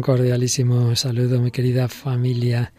Un 0.00 0.04
cordialísimo 0.04 0.96
saludo, 0.96 1.42
mi 1.42 1.50
querida 1.50 1.86
familia 1.86 2.72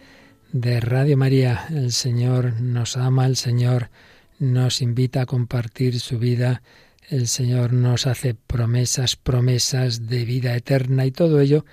de 0.51 0.79
Radio 0.79 1.17
María. 1.17 1.67
El 1.69 1.91
Señor 1.91 2.59
nos 2.59 2.97
ama, 2.97 3.27
el 3.27 3.35
Señor 3.35 3.91
nos 4.39 4.81
invita 4.81 5.21
a 5.21 5.25
compartir 5.27 5.99
su 5.99 6.17
vida, 6.17 6.63
el 7.11 7.27
Señor 7.27 7.73
nos 7.73 8.07
hace 8.07 8.33
promesas, 8.33 9.17
promesas 9.17 10.07
de 10.07 10.25
vida 10.25 10.55
eterna 10.55 11.05
y 11.05 11.11
todo 11.11 11.41
ello 11.41 11.63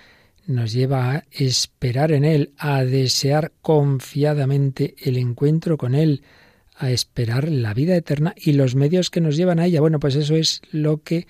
nos 0.47 0.75
lleva 0.75 1.13
a 1.13 1.25
esperar 1.31 2.13
en 2.13 2.27
Él, 2.27 2.53
a 2.59 2.85
desear 2.85 3.53
confiadamente 3.63 4.97
el 5.01 5.17
encuentro 5.17 5.79
con 5.79 5.95
Él, 5.95 6.25
a 6.77 6.91
esperar 6.91 7.49
la 7.49 7.73
vida 7.73 7.97
eterna 7.97 8.35
y 8.37 8.53
los 8.53 8.75
medios 8.75 9.09
que 9.09 9.23
nos 9.23 9.35
llevan 9.39 9.61
a 9.61 9.65
ella. 9.65 9.81
Bueno, 9.81 9.99
pues 9.99 10.15
eso 10.15 10.37
es 10.37 10.61
lo 10.73 11.03
que 11.03 11.27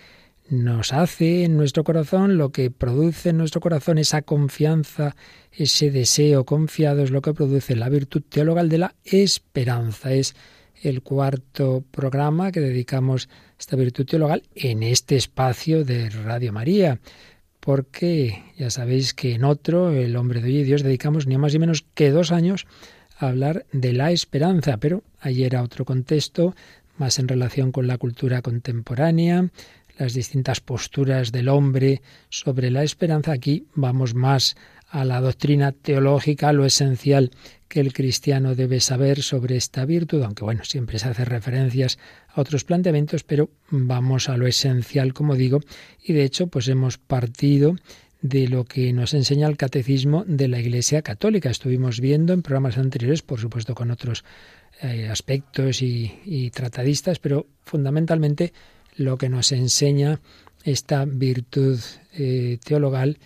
nos 0.50 0.92
hace 0.92 1.44
en 1.44 1.56
nuestro 1.56 1.84
corazón, 1.84 2.38
lo 2.38 2.50
que 2.50 2.70
produce 2.70 3.30
en 3.30 3.38
nuestro 3.38 3.60
corazón 3.60 3.98
esa 3.98 4.22
confianza, 4.22 5.14
ese 5.52 5.90
deseo 5.90 6.44
confiado 6.44 7.02
es 7.02 7.10
lo 7.10 7.20
que 7.22 7.34
produce 7.34 7.76
la 7.76 7.88
virtud 7.88 8.22
teologal 8.28 8.68
de 8.68 8.78
la 8.78 8.94
esperanza. 9.04 10.12
Es 10.12 10.34
el 10.82 11.02
cuarto 11.02 11.84
programa 11.90 12.52
que 12.52 12.60
dedicamos 12.60 13.28
a 13.28 13.56
esta 13.58 13.76
virtud 13.76 14.06
teologal 14.06 14.42
en 14.54 14.82
este 14.82 15.16
espacio 15.16 15.84
de 15.84 16.08
Radio 16.08 16.52
María, 16.52 17.00
porque 17.60 18.42
ya 18.56 18.70
sabéis 18.70 19.12
que 19.12 19.34
en 19.34 19.44
otro, 19.44 19.90
el 19.90 20.16
hombre 20.16 20.40
de 20.40 20.48
hoy 20.48 20.56
y 20.58 20.64
Dios, 20.64 20.82
dedicamos 20.82 21.26
ni 21.26 21.36
más 21.36 21.52
ni 21.52 21.58
menos 21.58 21.84
que 21.94 22.10
dos 22.10 22.32
años 22.32 22.66
a 23.18 23.28
hablar 23.28 23.66
de 23.72 23.92
la 23.92 24.12
esperanza, 24.12 24.76
pero 24.78 25.02
ayer 25.20 25.46
era 25.46 25.62
otro 25.62 25.84
contexto, 25.84 26.54
más 26.96 27.18
en 27.18 27.28
relación 27.28 27.72
con 27.72 27.86
la 27.86 27.98
cultura 27.98 28.42
contemporánea, 28.42 29.48
las 29.98 30.14
distintas 30.14 30.60
posturas 30.60 31.32
del 31.32 31.48
hombre 31.48 32.02
sobre 32.30 32.70
la 32.70 32.84
esperanza. 32.84 33.32
Aquí 33.32 33.66
vamos 33.74 34.14
más 34.14 34.56
a 34.88 35.04
la 35.04 35.20
doctrina 35.20 35.72
teológica, 35.72 36.52
lo 36.52 36.64
esencial 36.64 37.30
que 37.68 37.80
el 37.80 37.92
cristiano 37.92 38.54
debe 38.54 38.80
saber 38.80 39.22
sobre 39.22 39.56
esta 39.56 39.84
virtud, 39.84 40.22
aunque 40.22 40.44
bueno, 40.44 40.64
siempre 40.64 40.98
se 40.98 41.08
hace 41.08 41.26
referencias 41.26 41.98
a 42.28 42.40
otros 42.40 42.64
planteamientos, 42.64 43.24
pero 43.24 43.50
vamos 43.68 44.30
a 44.30 44.38
lo 44.38 44.46
esencial, 44.46 45.12
como 45.12 45.34
digo, 45.34 45.60
y 46.02 46.14
de 46.14 46.24
hecho, 46.24 46.46
pues 46.46 46.68
hemos 46.68 46.96
partido 46.96 47.76
de 48.22 48.48
lo 48.48 48.64
que 48.64 48.92
nos 48.92 49.14
enseña 49.14 49.46
el 49.46 49.56
catecismo 49.56 50.24
de 50.26 50.48
la 50.48 50.58
Iglesia 50.58 51.02
Católica. 51.02 51.50
Estuvimos 51.50 52.00
viendo 52.00 52.32
en 52.32 52.42
programas 52.42 52.78
anteriores, 52.78 53.22
por 53.22 53.38
supuesto 53.38 53.74
con 53.74 53.90
otros 53.90 54.24
eh, 54.80 55.08
aspectos 55.08 55.82
y, 55.82 56.18
y 56.24 56.50
tratadistas, 56.50 57.18
pero 57.18 57.46
fundamentalmente 57.64 58.52
lo 58.98 59.16
que 59.16 59.30
nos 59.30 59.52
enseña 59.52 60.20
esta 60.64 61.06
virtud 61.06 61.78
eh, 62.12 62.58
teologal 62.62 63.16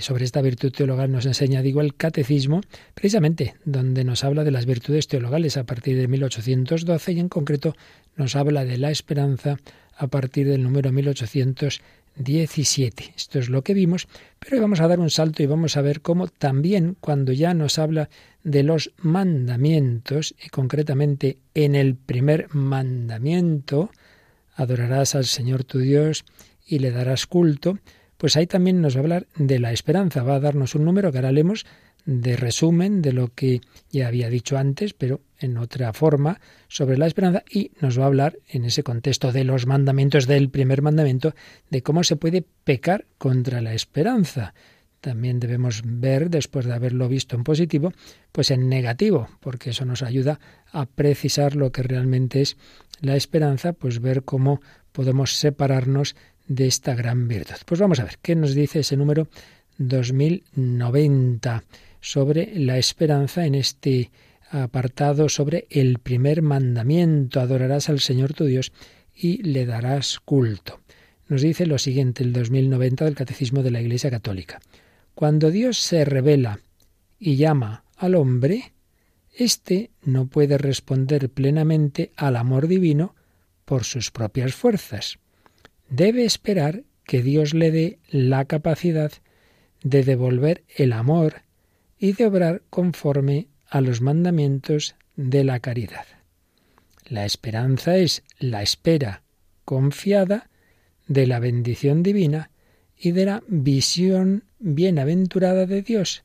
sobre 0.00 0.24
esta 0.24 0.42
virtud 0.42 0.72
teologal 0.72 1.10
nos 1.10 1.26
enseña, 1.26 1.62
digo, 1.62 1.80
el 1.80 1.94
catecismo, 1.94 2.60
precisamente 2.94 3.54
donde 3.64 4.04
nos 4.04 4.24
habla 4.24 4.44
de 4.44 4.50
las 4.50 4.66
virtudes 4.66 5.08
teologales 5.08 5.56
a 5.56 5.64
partir 5.64 5.96
de 5.96 6.08
1812 6.08 7.12
y 7.12 7.20
en 7.20 7.28
concreto 7.28 7.74
nos 8.16 8.36
habla 8.36 8.64
de 8.64 8.78
la 8.78 8.90
esperanza 8.90 9.58
a 9.96 10.06
partir 10.08 10.46
del 10.46 10.62
número 10.62 10.92
1817. 10.92 13.14
Esto 13.16 13.38
es 13.38 13.48
lo 13.48 13.62
que 13.62 13.74
vimos, 13.74 14.08
pero 14.38 14.56
hoy 14.56 14.60
vamos 14.60 14.80
a 14.80 14.88
dar 14.88 15.00
un 15.00 15.10
salto 15.10 15.42
y 15.42 15.46
vamos 15.46 15.76
a 15.76 15.82
ver 15.82 16.00
cómo 16.00 16.28
también 16.28 16.96
cuando 17.00 17.32
ya 17.32 17.54
nos 17.54 17.78
habla 17.78 18.08
de 18.44 18.62
los 18.62 18.92
mandamientos, 18.98 20.34
y 20.44 20.48
concretamente 20.48 21.38
en 21.54 21.74
el 21.74 21.96
primer 21.96 22.54
mandamiento, 22.54 23.90
adorarás 24.58 25.14
al 25.14 25.24
Señor 25.24 25.64
tu 25.64 25.78
Dios 25.78 26.24
y 26.66 26.80
le 26.80 26.90
darás 26.90 27.26
culto, 27.26 27.78
pues 28.16 28.36
ahí 28.36 28.46
también 28.46 28.82
nos 28.82 28.96
va 28.96 28.98
a 28.98 29.02
hablar 29.02 29.26
de 29.36 29.60
la 29.60 29.72
esperanza, 29.72 30.24
va 30.24 30.34
a 30.34 30.40
darnos 30.40 30.74
un 30.74 30.84
número 30.84 31.12
que 31.12 31.18
ahora 31.18 31.32
leemos 31.32 31.64
de 32.04 32.36
resumen 32.36 33.00
de 33.00 33.12
lo 33.12 33.34
que 33.34 33.60
ya 33.90 34.08
había 34.08 34.28
dicho 34.28 34.58
antes, 34.58 34.94
pero 34.94 35.20
en 35.38 35.58
otra 35.58 35.92
forma, 35.92 36.40
sobre 36.66 36.98
la 36.98 37.06
esperanza 37.06 37.44
y 37.50 37.70
nos 37.80 37.98
va 37.98 38.04
a 38.04 38.06
hablar 38.06 38.38
en 38.48 38.64
ese 38.64 38.82
contexto 38.82 39.30
de 39.30 39.44
los 39.44 39.66
mandamientos 39.66 40.26
del 40.26 40.50
primer 40.50 40.82
mandamiento, 40.82 41.34
de 41.70 41.82
cómo 41.82 42.02
se 42.02 42.16
puede 42.16 42.44
pecar 42.64 43.06
contra 43.18 43.60
la 43.60 43.74
esperanza. 43.74 44.54
También 45.00 45.38
debemos 45.38 45.82
ver, 45.84 46.28
después 46.28 46.66
de 46.66 46.72
haberlo 46.72 47.08
visto 47.08 47.36
en 47.36 47.44
positivo, 47.44 47.92
pues 48.32 48.50
en 48.50 48.68
negativo, 48.68 49.28
porque 49.38 49.70
eso 49.70 49.84
nos 49.84 50.02
ayuda 50.02 50.40
a 50.72 50.86
precisar 50.86 51.54
lo 51.54 51.70
que 51.70 51.84
realmente 51.84 52.40
es 52.40 52.56
la 53.00 53.16
esperanza, 53.16 53.72
pues 53.72 54.00
ver 54.00 54.24
cómo 54.24 54.60
podemos 54.92 55.36
separarnos 55.36 56.16
de 56.46 56.66
esta 56.66 56.94
gran 56.94 57.28
virtud. 57.28 57.56
Pues 57.66 57.80
vamos 57.80 58.00
a 58.00 58.04
ver 58.04 58.18
qué 58.22 58.34
nos 58.34 58.54
dice 58.54 58.80
ese 58.80 58.96
número 58.96 59.28
2090 59.78 61.64
sobre 62.00 62.58
la 62.58 62.78
esperanza 62.78 63.46
en 63.46 63.54
este 63.54 64.10
apartado 64.50 65.28
sobre 65.28 65.66
el 65.70 65.98
primer 65.98 66.42
mandamiento, 66.42 67.40
adorarás 67.40 67.88
al 67.88 68.00
Señor 68.00 68.32
tu 68.32 68.44
Dios 68.44 68.72
y 69.14 69.42
le 69.42 69.66
darás 69.66 70.20
culto. 70.20 70.80
Nos 71.28 71.42
dice 71.42 71.66
lo 71.66 71.78
siguiente 71.78 72.22
el 72.24 72.32
2090 72.32 73.04
del 73.04 73.14
Catecismo 73.14 73.62
de 73.62 73.70
la 73.70 73.82
Iglesia 73.82 74.10
Católica. 74.10 74.60
Cuando 75.14 75.50
Dios 75.50 75.78
se 75.78 76.04
revela 76.04 76.60
y 77.18 77.36
llama 77.36 77.84
al 77.96 78.14
hombre, 78.14 78.72
éste 79.38 79.90
no 80.02 80.26
puede 80.26 80.58
responder 80.58 81.30
plenamente 81.30 82.12
al 82.16 82.36
amor 82.36 82.68
divino 82.68 83.14
por 83.64 83.84
sus 83.84 84.10
propias 84.10 84.54
fuerzas 84.54 85.18
debe 85.88 86.24
esperar 86.24 86.84
que 87.04 87.22
Dios 87.22 87.54
le 87.54 87.70
dé 87.70 87.98
la 88.10 88.44
capacidad 88.44 89.12
de 89.82 90.04
devolver 90.04 90.64
el 90.76 90.92
amor 90.92 91.42
y 91.98 92.12
de 92.12 92.26
obrar 92.26 92.62
conforme 92.70 93.48
a 93.68 93.80
los 93.80 94.00
mandamientos 94.00 94.94
de 95.16 95.44
la 95.44 95.60
caridad. 95.60 96.06
La 97.08 97.24
esperanza 97.24 97.96
es 97.96 98.22
la 98.38 98.62
espera 98.62 99.22
confiada 99.64 100.50
de 101.06 101.26
la 101.26 101.38
bendición 101.38 102.02
divina 102.02 102.50
y 102.96 103.12
de 103.12 103.24
la 103.24 103.42
visión 103.48 104.44
bienaventurada 104.58 105.66
de 105.66 105.82
Dios. 105.82 106.24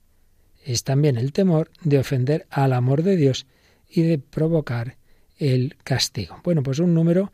Es 0.65 0.83
también 0.83 1.18
el 1.18 1.33
temor 1.33 1.71
de 1.83 2.00
ofender 2.00 2.48
al 2.50 2.74
amor 2.74 3.04
de 3.04 3.18
Dios 3.18 3.45
y 3.89 4.04
de 4.04 4.18
provocar 4.18 4.98
el 5.38 5.75
castigo. 5.83 6.39
Bueno, 6.44 6.63
pues 6.63 6.80
un 6.80 6.94
número 6.94 7.31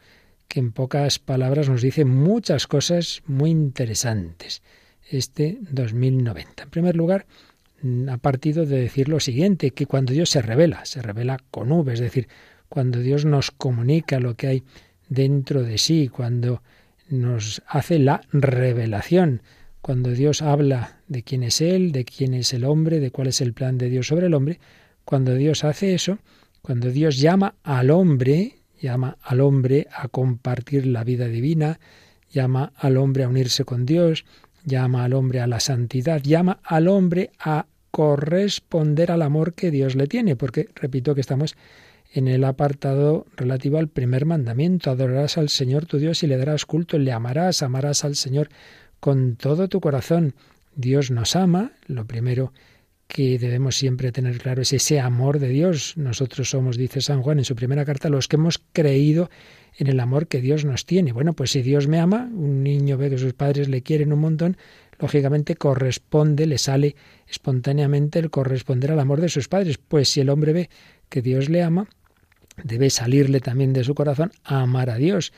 que 0.48 0.60
en 0.60 0.72
pocas 0.72 1.20
palabras 1.20 1.70
nos 1.70 1.82
dice 1.82 2.06
muchas 2.06 2.66
cosas 2.68 3.22
muy 3.28 3.52
interesantes. 3.52 4.64
Este 5.10 5.60
2090. 5.72 6.64
En 6.64 6.70
primer 6.70 6.96
lugar, 6.96 7.26
ha 8.10 8.18
partido 8.18 8.66
de 8.66 8.82
decir 8.82 9.10
lo 9.10 9.20
siguiente, 9.20 9.72
que 9.72 9.86
cuando 9.86 10.14
Dios 10.14 10.30
se 10.30 10.42
revela, 10.42 10.86
se 10.86 11.02
revela 11.02 11.40
con 11.52 11.72
V, 11.72 11.94
es 11.94 12.00
decir, 12.00 12.28
cuando 12.68 13.00
Dios 13.00 13.26
nos 13.26 13.52
comunica 13.52 14.20
lo 14.20 14.36
que 14.36 14.48
hay 14.48 14.64
dentro 15.08 15.64
de 15.64 15.78
sí, 15.78 16.10
cuando 16.10 16.62
nos 17.10 17.62
hace 17.68 18.00
la 18.00 18.22
revelación, 18.32 19.42
cuando 19.82 20.12
Dios 20.12 20.42
habla 20.42 21.00
de 21.08 21.24
quién 21.24 21.44
es 21.44 21.62
Él, 21.62 21.92
de 21.92 22.06
quién 22.06 22.34
es 22.34 22.54
el 22.54 22.66
hombre, 22.66 23.00
de 23.00 23.12
cuál 23.12 23.28
es 23.28 23.42
el 23.42 23.54
plan 23.54 23.78
de 23.78 23.90
Dios 23.90 24.08
sobre 24.08 24.28
el 24.28 24.34
hombre, 24.34 24.60
cuando 25.06 25.34
Dios 25.36 25.64
hace 25.64 25.94
eso, 25.94 26.20
cuando 26.62 26.92
Dios 26.92 27.18
llama 27.18 27.56
al 27.64 27.90
hombre, 27.90 28.58
llama 28.82 29.18
al 29.22 29.42
hombre 29.42 29.88
a 29.92 30.08
compartir 30.08 30.86
la 30.86 31.04
vida 31.04 31.28
divina, 31.28 31.80
llama 32.30 32.74
al 32.76 32.98
hombre 32.98 33.24
a 33.24 33.30
unirse 33.30 33.66
con 33.66 33.86
Dios, 33.86 34.26
llama 34.66 35.04
al 35.04 35.14
hombre 35.14 35.42
a 35.42 35.48
la 35.48 35.60
santidad, 35.60 36.22
llama 36.22 36.60
al 36.64 36.88
hombre 36.88 37.32
a 37.40 37.66
corresponder 37.92 39.12
al 39.12 39.22
amor 39.22 39.54
que 39.54 39.72
Dios 39.72 39.96
le 39.96 40.08
tiene, 40.08 40.36
porque 40.36 40.68
repito 40.76 41.16
que 41.16 41.22
estamos 41.22 41.56
en 42.12 42.28
el 42.28 42.44
apartado 42.44 43.26
relativo 43.36 43.78
al 43.78 43.88
primer 43.88 44.26
mandamiento, 44.26 44.90
adorarás 44.90 45.38
al 45.38 45.50
Señor 45.50 45.86
tu 45.86 45.98
Dios 45.98 46.24
y 46.24 46.28
le 46.28 46.38
darás 46.38 46.66
culto, 46.66 46.98
le 46.98 47.12
amarás, 47.12 47.62
amarás 47.62 48.04
al 48.04 48.16
Señor 48.16 48.50
con 49.00 49.36
todo 49.36 49.68
tu 49.68 49.80
corazón. 49.80 50.34
Dios 50.76 51.12
nos 51.12 51.36
ama, 51.36 51.72
lo 51.88 52.06
primero 52.06 52.54
que 53.10 53.40
debemos 53.40 53.76
siempre 53.76 54.12
tener 54.12 54.38
claro 54.38 54.62
es 54.62 54.72
ese 54.72 55.00
amor 55.00 55.40
de 55.40 55.50
Dios. 55.50 55.98
Nosotros 55.98 56.52
somos, 56.52 56.78
dice 56.78 57.02
San 57.02 57.24
Juan 57.24 57.40
en 57.40 57.46
su 57.46 57.56
primera 57.56 57.84
carta, 57.84 58.08
los 58.08 58.28
que 58.28 58.36
hemos 58.36 58.62
creído 58.72 59.32
en 59.78 59.88
el 59.88 60.00
amor 60.00 60.28
que 60.28 60.42
Dios 60.42 60.64
nos 60.64 60.86
tiene. 60.86 61.12
Bueno, 61.12 61.34
pues 61.34 61.50
si 61.50 61.64
Dios 61.64 61.88
me 61.88 62.00
ama, 62.00 62.30
un 62.32 62.62
niño 62.62 62.98
ve 62.98 63.10
que 63.10 63.18
sus 63.18 63.34
padres 63.34 63.68
le 63.68 63.82
quieren 63.82 64.14
un 64.14 64.20
montón, 64.20 64.58
lógicamente 65.00 65.56
corresponde, 65.56 66.46
le 66.46 66.60
sale 66.60 66.96
espontáneamente 67.28 68.20
el 68.20 68.30
corresponder 68.30 68.92
al 68.92 69.00
amor 69.00 69.22
de 69.22 69.30
sus 69.30 69.48
padres. 69.48 69.80
Pues 69.80 70.10
si 70.10 70.22
el 70.22 70.30
hombre 70.30 70.54
ve 70.54 70.70
que 71.10 71.24
Dios 71.24 71.50
le 71.50 71.64
ama, 71.64 71.88
debe 72.64 72.92
salirle 72.92 73.40
también 73.40 73.74
de 73.74 73.84
su 73.84 73.96
corazón 73.96 74.32
a 74.44 74.62
amar 74.62 74.92
a 74.92 74.98
Dios. 74.98 75.34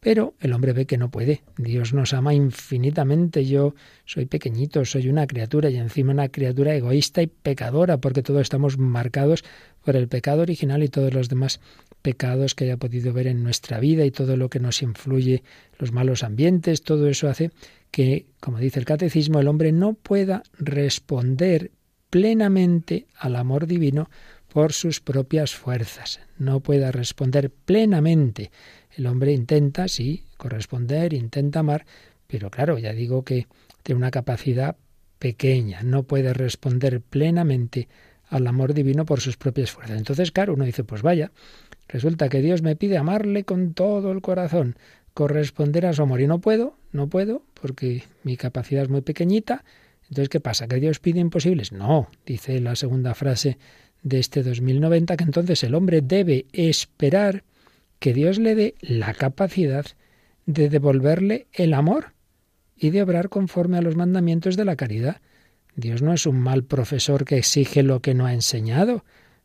Pero 0.00 0.34
el 0.40 0.52
hombre 0.52 0.72
ve 0.72 0.86
que 0.86 0.98
no 0.98 1.10
puede. 1.10 1.42
Dios 1.56 1.92
nos 1.92 2.12
ama 2.12 2.34
infinitamente. 2.34 3.44
Yo 3.44 3.74
soy 4.04 4.26
pequeñito, 4.26 4.84
soy 4.84 5.08
una 5.08 5.26
criatura 5.26 5.70
y 5.70 5.76
encima 5.76 6.12
una 6.12 6.28
criatura 6.28 6.74
egoísta 6.74 7.22
y 7.22 7.26
pecadora, 7.26 7.98
porque 7.98 8.22
todos 8.22 8.42
estamos 8.42 8.78
marcados 8.78 9.44
por 9.84 9.96
el 9.96 10.08
pecado 10.08 10.42
original 10.42 10.82
y 10.82 10.88
todos 10.88 11.14
los 11.14 11.28
demás 11.28 11.60
pecados 12.02 12.54
que 12.54 12.64
haya 12.64 12.76
podido 12.76 13.12
ver 13.12 13.26
en 13.26 13.42
nuestra 13.42 13.80
vida 13.80 14.04
y 14.04 14.10
todo 14.10 14.36
lo 14.36 14.48
que 14.50 14.60
nos 14.60 14.82
influye, 14.82 15.42
los 15.78 15.92
malos 15.92 16.22
ambientes, 16.22 16.82
todo 16.82 17.08
eso 17.08 17.28
hace 17.28 17.50
que, 17.90 18.26
como 18.40 18.58
dice 18.58 18.78
el 18.78 18.84
catecismo, 18.84 19.40
el 19.40 19.48
hombre 19.48 19.72
no 19.72 19.94
pueda 19.94 20.42
responder 20.58 21.72
plenamente 22.10 23.06
al 23.18 23.36
amor 23.36 23.66
divino 23.66 24.10
por 24.52 24.72
sus 24.72 25.00
propias 25.00 25.54
fuerzas, 25.54 26.20
no 26.38 26.60
pueda 26.60 26.92
responder 26.92 27.50
plenamente 27.50 28.50
el 28.96 29.06
hombre 29.06 29.32
intenta, 29.32 29.88
sí, 29.88 30.24
corresponder, 30.38 31.12
intenta 31.12 31.60
amar, 31.60 31.84
pero 32.26 32.50
claro, 32.50 32.78
ya 32.78 32.92
digo 32.92 33.24
que 33.24 33.46
tiene 33.82 33.98
una 33.98 34.10
capacidad 34.10 34.76
pequeña, 35.18 35.82
no 35.82 36.04
puede 36.04 36.32
responder 36.32 37.00
plenamente 37.00 37.88
al 38.28 38.46
amor 38.46 38.74
divino 38.74 39.04
por 39.04 39.20
sus 39.20 39.36
propias 39.36 39.70
fuerzas. 39.70 39.98
Entonces, 39.98 40.32
claro, 40.32 40.54
uno 40.54 40.64
dice, 40.64 40.82
pues 40.82 41.02
vaya, 41.02 41.30
resulta 41.88 42.28
que 42.28 42.40
Dios 42.40 42.62
me 42.62 42.74
pide 42.74 42.96
amarle 42.96 43.44
con 43.44 43.74
todo 43.74 44.12
el 44.12 44.22
corazón, 44.22 44.76
corresponder 45.14 45.86
a 45.86 45.92
su 45.92 46.02
amor, 46.02 46.20
y 46.20 46.26
no 46.26 46.40
puedo, 46.40 46.76
no 46.92 47.08
puedo, 47.08 47.42
porque 47.60 48.02
mi 48.24 48.36
capacidad 48.36 48.82
es 48.82 48.88
muy 48.88 49.02
pequeñita. 49.02 49.64
Entonces, 50.04 50.28
¿qué 50.28 50.40
pasa? 50.40 50.68
¿Que 50.68 50.80
Dios 50.80 51.00
pide 51.00 51.20
imposibles? 51.20 51.70
No, 51.70 52.08
dice 52.24 52.60
la 52.60 52.76
segunda 52.76 53.14
frase 53.14 53.58
de 54.02 54.18
este 54.18 54.42
2090, 54.42 55.16
que 55.16 55.24
entonces 55.24 55.62
el 55.64 55.74
hombre 55.74 56.00
debe 56.00 56.46
esperar 56.52 57.44
que 57.98 58.12
Dios 58.12 58.38
le 58.38 58.54
dé 58.54 58.74
la 58.80 59.14
capacidad 59.14 59.86
de 60.46 60.68
devolverle 60.68 61.46
el 61.52 61.74
amor 61.74 62.12
y 62.76 62.90
de 62.90 63.02
obrar 63.02 63.28
conforme 63.28 63.78
a 63.78 63.82
los 63.82 63.96
mandamientos 63.96 64.56
de 64.56 64.64
la 64.64 64.76
caridad. 64.76 65.20
Dios 65.74 66.02
no 66.02 66.12
es 66.12 66.26
un 66.26 66.38
mal 66.38 66.64
profesor 66.64 67.24
que 67.24 67.38
exige 67.38 67.82
lo 67.82 68.00
que 68.00 68.14
no 68.14 68.26
ha 68.26 68.32
enseñado. 68.32 69.04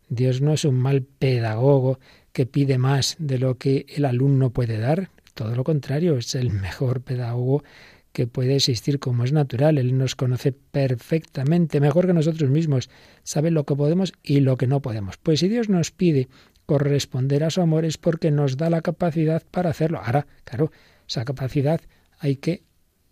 Dios 0.10 0.42
no 0.42 0.54
es 0.54 0.66
un 0.66 0.76
mal 0.76 1.04
pedagogo 1.04 2.00
que 2.34 2.46
pide 2.46 2.78
más 2.78 3.16
de 3.20 3.40
lo 3.40 3.58
que 3.58 3.86
el 3.90 4.06
alumno 4.06 4.52
puede 4.52 4.78
dar. 4.78 5.10
Todo 5.34 5.56
lo 5.56 5.64
contrario, 5.64 6.18
es 6.18 6.36
el 6.36 6.52
mejor 6.52 7.02
pedagogo 7.02 7.64
que 8.12 8.28
puede 8.28 8.56
existir 8.56 9.00
como 9.00 9.24
es 9.24 9.32
natural. 9.32 9.78
Él 9.78 9.98
nos 9.98 10.16
conoce 10.16 10.52
perfectamente, 10.52 11.80
mejor 11.80 12.08
que 12.08 12.14
nosotros 12.14 12.50
mismos. 12.50 12.90
Sabe 13.24 13.52
lo 13.52 13.66
que 13.66 13.76
podemos 13.76 14.14
y 14.24 14.42
lo 14.42 14.58
que 14.58 14.68
no 14.68 14.82
podemos. 14.82 15.18
Pues 15.18 15.40
si 15.40 15.48
Dios 15.48 15.70
nos 15.70 15.92
pide 15.92 16.28
corresponder 16.66 17.44
a 17.44 17.50
su 17.50 17.62
amor 17.62 17.86
es 17.86 17.98
porque 17.98 18.32
nos 18.32 18.58
da 18.58 18.70
la 18.70 18.82
capacidad 18.82 19.44
para 19.50 19.72
hacerlo. 19.72 20.02
Ahora, 20.04 20.28
claro, 20.44 20.72
esa 21.08 21.26
capacidad 21.26 21.82
hay 22.20 22.38
que 22.38 22.64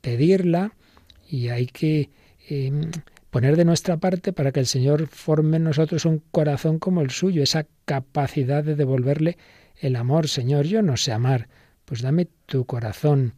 pedirla 0.01 0.73
y 1.27 1.49
hay 1.49 1.67
que 1.67 2.09
em, 2.47 2.89
poner 3.29 3.57
de 3.57 3.65
nuestra 3.65 3.97
parte 3.97 4.33
para 4.33 4.51
que 4.51 4.59
el 4.59 4.65
Señor 4.65 5.07
forme 5.07 5.57
en 5.57 5.63
nosotros 5.63 6.05
un 6.05 6.23
corazón 6.31 6.79
como 6.79 7.01
el 7.01 7.11
suyo, 7.11 7.43
esa 7.43 7.67
capacidad 7.85 8.63
de 8.63 8.75
devolverle 8.75 9.37
el 9.75 9.95
amor. 9.95 10.27
Señor, 10.27 10.65
yo 10.65 10.81
no 10.81 10.97
sé 10.97 11.11
amar, 11.11 11.49
pues 11.85 12.01
dame 12.01 12.27
tu 12.45 12.65
corazón. 12.65 13.33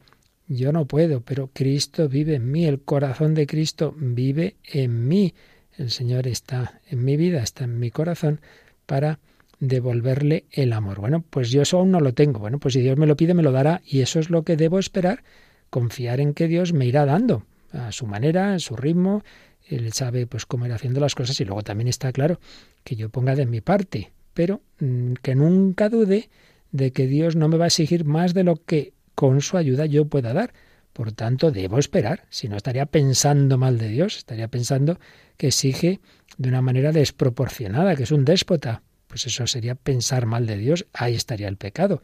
Yo 0.54 0.74
no 0.74 0.86
puedo, 0.86 1.22
pero 1.22 1.50
Cristo 1.54 2.10
vive 2.10 2.36
en 2.36 2.52
mí, 2.52 2.66
el 2.66 2.82
corazón 2.82 3.34
de 3.36 3.48
Cristo 3.48 3.96
vive 3.98 4.58
en 4.66 5.08
mí. 5.08 5.34
El 5.78 5.92
Señor 5.92 6.28
está 6.28 6.82
en 6.90 7.06
mi 7.06 7.16
vida, 7.16 7.42
está 7.42 7.64
en 7.64 7.80
mi 7.80 7.90
corazón 7.90 8.42
para 8.86 9.20
devolverle 9.62 10.44
el 10.52 10.74
amor. 10.74 11.00
Bueno, 11.00 11.24
pues 11.30 11.52
yo 11.52 11.62
eso 11.62 11.78
aún 11.78 11.92
no 11.92 12.02
lo 12.02 12.14
tengo. 12.14 12.40
Bueno, 12.40 12.60
pues 12.60 12.74
si 12.74 12.82
Dios 12.82 12.98
me 12.98 13.08
lo 13.08 13.16
pide, 13.16 13.34
me 13.34 13.44
lo 13.44 13.54
dará 13.54 13.82
y 13.86 14.02
eso 14.02 14.20
es 14.20 14.30
lo 14.30 14.44
que 14.44 14.58
debo 14.58 14.78
esperar, 14.78 15.24
confiar 15.70 16.20
en 16.20 16.34
que 16.34 16.50
Dios 16.50 16.74
me 16.74 16.86
irá 16.86 17.06
dando 17.06 17.46
a 17.72 17.94
su 17.94 18.06
manera, 18.06 18.54
a 18.54 18.60
su 18.60 18.76
ritmo. 18.76 19.24
Él 19.70 19.94
sabe 19.94 20.28
pues 20.28 20.46
cómo 20.46 20.66
ir 20.66 20.74
haciendo 20.74 21.00
las 21.00 21.16
cosas 21.16 21.40
y 21.40 21.46
luego 21.46 21.64
también 21.64 21.88
está 21.88 22.12
claro 22.12 22.42
que 22.84 22.98
yo 22.98 23.08
ponga 23.08 23.36
de 23.36 23.46
mi 23.46 23.62
parte, 23.62 24.12
pero 24.34 24.60
mm, 24.82 25.14
que 25.22 25.34
nunca 25.34 25.88
dude 25.88 26.30
de 26.74 26.92
que 26.92 27.08
Dios 27.08 27.38
no 27.38 27.48
me 27.48 27.56
va 27.56 27.64
a 27.64 27.68
exigir 27.68 28.04
más 28.04 28.34
de 28.34 28.44
lo 28.44 28.58
que 28.58 28.92
con 29.22 29.40
su 29.42 29.56
ayuda 29.56 29.86
yo 29.86 30.06
pueda 30.06 30.34
dar. 30.34 30.52
Por 30.94 31.12
tanto, 31.12 31.52
debo 31.52 31.78
esperar, 31.78 32.24
si 32.32 32.50
no 32.50 32.58
estaría 32.58 32.88
pensando 32.88 33.60
mal 33.60 33.78
de 33.78 33.88
Dios, 33.88 34.18
estaría 34.18 34.48
pensando 34.48 35.00
que 35.38 35.50
exige 35.50 36.00
de 36.40 36.50
una 36.50 36.64
manera 36.64 36.92
desproporcionada, 36.92 37.96
que 37.96 38.02
es 38.02 38.12
un 38.12 38.26
déspota. 38.26 38.82
Pues 39.06 39.28
eso 39.28 39.46
sería 39.46 39.76
pensar 39.76 40.26
mal 40.26 40.48
de 40.48 40.58
Dios, 40.58 40.88
ahí 40.92 41.14
estaría 41.14 41.48
el 41.50 41.58
pecado. 41.58 42.02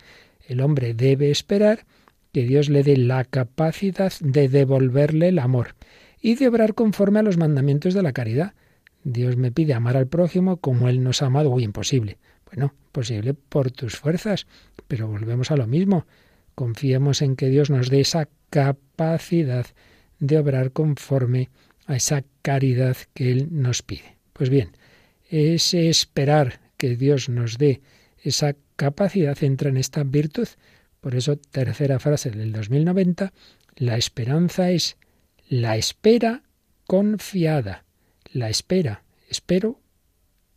El 0.47 0.61
hombre 0.61 0.93
debe 0.93 1.31
esperar 1.31 1.87
que 2.33 2.43
Dios 2.43 2.69
le 2.69 2.83
dé 2.83 2.95
la 2.97 3.23
capacidad 3.23 4.13
de 4.19 4.47
devolverle 4.47 5.29
el 5.29 5.39
amor 5.39 5.73
y 6.21 6.35
de 6.35 6.47
obrar 6.49 6.75
conforme 6.75 7.17
a 7.17 7.23
los 7.23 7.37
mandamientos 7.37 7.95
de 7.95 8.03
la 8.03 8.13
caridad. 8.13 8.53
Dios 9.03 9.37
me 9.37 9.51
pide 9.51 9.73
amar 9.73 9.97
al 9.97 10.05
prójimo 10.05 10.57
como 10.57 10.87
Él 10.87 11.01
nos 11.01 11.23
ha 11.23 11.25
amado. 11.25 11.49
Uy, 11.49 11.63
imposible. 11.63 12.19
Bueno, 12.45 12.75
posible 12.91 13.33
por 13.33 13.71
tus 13.71 13.95
fuerzas, 13.95 14.45
pero 14.87 15.07
volvemos 15.07 15.49
a 15.49 15.57
lo 15.57 15.65
mismo. 15.65 16.05
Confiemos 16.57 17.21
en 17.21 17.35
que 17.35 17.51
Dios 17.51 17.69
nos 17.69 17.91
dé 17.91 17.99
esa 17.99 18.29
capacidad 18.49 19.67
de 20.17 20.39
obrar 20.39 20.71
conforme 20.71 21.51
a 21.85 21.97
esa 21.97 22.23
caridad 22.41 22.97
que 23.13 23.31
Él 23.31 23.49
nos 23.51 23.83
pide. 23.83 24.17
Pues 24.33 24.49
bien, 24.49 24.71
ese 25.29 25.87
esperar 25.87 26.59
que 26.77 26.95
Dios 26.95 27.29
nos 27.29 27.59
dé 27.59 27.81
esa 28.23 28.55
capacidad 28.75 29.37
entra 29.43 29.69
en 29.69 29.77
esta 29.77 30.03
virtud. 30.03 30.47
Por 30.99 31.13
eso, 31.13 31.37
tercera 31.37 31.99
frase 31.99 32.31
del 32.31 32.51
2090, 32.53 33.33
la 33.75 33.95
esperanza 33.95 34.71
es 34.71 34.97
la 35.47 35.77
espera 35.77 36.41
confiada. 36.87 37.85
La 38.33 38.49
espera, 38.49 39.03
espero 39.29 39.79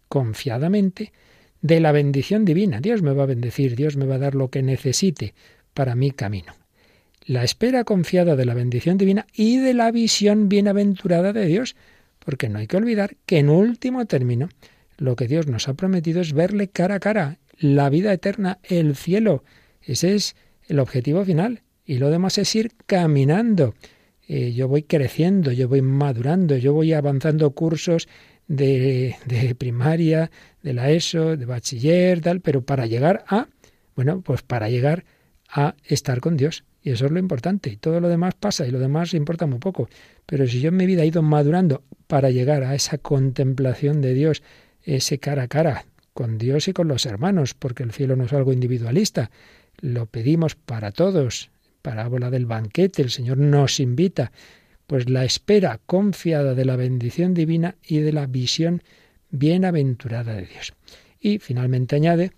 confiadamente 0.08 1.12
de 1.60 1.78
la 1.78 1.92
bendición 1.92 2.46
divina. 2.46 2.80
Dios 2.80 3.02
me 3.02 3.12
va 3.12 3.24
a 3.24 3.26
bendecir, 3.34 3.76
Dios 3.76 3.98
me 3.98 4.06
va 4.06 4.14
a 4.14 4.18
dar 4.18 4.34
lo 4.34 4.48
que 4.48 4.62
necesite 4.62 5.34
para 5.74 5.94
mi 5.94 6.10
camino. 6.10 6.54
La 7.24 7.44
espera 7.44 7.84
confiada 7.84 8.36
de 8.36 8.44
la 8.44 8.54
bendición 8.54 8.98
divina 8.98 9.26
y 9.34 9.58
de 9.58 9.74
la 9.74 9.90
visión 9.90 10.48
bienaventurada 10.48 11.32
de 11.32 11.46
Dios, 11.46 11.76
porque 12.18 12.48
no 12.48 12.58
hay 12.58 12.66
que 12.66 12.76
olvidar 12.76 13.16
que 13.26 13.38
en 13.38 13.50
último 13.50 14.06
término 14.06 14.48
lo 14.96 15.16
que 15.16 15.28
Dios 15.28 15.46
nos 15.46 15.68
ha 15.68 15.74
prometido 15.74 16.20
es 16.20 16.32
verle 16.32 16.68
cara 16.68 16.96
a 16.96 17.00
cara, 17.00 17.38
la 17.58 17.88
vida 17.90 18.12
eterna, 18.12 18.58
el 18.62 18.96
cielo. 18.96 19.44
Ese 19.82 20.14
es 20.14 20.36
el 20.66 20.78
objetivo 20.78 21.24
final. 21.24 21.62
Y 21.84 21.98
lo 21.98 22.10
demás 22.10 22.38
es 22.38 22.54
ir 22.54 22.72
caminando. 22.86 23.74
Eh, 24.28 24.52
yo 24.52 24.68
voy 24.68 24.84
creciendo, 24.84 25.50
yo 25.50 25.68
voy 25.68 25.82
madurando, 25.82 26.56
yo 26.56 26.72
voy 26.72 26.92
avanzando 26.92 27.50
cursos 27.50 28.08
de, 28.46 29.16
de 29.26 29.54
primaria, 29.54 30.30
de 30.62 30.72
la 30.72 30.90
ESO, 30.90 31.36
de 31.36 31.46
bachiller, 31.46 32.20
tal, 32.20 32.40
pero 32.40 32.62
para 32.62 32.86
llegar 32.86 33.24
a, 33.26 33.48
bueno, 33.96 34.20
pues 34.20 34.42
para 34.42 34.68
llegar 34.68 35.00
a 35.00 35.04
estar 35.84 36.20
con 36.20 36.36
Dios. 36.36 36.64
Y 36.82 36.90
eso 36.90 37.06
es 37.06 37.12
lo 37.12 37.18
importante. 37.18 37.70
Y 37.70 37.76
todo 37.76 38.00
lo 38.00 38.08
demás 38.08 38.34
pasa 38.34 38.66
y 38.66 38.70
lo 38.70 38.78
demás 38.78 39.14
importa 39.14 39.46
muy 39.46 39.58
poco. 39.58 39.88
Pero 40.26 40.46
si 40.46 40.60
yo 40.60 40.68
en 40.68 40.76
mi 40.76 40.86
vida 40.86 41.02
he 41.02 41.06
ido 41.06 41.22
madurando 41.22 41.82
para 42.06 42.30
llegar 42.30 42.64
a 42.64 42.74
esa 42.74 42.98
contemplación 42.98 44.00
de 44.00 44.14
Dios, 44.14 44.42
ese 44.82 45.18
cara 45.18 45.44
a 45.44 45.48
cara 45.48 45.84
con 46.14 46.38
Dios 46.38 46.68
y 46.68 46.72
con 46.72 46.88
los 46.88 47.06
hermanos, 47.06 47.54
porque 47.54 47.82
el 47.82 47.92
cielo 47.92 48.16
no 48.16 48.24
es 48.24 48.32
algo 48.32 48.52
individualista. 48.52 49.30
Lo 49.80 50.06
pedimos 50.06 50.54
para 50.54 50.92
todos. 50.92 51.50
Parábola 51.82 52.30
del 52.30 52.46
banquete, 52.46 53.00
el 53.02 53.10
Señor 53.10 53.38
nos 53.38 53.80
invita, 53.80 54.32
pues 54.86 55.08
la 55.08 55.24
espera 55.24 55.80
confiada 55.86 56.54
de 56.54 56.66
la 56.66 56.76
bendición 56.76 57.32
divina 57.32 57.76
y 57.82 58.00
de 58.00 58.12
la 58.12 58.26
visión 58.26 58.82
bienaventurada 59.30 60.34
de 60.34 60.46
Dios. 60.46 60.74
Y 61.20 61.38
finalmente 61.38 61.96
añade 61.96 62.32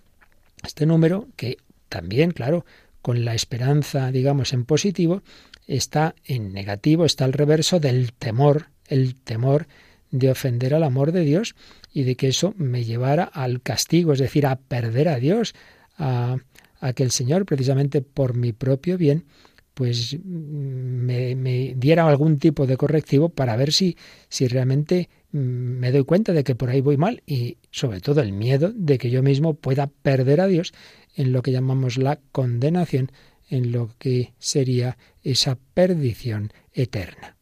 este 0.63 0.87
número 0.87 1.29
que 1.35 1.57
también, 1.89 2.31
claro, 2.31 2.65
con 3.03 3.25
la 3.25 3.35
esperanza, 3.35 4.11
digamos, 4.13 4.53
en 4.53 4.65
positivo, 4.65 5.23
está 5.67 6.15
en 6.25 6.53
negativo, 6.53 7.05
está 7.05 7.25
al 7.25 7.33
reverso 7.33 7.81
del 7.81 8.13
temor, 8.13 8.69
el 8.87 9.17
temor 9.17 9.67
de 10.11 10.31
ofender 10.31 10.75
al 10.75 10.85
amor 10.85 11.11
de 11.11 11.25
Dios 11.25 11.55
y 11.93 12.05
de 12.05 12.17
que 12.17 12.29
eso 12.29 12.55
me 12.57 12.85
llevara 12.85 13.25
al 13.25 13.61
castigo, 13.61 14.13
es 14.13 14.21
decir, 14.21 14.47
a 14.47 14.57
perder 14.57 15.09
a 15.09 15.19
Dios, 15.19 15.55
a, 15.99 16.37
que 16.95 17.03
el 17.03 17.11
Señor, 17.11 17.45
precisamente 17.45 18.03
por 18.03 18.37
mi 18.37 18.53
propio 18.53 18.99
bien, 18.99 19.25
pues 19.75 20.19
me, 20.23 21.35
me, 21.35 21.75
diera 21.77 22.07
algún 22.07 22.39
tipo 22.39 22.67
de 22.67 22.77
correctivo 22.77 23.31
para 23.31 23.57
ver 23.57 23.73
si, 23.73 23.97
si 24.29 24.47
realmente 24.47 25.09
mm, 25.33 25.39
me 25.39 25.93
doy 25.93 26.05
cuenta 26.05 26.33
de 26.33 26.45
que 26.45 26.55
por 26.55 26.69
ahí 26.69 26.83
voy 26.83 26.99
mal 26.99 27.23
y 27.25 27.57
sobre 27.71 28.01
todo 28.01 28.21
el 28.21 28.33
miedo 28.33 28.71
de 28.75 28.99
que 28.99 29.11
yo 29.11 29.23
mismo 29.23 29.55
pueda 29.55 29.87
perder 29.87 30.43
a 30.43 30.47
Dios 30.47 30.75
en 31.15 31.33
lo 31.33 31.43
que 31.43 31.53
llamamos 31.53 31.97
la 31.97 32.19
condenación, 32.33 33.13
en 33.49 33.73
lo 33.73 33.91
que 33.99 34.33
sería 34.39 34.97
esa 35.23 35.59
perdición 35.75 36.53
eterna. 36.73 37.37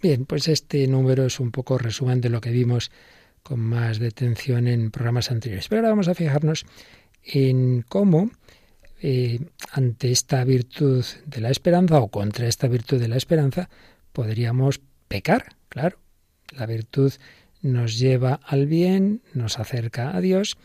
Bien, 0.00 0.26
pues 0.26 0.48
este 0.48 0.86
número 0.86 1.26
es 1.26 1.40
un 1.40 1.50
poco 1.50 1.78
resumen 1.78 2.20
de 2.20 2.28
lo 2.28 2.40
que 2.40 2.50
vimos 2.50 2.90
con 3.42 3.60
más 3.60 3.98
detención 3.98 4.68
en 4.68 4.90
programas 4.90 5.30
anteriores. 5.30 5.68
Pero 5.68 5.80
ahora 5.80 5.90
vamos 5.90 6.08
a 6.08 6.14
fijarnos 6.14 6.66
en 7.22 7.82
cómo 7.88 8.30
eh, 9.00 9.40
ante 9.72 10.10
esta 10.10 10.44
virtud 10.44 11.04
de 11.26 11.40
la 11.40 11.50
esperanza 11.50 11.98
o 11.98 12.08
contra 12.08 12.46
esta 12.46 12.68
virtud 12.68 13.00
de 13.00 13.08
la 13.08 13.16
esperanza 13.16 13.68
podríamos 14.12 14.80
pecar, 15.08 15.56
claro. 15.68 15.98
La 16.56 16.66
virtud 16.66 17.12
nos 17.60 17.98
lleva 17.98 18.40
al 18.44 18.66
bien, 18.66 19.22
nos 19.34 19.58
acerca 19.58 20.16
a 20.16 20.20
Dios 20.20 20.56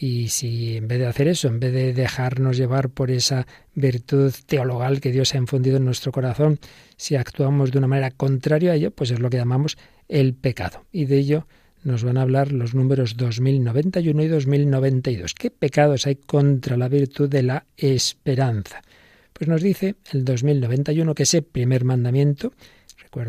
y 0.00 0.28
si 0.28 0.76
en 0.76 0.86
vez 0.86 1.00
de 1.00 1.06
hacer 1.06 1.26
eso, 1.26 1.48
en 1.48 1.58
vez 1.58 1.72
de 1.72 1.92
dejarnos 1.92 2.56
llevar 2.56 2.88
por 2.88 3.10
esa 3.10 3.48
virtud 3.74 4.32
teologal 4.46 5.00
que 5.00 5.10
Dios 5.10 5.34
ha 5.34 5.38
infundido 5.38 5.78
en 5.78 5.84
nuestro 5.84 6.12
corazón, 6.12 6.60
si 6.96 7.16
actuamos 7.16 7.72
de 7.72 7.78
una 7.78 7.88
manera 7.88 8.12
contraria 8.12 8.70
a 8.70 8.74
ello, 8.76 8.92
pues 8.92 9.10
es 9.10 9.18
lo 9.18 9.28
que 9.28 9.38
llamamos 9.38 9.76
el 10.06 10.34
pecado. 10.34 10.84
Y 10.92 11.06
de 11.06 11.18
ello 11.18 11.48
nos 11.82 12.04
van 12.04 12.16
a 12.16 12.22
hablar 12.22 12.52
los 12.52 12.76
números 12.76 13.16
2091 13.16 14.22
y 14.22 14.28
2092. 14.28 15.34
¿Qué 15.34 15.50
pecados 15.50 16.06
hay 16.06 16.14
contra 16.14 16.76
la 16.76 16.88
virtud 16.88 17.28
de 17.28 17.42
la 17.42 17.66
esperanza? 17.76 18.82
Pues 19.32 19.48
nos 19.48 19.62
dice 19.62 19.96
el 20.12 20.24
2091 20.24 21.12
que 21.14 21.24
ese 21.24 21.42
primer 21.42 21.84
mandamiento, 21.84 22.52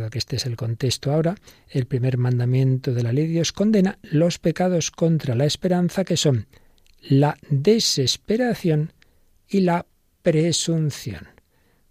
que 0.10 0.20
este 0.20 0.36
es 0.36 0.46
el 0.46 0.56
contexto 0.56 1.12
ahora, 1.12 1.36
el 1.70 1.86
primer 1.86 2.18
mandamiento 2.18 2.94
de 2.94 3.04
la 3.04 3.12
ley 3.12 3.28
de 3.28 3.34
Dios 3.34 3.52
condena 3.52 3.98
los 4.04 4.38
pecados 4.38 4.92
contra 4.92 5.36
la 5.36 5.46
esperanza 5.46 6.04
que 6.04 6.18
son 6.18 6.48
la 7.02 7.38
desesperación 7.50 8.94
y 9.48 9.62
la 9.62 9.86
presunción. 10.22 11.28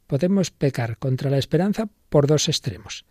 Podemos 0.07 0.51
pecar 0.51 0.99
contra 0.99 1.31
la 1.31 1.39
esperanza 1.39 1.89
por 2.09 2.27
dos 2.27 2.49
extremos. 2.49 3.05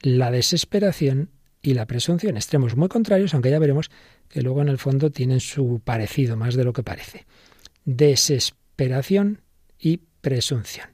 La 0.00 0.30
desesperación 0.30 1.30
y 1.62 1.74
la 1.74 1.86
presunción, 1.86 2.36
extremos 2.36 2.76
muy 2.76 2.88
contrarios, 2.88 3.34
aunque 3.34 3.50
ya 3.50 3.58
veremos 3.58 3.90
que 4.28 4.40
luego 4.40 4.62
en 4.62 4.68
el 4.68 4.78
fondo 4.78 5.10
tienen 5.10 5.40
su 5.40 5.80
parecido 5.84 6.36
más 6.36 6.54
de 6.54 6.64
lo 6.64 6.72
que 6.72 6.82
parece. 6.82 7.26
Desesperación 7.84 9.42
y 9.78 9.98
presunción. 10.22 10.88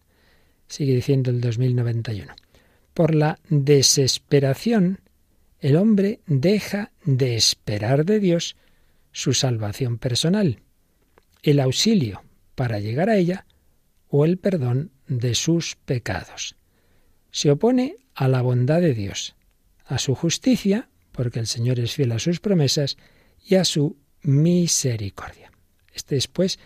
Sigue 0.67 0.95
diciendo 0.95 1.31
el 1.31 1.41
2091. 1.41 2.35
Por 2.97 3.15
la 3.15 3.38
desesperación, 3.50 5.00
el 5.61 5.76
hombre 5.76 6.21
deja 6.26 6.93
de 7.05 7.37
esperar 7.37 8.07
de 8.07 8.21
Dios 8.21 8.57
su 9.12 9.35
salvación 9.35 9.99
personal, 9.99 10.62
el 11.43 11.61
auxilio 11.61 12.23
para 12.55 12.81
llegar 12.81 13.11
a 13.11 13.19
ella 13.19 13.45
o 14.09 14.25
el 14.25 14.38
perdón 14.38 14.93
de 15.09 15.35
sus 15.35 15.76
pecados. 15.85 16.57
Se 17.31 17.50
opone 17.50 17.99
a 18.15 18.29
la 18.29 18.41
bondad 18.41 18.81
de 18.81 18.95
Dios, 18.95 19.37
a 19.85 19.99
su 19.99 20.15
justicia, 20.15 20.88
porque 21.12 21.38
el 21.38 21.49
Señor 21.49 21.79
es 21.81 21.93
fiel 21.93 22.12
a 22.12 22.19
sus 22.19 22.41
promesas, 22.41 22.97
y 23.45 23.57
a 23.57 23.67
su 23.67 23.99
misericordia. 24.23 25.53
Este 25.93 26.17
es, 26.17 26.29
pues, 26.29 26.59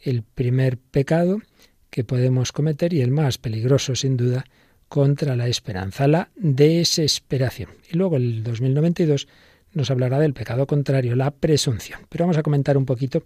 el 0.00 0.22
primer 0.22 0.78
pecado 0.78 1.42
que 1.90 2.04
podemos 2.04 2.52
cometer 2.52 2.94
y 2.94 3.00
el 3.00 3.10
más 3.10 3.36
peligroso, 3.36 3.96
sin 3.96 4.16
duda, 4.16 4.44
contra 4.92 5.36
la 5.36 5.48
esperanza, 5.48 6.06
la 6.06 6.28
desesperación. 6.36 7.70
Y 7.90 7.96
luego 7.96 8.18
el 8.18 8.42
2092 8.42 9.26
nos 9.72 9.90
hablará 9.90 10.18
del 10.18 10.34
pecado 10.34 10.66
contrario, 10.66 11.16
la 11.16 11.30
presunción. 11.30 12.00
Pero 12.10 12.24
vamos 12.24 12.36
a 12.36 12.42
comentar 12.42 12.76
un 12.76 12.84
poquito 12.84 13.24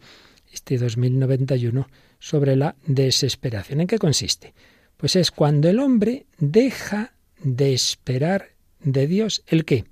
este 0.53 0.79
2091 0.79 1.89
sobre 2.21 2.55
la 2.55 2.77
desesperación. 2.87 3.81
¿En 3.81 3.89
qué 3.89 3.99
consiste? 3.99 4.55
Pues 4.97 5.17
es 5.17 5.33
cuando 5.33 5.69
el 5.69 5.81
hombre 5.81 6.27
deja 6.39 7.15
de 7.43 7.75
esperar 7.75 8.51
de 8.79 9.09
Dios 9.09 9.43
el 9.49 9.65
qué? 9.65 9.87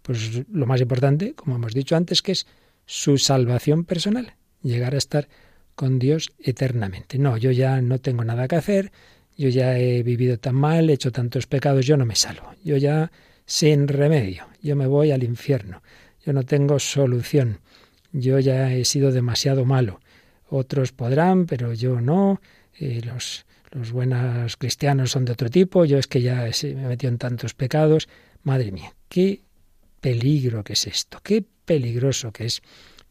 Pues 0.00 0.46
lo 0.50 0.64
más 0.64 0.80
importante, 0.80 1.34
como 1.34 1.56
hemos 1.56 1.74
dicho 1.74 1.94
antes, 1.94 2.22
que 2.22 2.32
es 2.32 2.46
su 2.86 3.18
salvación 3.18 3.84
personal, 3.84 4.32
llegar 4.62 4.94
a 4.94 4.98
estar 4.98 5.28
con 5.74 5.98
Dios 5.98 6.30
eternamente. 6.38 7.18
No, 7.18 7.36
yo 7.36 7.50
ya 7.50 7.82
no 7.82 7.98
tengo 7.98 8.24
nada 8.24 8.48
que 8.48 8.56
hacer, 8.56 8.92
yo 9.38 9.48
ya 9.50 9.78
he 9.78 10.02
vivido 10.02 10.36
tan 10.36 10.56
mal, 10.56 10.90
he 10.90 10.94
hecho 10.94 11.12
tantos 11.12 11.46
pecados, 11.46 11.86
yo 11.86 11.96
no 11.96 12.04
me 12.04 12.16
salvo. 12.16 12.54
Yo 12.64 12.76
ya 12.76 13.12
sin 13.46 13.86
remedio. 13.86 14.46
Yo 14.62 14.74
me 14.74 14.88
voy 14.88 15.12
al 15.12 15.22
infierno. 15.22 15.80
Yo 16.26 16.32
no 16.32 16.42
tengo 16.42 16.80
solución. 16.80 17.60
Yo 18.12 18.40
ya 18.40 18.72
he 18.74 18.84
sido 18.84 19.12
demasiado 19.12 19.64
malo. 19.64 20.00
Otros 20.48 20.90
podrán, 20.90 21.46
pero 21.46 21.72
yo 21.72 22.00
no. 22.00 22.40
Eh, 22.80 23.00
los, 23.04 23.46
los 23.70 23.92
buenos 23.92 24.56
cristianos 24.56 25.12
son 25.12 25.24
de 25.24 25.32
otro 25.32 25.48
tipo. 25.48 25.84
Yo 25.84 25.98
es 25.98 26.08
que 26.08 26.20
ya 26.20 26.42
me 26.42 26.70
he 26.70 26.88
metido 26.88 27.12
en 27.12 27.18
tantos 27.18 27.54
pecados. 27.54 28.08
Madre 28.42 28.72
mía, 28.72 28.92
qué 29.08 29.42
peligro 30.00 30.64
que 30.64 30.72
es 30.72 30.84
esto. 30.88 31.20
Qué 31.22 31.44
peligroso 31.64 32.32
que 32.32 32.46
es 32.46 32.60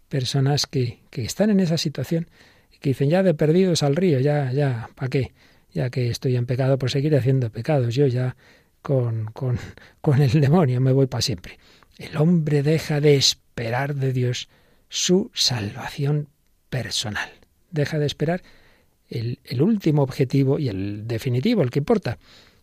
personas 0.10 0.68
que, 0.68 1.00
que 1.10 1.24
están 1.24 1.52
en 1.52 1.62
esa 1.62 1.78
situación 1.78 2.28
y 2.74 2.80
que 2.80 2.90
dicen 2.90 3.10
ya 3.10 3.24
de 3.24 3.34
perdidos 3.34 3.82
al 3.82 3.96
río, 3.96 4.20
ya, 4.20 4.52
ya, 4.52 4.90
¿para 4.94 5.10
qué? 5.10 5.32
Ya 5.78 5.92
que 5.92 6.10
estoy 6.10 6.36
en 6.36 6.48
pecado, 6.48 6.80
por 6.80 6.90
seguir 6.90 7.16
haciendo 7.16 7.52
pecados. 7.52 7.94
Yo 7.94 8.08
ya 8.08 8.36
con, 8.82 9.26
con, 9.26 9.60
con 10.02 10.20
el 10.24 10.42
demonio, 10.42 10.82
me 10.82 10.92
voy 10.92 11.06
para 11.06 11.22
siempre. 11.22 11.60
El 12.00 12.18
hombre 12.18 12.64
deja 12.64 13.00
de 13.00 13.16
esperar 13.16 13.94
de 13.94 14.12
Dios 14.12 14.50
su 14.90 15.30
salvación 15.36 16.30
personal. 16.72 17.30
Deja 17.70 18.00
de 18.00 18.08
esperar 18.08 18.42
el, 19.08 19.38
el, 19.44 19.62
último 19.62 20.02
objetivo 20.02 20.58
y 20.58 20.68
el 20.68 21.08
definitivo, 21.08 21.62
el 21.62 21.70
que 21.70 21.78
importa, 21.78 22.18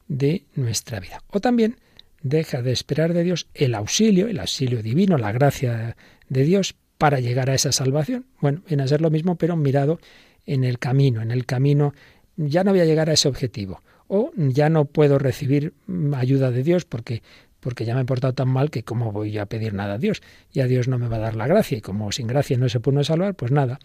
de 0.09 0.43
nuestra 0.57 0.99
vida. 0.99 1.23
O 1.29 1.39
también 1.39 1.77
deja 2.21 2.63
de 2.63 2.73
esperar 2.73 3.15
de 3.15 3.23
Dios 3.23 3.47
el 3.55 3.77
auxilio, 3.77 4.27
el 4.27 4.41
auxilio 4.41 4.83
divino, 4.83 5.19
la 5.19 5.31
gracia 5.31 5.97
de 6.29 6.43
Dios 6.43 6.75
para 6.99 7.21
llegar 7.21 7.49
a 7.49 7.55
esa 7.55 7.71
salvación. 7.71 8.27
Bueno, 8.41 8.63
viene 8.67 8.83
a 8.83 8.89
ser 8.89 9.01
lo 9.01 9.11
mismo, 9.11 9.37
pero 9.37 9.55
mirado 9.55 10.01
en 10.47 10.65
el 10.65 10.81
camino. 10.81 11.23
En 11.23 11.31
el 11.31 11.47
camino 11.47 11.95
ya 12.37 12.65
no 12.65 12.73
voy 12.73 12.81
a 12.81 12.85
llegar 12.85 13.11
a 13.11 13.13
ese 13.13 13.29
objetivo 13.29 13.81
o 14.09 14.33
ya 14.37 14.69
no 14.69 14.85
puedo 14.85 15.19
recibir 15.19 15.73
ayuda 16.15 16.51
de 16.51 16.63
Dios 16.63 16.85
porque 16.85 17.23
porque 17.61 17.87
ya 17.87 17.95
me 17.95 18.03
he 18.03 18.05
portado 18.05 18.35
tan 18.35 18.49
mal 18.49 18.71
que 18.71 18.83
cómo 18.83 19.11
voy 19.11 19.39
a 19.39 19.47
pedir 19.47 19.73
nada 19.73 19.95
a 19.95 19.99
Dios. 19.99 20.21
Y 20.53 20.61
a 20.61 20.67
Dios 20.67 20.87
no 20.87 20.99
me 20.99 21.09
va 21.09 21.17
a 21.17 21.21
dar 21.21 21.35
la 21.35 21.47
gracia 21.47 21.79
y 21.79 21.81
como 21.81 22.13
sin 22.13 22.27
gracia 22.27 22.59
no 22.59 22.69
se 22.69 22.79
puede 22.79 23.03
salvar, 23.05 23.35
pues 23.35 23.53
nada, 23.53 23.79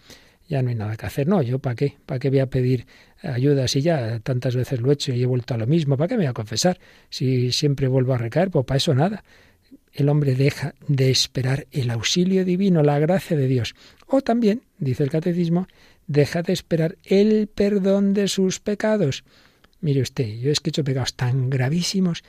ya 0.50 0.60
no 0.60 0.68
hay 0.68 0.74
nada 0.74 0.96
que 0.96 1.06
hacer. 1.06 1.26
No, 1.26 1.40
yo 1.40 1.60
para 1.60 1.76
qué, 1.76 1.96
para 2.04 2.18
qué 2.18 2.28
voy 2.28 2.40
a 2.40 2.46
pedir 2.46 2.86
ayuda 3.22 3.66
si 3.68 3.80
ya 3.80 4.20
tantas 4.20 4.54
veces 4.54 4.82
lo 4.82 4.90
he 4.90 4.94
hecho 4.94 5.14
y 5.14 5.22
he 5.22 5.26
vuelto 5.26 5.54
a 5.54 5.56
lo 5.56 5.66
mismo, 5.66 5.96
¿para 5.96 6.08
qué 6.08 6.16
me 6.16 6.24
voy 6.24 6.30
a 6.30 6.34
confesar? 6.34 6.78
Si 7.08 7.52
siempre 7.52 7.88
vuelvo 7.88 8.12
a 8.12 8.18
recaer, 8.18 8.50
pues 8.50 8.66
para 8.66 8.76
eso 8.76 8.94
nada. 8.94 9.24
El 9.94 10.10
hombre 10.10 10.34
deja 10.34 10.74
de 10.86 11.10
esperar 11.10 11.66
el 11.72 11.90
auxilio 11.90 12.44
divino, 12.44 12.82
la 12.82 12.98
gracia 12.98 13.34
de 13.34 13.46
Dios. 13.46 13.74
O 14.06 14.20
también, 14.20 14.60
dice 14.78 15.04
el 15.04 15.10
catecismo, 15.10 15.68
deja 16.10 16.42
de 16.42 16.52
esperar 16.52 16.98
el 17.04 17.46
perdón 17.46 18.14
de 18.14 18.26
sus 18.26 18.58
pecados. 18.58 19.22
Mire 19.80 20.02
usted, 20.02 20.26
yo 20.40 20.50
es 20.50 20.58
que 20.58 20.70
he 20.70 20.72
hecho 20.72 20.82
pecados 20.82 21.14
tan 21.14 21.50
gravísimos 21.50 22.24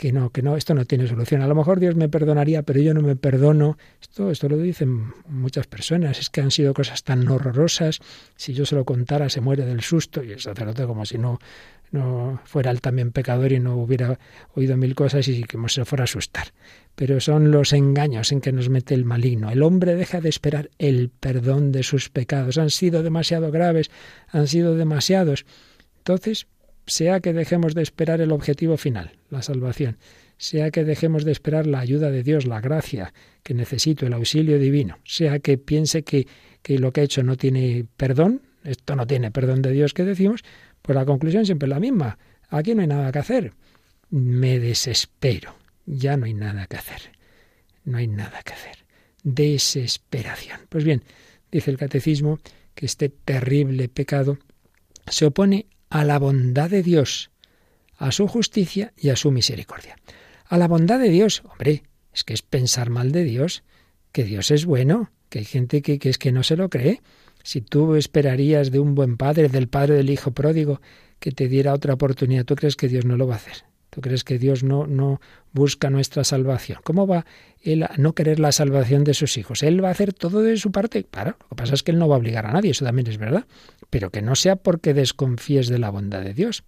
que 0.00 0.12
no, 0.12 0.30
que 0.30 0.40
no, 0.40 0.56
esto 0.56 0.72
no 0.72 0.86
tiene 0.86 1.06
solución. 1.06 1.42
A 1.42 1.46
lo 1.46 1.54
mejor 1.54 1.78
Dios 1.78 1.94
me 1.94 2.08
perdonaría, 2.08 2.62
pero 2.62 2.80
yo 2.80 2.94
no 2.94 3.02
me 3.02 3.16
perdono. 3.16 3.76
Esto, 4.00 4.30
esto 4.30 4.48
lo 4.48 4.56
dicen 4.56 5.12
muchas 5.28 5.66
personas, 5.66 6.18
es 6.18 6.30
que 6.30 6.40
han 6.40 6.50
sido 6.50 6.72
cosas 6.72 7.04
tan 7.04 7.28
horrorosas. 7.28 7.98
Si 8.34 8.54
yo 8.54 8.64
se 8.64 8.76
lo 8.76 8.86
contara, 8.86 9.28
se 9.28 9.42
muere 9.42 9.66
del 9.66 9.82
susto. 9.82 10.24
Y 10.24 10.32
el 10.32 10.40
sacerdote 10.40 10.86
como 10.86 11.04
si 11.04 11.18
no, 11.18 11.38
no 11.90 12.40
fuera 12.46 12.70
él 12.70 12.80
también 12.80 13.12
pecador 13.12 13.52
y 13.52 13.60
no 13.60 13.76
hubiera 13.76 14.18
oído 14.54 14.74
mil 14.78 14.94
cosas 14.94 15.28
y 15.28 15.44
como 15.44 15.68
se 15.68 15.84
fuera 15.84 16.04
a 16.04 16.04
asustar. 16.04 16.54
Pero 16.94 17.20
son 17.20 17.50
los 17.50 17.74
engaños 17.74 18.32
en 18.32 18.40
que 18.40 18.52
nos 18.52 18.70
mete 18.70 18.94
el 18.94 19.04
maligno. 19.04 19.50
El 19.50 19.62
hombre 19.62 19.96
deja 19.96 20.22
de 20.22 20.30
esperar 20.30 20.70
el 20.78 21.10
perdón 21.10 21.72
de 21.72 21.82
sus 21.82 22.08
pecados. 22.08 22.56
Han 22.56 22.70
sido 22.70 23.02
demasiado 23.02 23.50
graves, 23.50 23.90
han 24.28 24.46
sido 24.46 24.76
demasiados. 24.76 25.44
Entonces, 25.98 26.46
sea 26.90 27.20
que 27.20 27.32
dejemos 27.32 27.74
de 27.74 27.82
esperar 27.82 28.20
el 28.20 28.32
objetivo 28.32 28.76
final, 28.76 29.12
la 29.30 29.42
salvación, 29.42 29.96
sea 30.38 30.72
que 30.72 30.82
dejemos 30.82 31.24
de 31.24 31.30
esperar 31.30 31.68
la 31.68 31.78
ayuda 31.78 32.10
de 32.10 32.24
Dios, 32.24 32.46
la 32.46 32.60
gracia 32.60 33.14
que 33.44 33.54
necesito, 33.54 34.06
el 34.06 34.12
auxilio 34.12 34.58
divino, 34.58 34.98
sea 35.04 35.38
que 35.38 35.56
piense 35.56 36.02
que, 36.02 36.26
que 36.62 36.80
lo 36.80 36.92
que 36.92 37.02
he 37.02 37.04
hecho 37.04 37.22
no 37.22 37.36
tiene 37.36 37.86
perdón, 37.96 38.42
esto 38.64 38.96
no 38.96 39.06
tiene 39.06 39.30
perdón 39.30 39.62
de 39.62 39.70
Dios 39.70 39.94
que 39.94 40.04
decimos, 40.04 40.42
pues 40.82 40.96
la 40.96 41.04
conclusión 41.04 41.46
siempre 41.46 41.66
es 41.66 41.70
la 41.70 41.78
misma. 41.78 42.18
Aquí 42.48 42.74
no 42.74 42.82
hay 42.82 42.88
nada 42.88 43.12
que 43.12 43.20
hacer. 43.20 43.52
Me 44.10 44.58
desespero. 44.58 45.54
Ya 45.86 46.16
no 46.16 46.26
hay 46.26 46.34
nada 46.34 46.66
que 46.66 46.76
hacer. 46.76 47.12
No 47.84 47.98
hay 47.98 48.08
nada 48.08 48.42
que 48.42 48.52
hacer. 48.52 48.84
Desesperación. 49.22 50.58
Pues 50.68 50.82
bien, 50.82 51.04
dice 51.52 51.70
el 51.70 51.78
catecismo 51.78 52.40
que 52.74 52.86
este 52.86 53.10
terrible 53.10 53.88
pecado 53.88 54.38
se 55.06 55.26
opone 55.26 55.66
a 55.90 56.04
la 56.04 56.18
bondad 56.18 56.70
de 56.70 56.82
Dios, 56.82 57.30
a 57.98 58.12
su 58.12 58.28
justicia 58.28 58.92
y 58.96 59.10
a 59.10 59.16
su 59.16 59.30
misericordia. 59.30 59.96
A 60.46 60.56
la 60.56 60.68
bondad 60.68 60.98
de 60.98 61.10
Dios, 61.10 61.42
hombre, 61.44 61.82
es 62.14 62.24
que 62.24 62.32
es 62.32 62.42
pensar 62.42 62.90
mal 62.90 63.12
de 63.12 63.24
Dios, 63.24 63.64
que 64.12 64.24
Dios 64.24 64.50
es 64.50 64.64
bueno, 64.64 65.10
que 65.28 65.40
hay 65.40 65.44
gente 65.44 65.82
que, 65.82 65.98
es 66.02 66.18
que 66.18 66.32
no 66.32 66.42
se 66.42 66.56
lo 66.56 66.70
cree. 66.70 67.02
Si 67.42 67.60
tú 67.60 67.96
esperarías 67.96 68.70
de 68.70 68.78
un 68.78 68.94
buen 68.94 69.16
padre, 69.16 69.48
del 69.48 69.68
padre 69.68 69.96
del 69.96 70.10
hijo 70.10 70.32
pródigo, 70.32 70.80
que 71.18 71.32
te 71.32 71.48
diera 71.48 71.74
otra 71.74 71.94
oportunidad, 71.94 72.44
¿tú 72.44 72.54
crees 72.54 72.76
que 72.76 72.88
Dios 72.88 73.04
no 73.04 73.16
lo 73.16 73.26
va 73.26 73.34
a 73.34 73.38
hacer? 73.38 73.69
¿Tú 73.90 74.00
crees 74.00 74.22
que 74.22 74.38
Dios 74.38 74.62
no, 74.62 74.86
no 74.86 75.20
busca 75.52 75.90
nuestra 75.90 76.22
salvación? 76.24 76.78
¿Cómo 76.84 77.06
va 77.06 77.26
Él 77.60 77.82
a 77.82 77.92
no 77.98 78.14
querer 78.14 78.38
la 78.38 78.52
salvación 78.52 79.02
de 79.04 79.14
sus 79.14 79.36
hijos? 79.36 79.62
Él 79.62 79.82
va 79.84 79.88
a 79.88 79.92
hacer 79.92 80.12
todo 80.12 80.42
de 80.42 80.56
su 80.56 80.70
parte. 80.70 81.04
Claro, 81.04 81.36
lo 81.40 81.48
que 81.48 81.56
pasa 81.56 81.74
es 81.74 81.82
que 81.82 81.90
Él 81.90 81.98
no 81.98 82.08
va 82.08 82.14
a 82.14 82.18
obligar 82.18 82.46
a 82.46 82.52
nadie, 82.52 82.70
eso 82.70 82.84
también 82.84 83.08
es 83.08 83.18
verdad. 83.18 83.46
Pero 83.90 84.10
que 84.10 84.22
no 84.22 84.36
sea 84.36 84.56
porque 84.56 84.94
desconfíes 84.94 85.68
de 85.68 85.78
la 85.78 85.90
bondad 85.90 86.22
de 86.22 86.34
Dios. 86.34 86.62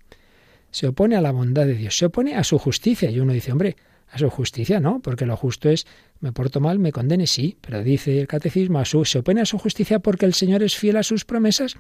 Se 0.73 0.89
opone 0.89 1.17
a 1.17 1.21
la 1.21 1.31
bondad 1.31 1.67
de 1.67 1.75
Dios, 1.75 1.97
se 1.97 2.07
opone 2.07 2.35
a 2.35 2.43
su 2.43 2.59
justicia. 2.59 3.11
Y 3.11 3.21
uno 3.21 3.33
dice, 3.33 3.53
hombre, 3.53 3.77
a 4.11 4.19
su 4.19 4.29
justicia 4.29 4.81
no, 4.81 5.01
porque 5.01 5.25
lo 5.25 5.37
justo 5.37 5.71
es, 5.71 5.87
me 6.21 6.33
porto 6.33 6.61
mal, 6.61 6.79
me 6.79 6.93
condene, 6.93 7.27
sí, 7.27 7.57
pero 7.61 7.83
dice 7.83 8.21
el 8.21 8.27
catecismo, 8.27 8.79
a 8.79 8.85
su, 8.85 9.05
se 9.05 9.21
opone 9.21 9.41
a 9.41 9.47
su 9.47 9.59
justicia 9.59 10.01
porque 10.01 10.27
el 10.27 10.35
Señor 10.35 10.63
es 10.63 10.77
fiel 10.77 10.97
a 10.97 11.03
sus 11.03 11.25
promesas. 11.25 11.77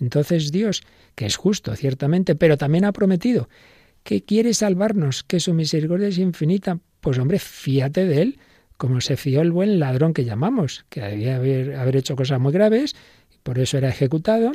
Entonces 0.00 0.50
Dios, 0.50 0.82
que 1.14 1.26
es 1.26 1.36
justo, 1.36 1.74
ciertamente, 1.76 2.36
pero 2.36 2.56
también 2.56 2.84
ha 2.84 2.92
prometido 2.92 3.48
que 4.04 4.22
quiere 4.22 4.54
salvarnos, 4.54 5.24
que 5.24 5.40
su 5.40 5.54
misericordia 5.54 6.08
es 6.08 6.18
infinita. 6.18 6.78
Pues 7.00 7.18
hombre, 7.18 7.38
fíate 7.40 8.06
de 8.06 8.22
él, 8.22 8.38
como 8.76 9.00
se 9.00 9.16
fió 9.16 9.40
el 9.40 9.50
buen 9.50 9.80
ladrón 9.80 10.14
que 10.14 10.24
llamamos, 10.24 10.84
que 10.88 11.00
debía 11.00 11.36
haber, 11.36 11.74
haber 11.74 11.96
hecho 11.96 12.14
cosas 12.14 12.38
muy 12.38 12.52
graves, 12.52 12.94
y 13.34 13.38
por 13.42 13.58
eso 13.58 13.78
era 13.78 13.88
ejecutado, 13.88 14.52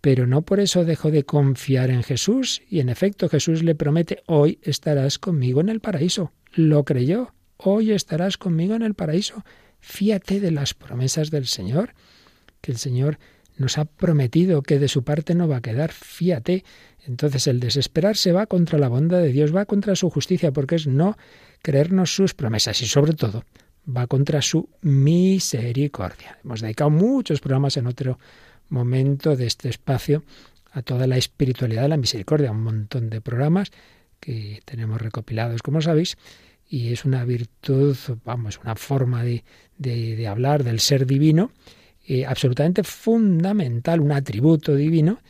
pero 0.00 0.26
no 0.26 0.42
por 0.42 0.60
eso 0.60 0.84
dejó 0.84 1.10
de 1.10 1.24
confiar 1.24 1.90
en 1.90 2.02
Jesús, 2.02 2.62
y 2.68 2.80
en 2.80 2.88
efecto 2.88 3.28
Jesús 3.28 3.62
le 3.62 3.74
promete, 3.74 4.22
hoy 4.26 4.58
estarás 4.62 5.18
conmigo 5.18 5.60
en 5.60 5.68
el 5.68 5.80
paraíso. 5.80 6.32
Lo 6.52 6.84
creyó, 6.84 7.34
hoy 7.56 7.90
estarás 7.92 8.36
conmigo 8.36 8.74
en 8.74 8.82
el 8.82 8.94
paraíso. 8.94 9.44
Fíate 9.80 10.40
de 10.40 10.50
las 10.50 10.72
promesas 10.72 11.30
del 11.30 11.46
Señor, 11.46 11.94
que 12.60 12.72
el 12.72 12.78
Señor 12.78 13.18
nos 13.56 13.78
ha 13.78 13.84
prometido 13.84 14.62
que 14.62 14.78
de 14.78 14.88
su 14.88 15.04
parte 15.04 15.34
no 15.34 15.48
va 15.48 15.58
a 15.58 15.62
quedar. 15.62 15.92
Fíate 15.92 16.64
entonces 17.06 17.46
el 17.46 17.60
desesperarse 17.60 18.32
va 18.32 18.46
contra 18.46 18.78
la 18.78 18.88
bondad 18.88 19.20
de 19.20 19.32
Dios, 19.32 19.54
va 19.54 19.66
contra 19.66 19.96
su 19.96 20.10
justicia, 20.10 20.52
porque 20.52 20.76
es 20.76 20.86
no 20.86 21.16
creernos 21.62 22.14
sus 22.14 22.34
promesas 22.34 22.80
y 22.82 22.86
sobre 22.86 23.12
todo 23.12 23.44
va 23.86 24.06
contra 24.06 24.40
su 24.42 24.68
misericordia. 24.80 26.38
Hemos 26.44 26.60
dedicado 26.60 26.90
muchos 26.90 27.40
programas 27.40 27.76
en 27.76 27.86
otro 27.86 28.18
momento 28.68 29.36
de 29.36 29.46
este 29.46 29.68
espacio 29.68 30.24
a 30.72 30.82
toda 30.82 31.06
la 31.06 31.16
espiritualidad 31.16 31.82
de 31.82 31.88
la 31.88 31.96
misericordia, 31.96 32.50
un 32.50 32.62
montón 32.62 33.10
de 33.10 33.20
programas 33.20 33.70
que 34.18 34.60
tenemos 34.64 35.00
recopilados, 35.00 35.62
como 35.62 35.82
sabéis, 35.82 36.16
y 36.68 36.92
es 36.92 37.04
una 37.04 37.24
virtud, 37.24 37.96
vamos, 38.24 38.58
una 38.64 38.74
forma 38.74 39.22
de, 39.22 39.44
de, 39.76 40.26
hablar 40.26 40.64
del 40.64 40.80
ser 40.80 41.06
divino 41.06 41.52
eh, 42.06 42.24
absolutamente 42.24 42.82
fundamental, 42.82 44.00
un 44.00 44.12
atributo 44.12 44.74
divino 44.74 45.20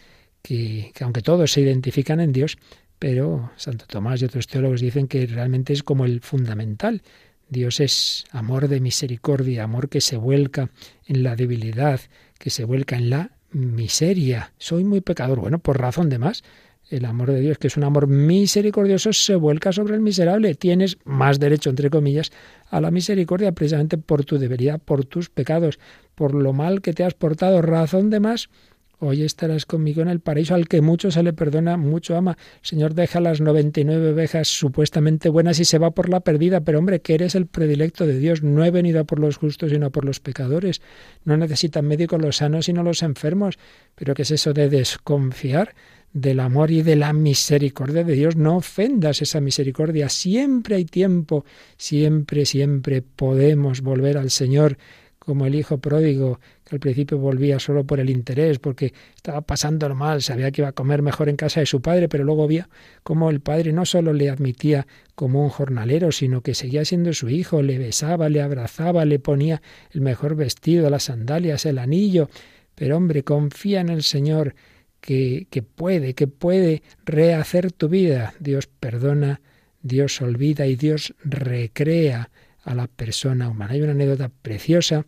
que, 0.44 0.92
aunque 1.00 1.22
todos 1.22 1.52
se 1.52 1.62
identifican 1.62 2.20
en 2.20 2.32
Dios, 2.32 2.58
pero 2.98 3.50
Santo 3.56 3.86
Tomás 3.88 4.20
y 4.20 4.26
otros 4.26 4.46
teólogos 4.46 4.82
dicen 4.82 5.08
que 5.08 5.26
realmente 5.26 5.72
es 5.72 5.82
como 5.82 6.04
el 6.04 6.20
fundamental. 6.20 7.02
Dios 7.48 7.80
es 7.80 8.26
amor 8.30 8.68
de 8.68 8.78
misericordia, 8.78 9.64
amor 9.64 9.88
que 9.88 10.02
se 10.02 10.18
vuelca 10.18 10.70
en 11.06 11.22
la 11.22 11.34
debilidad, 11.34 11.98
que 12.38 12.50
se 12.50 12.64
vuelca 12.64 12.96
en 12.96 13.08
la 13.08 13.30
miseria. 13.52 14.52
Soy 14.58 14.84
muy 14.84 15.00
pecador. 15.00 15.40
Bueno, 15.40 15.60
por 15.60 15.80
razón 15.80 16.10
de 16.10 16.18
más, 16.18 16.44
el 16.90 17.06
amor 17.06 17.32
de 17.32 17.40
Dios, 17.40 17.56
que 17.56 17.68
es 17.68 17.78
un 17.78 17.84
amor 17.84 18.06
misericordioso, 18.06 19.14
se 19.14 19.36
vuelca 19.36 19.72
sobre 19.72 19.94
el 19.94 20.02
miserable. 20.02 20.54
Tienes 20.54 20.98
más 21.04 21.40
derecho, 21.40 21.70
entre 21.70 21.88
comillas, 21.88 22.32
a 22.68 22.82
la 22.82 22.90
misericordia 22.90 23.52
precisamente 23.52 23.96
por 23.96 24.26
tu 24.26 24.36
debilidad, 24.36 24.78
por 24.78 25.06
tus 25.06 25.30
pecados, 25.30 25.78
por 26.14 26.34
lo 26.34 26.52
mal 26.52 26.82
que 26.82 26.92
te 26.92 27.02
has 27.02 27.14
portado. 27.14 27.62
Razón 27.62 28.10
de 28.10 28.20
más 28.20 28.50
Hoy 28.98 29.22
estarás 29.22 29.66
conmigo 29.66 30.02
en 30.02 30.08
el 30.08 30.20
paraíso 30.20 30.54
al 30.54 30.68
que 30.68 30.80
mucho 30.80 31.10
se 31.10 31.22
le 31.22 31.32
perdona, 31.32 31.76
mucho 31.76 32.16
ama. 32.16 32.38
Señor 32.62 32.94
deja 32.94 33.20
las 33.20 33.40
noventa 33.40 33.80
y 33.80 33.84
nueve 33.84 34.10
ovejas 34.10 34.48
supuestamente 34.48 35.28
buenas 35.28 35.58
y 35.58 35.64
se 35.64 35.78
va 35.78 35.90
por 35.90 36.08
la 36.08 36.20
perdida, 36.20 36.60
pero 36.60 36.78
hombre, 36.78 37.00
que 37.00 37.14
eres 37.14 37.34
el 37.34 37.46
predilecto 37.46 38.06
de 38.06 38.18
Dios. 38.18 38.42
No 38.42 38.64
he 38.64 38.70
venido 38.70 39.00
a 39.00 39.04
por 39.04 39.18
los 39.18 39.36
justos, 39.36 39.70
sino 39.70 39.90
por 39.90 40.04
los 40.04 40.20
pecadores. 40.20 40.80
No 41.24 41.36
necesitan 41.36 41.86
médicos 41.86 42.20
los 42.20 42.36
sanos, 42.36 42.66
sino 42.66 42.82
los 42.82 43.02
enfermos. 43.02 43.58
Pero 43.94 44.14
¿qué 44.14 44.22
es 44.22 44.30
eso 44.30 44.52
de 44.52 44.68
desconfiar? 44.68 45.74
del 46.14 46.38
amor 46.38 46.70
y 46.70 46.82
de 46.82 46.96
la 46.96 47.12
misericordia 47.12 48.04
de 48.04 48.14
Dios. 48.14 48.36
No 48.36 48.56
ofendas 48.56 49.20
esa 49.20 49.40
misericordia. 49.40 50.08
Siempre 50.08 50.76
hay 50.76 50.84
tiempo, 50.84 51.44
siempre, 51.76 52.46
siempre 52.46 53.02
podemos 53.02 53.82
volver 53.82 54.16
al 54.16 54.30
Señor 54.30 54.78
como 55.24 55.46
el 55.46 55.54
hijo 55.54 55.78
pródigo, 55.78 56.40
que 56.64 56.76
al 56.76 56.80
principio 56.80 57.18
volvía 57.18 57.58
solo 57.58 57.84
por 57.84 58.00
el 58.00 58.10
interés, 58.10 58.58
porque 58.58 58.92
estaba 59.14 59.40
pasándolo 59.40 59.94
mal, 59.94 60.22
sabía 60.22 60.50
que 60.50 60.62
iba 60.62 60.68
a 60.68 60.72
comer 60.72 61.02
mejor 61.02 61.28
en 61.28 61.36
casa 61.36 61.60
de 61.60 61.66
su 61.66 61.80
padre, 61.80 62.08
pero 62.08 62.24
luego 62.24 62.46
vio 62.46 62.68
cómo 63.02 63.30
el 63.30 63.40
padre 63.40 63.72
no 63.72 63.86
solo 63.86 64.12
le 64.12 64.30
admitía 64.30 64.86
como 65.14 65.42
un 65.42 65.48
jornalero, 65.48 66.12
sino 66.12 66.42
que 66.42 66.54
seguía 66.54 66.84
siendo 66.84 67.12
su 67.12 67.28
hijo, 67.28 67.62
le 67.62 67.78
besaba, 67.78 68.28
le 68.28 68.42
abrazaba, 68.42 69.04
le 69.04 69.18
ponía 69.18 69.62
el 69.92 70.00
mejor 70.00 70.36
vestido, 70.36 70.90
las 70.90 71.04
sandalias, 71.04 71.66
el 71.66 71.78
anillo. 71.78 72.28
Pero 72.74 72.96
hombre, 72.96 73.22
confía 73.22 73.80
en 73.80 73.88
el 73.88 74.02
Señor, 74.02 74.54
que, 75.00 75.46
que 75.50 75.62
puede, 75.62 76.14
que 76.14 76.26
puede 76.26 76.82
rehacer 77.04 77.72
tu 77.72 77.88
vida. 77.88 78.34
Dios 78.40 78.66
perdona, 78.66 79.42
Dios 79.82 80.22
olvida 80.22 80.66
y 80.66 80.76
Dios 80.76 81.14
recrea 81.22 82.30
a 82.64 82.74
la 82.74 82.86
persona 82.86 83.48
humana. 83.48 83.74
Hay 83.74 83.82
una 83.82 83.92
anécdota 83.92 84.28
preciosa 84.28 85.06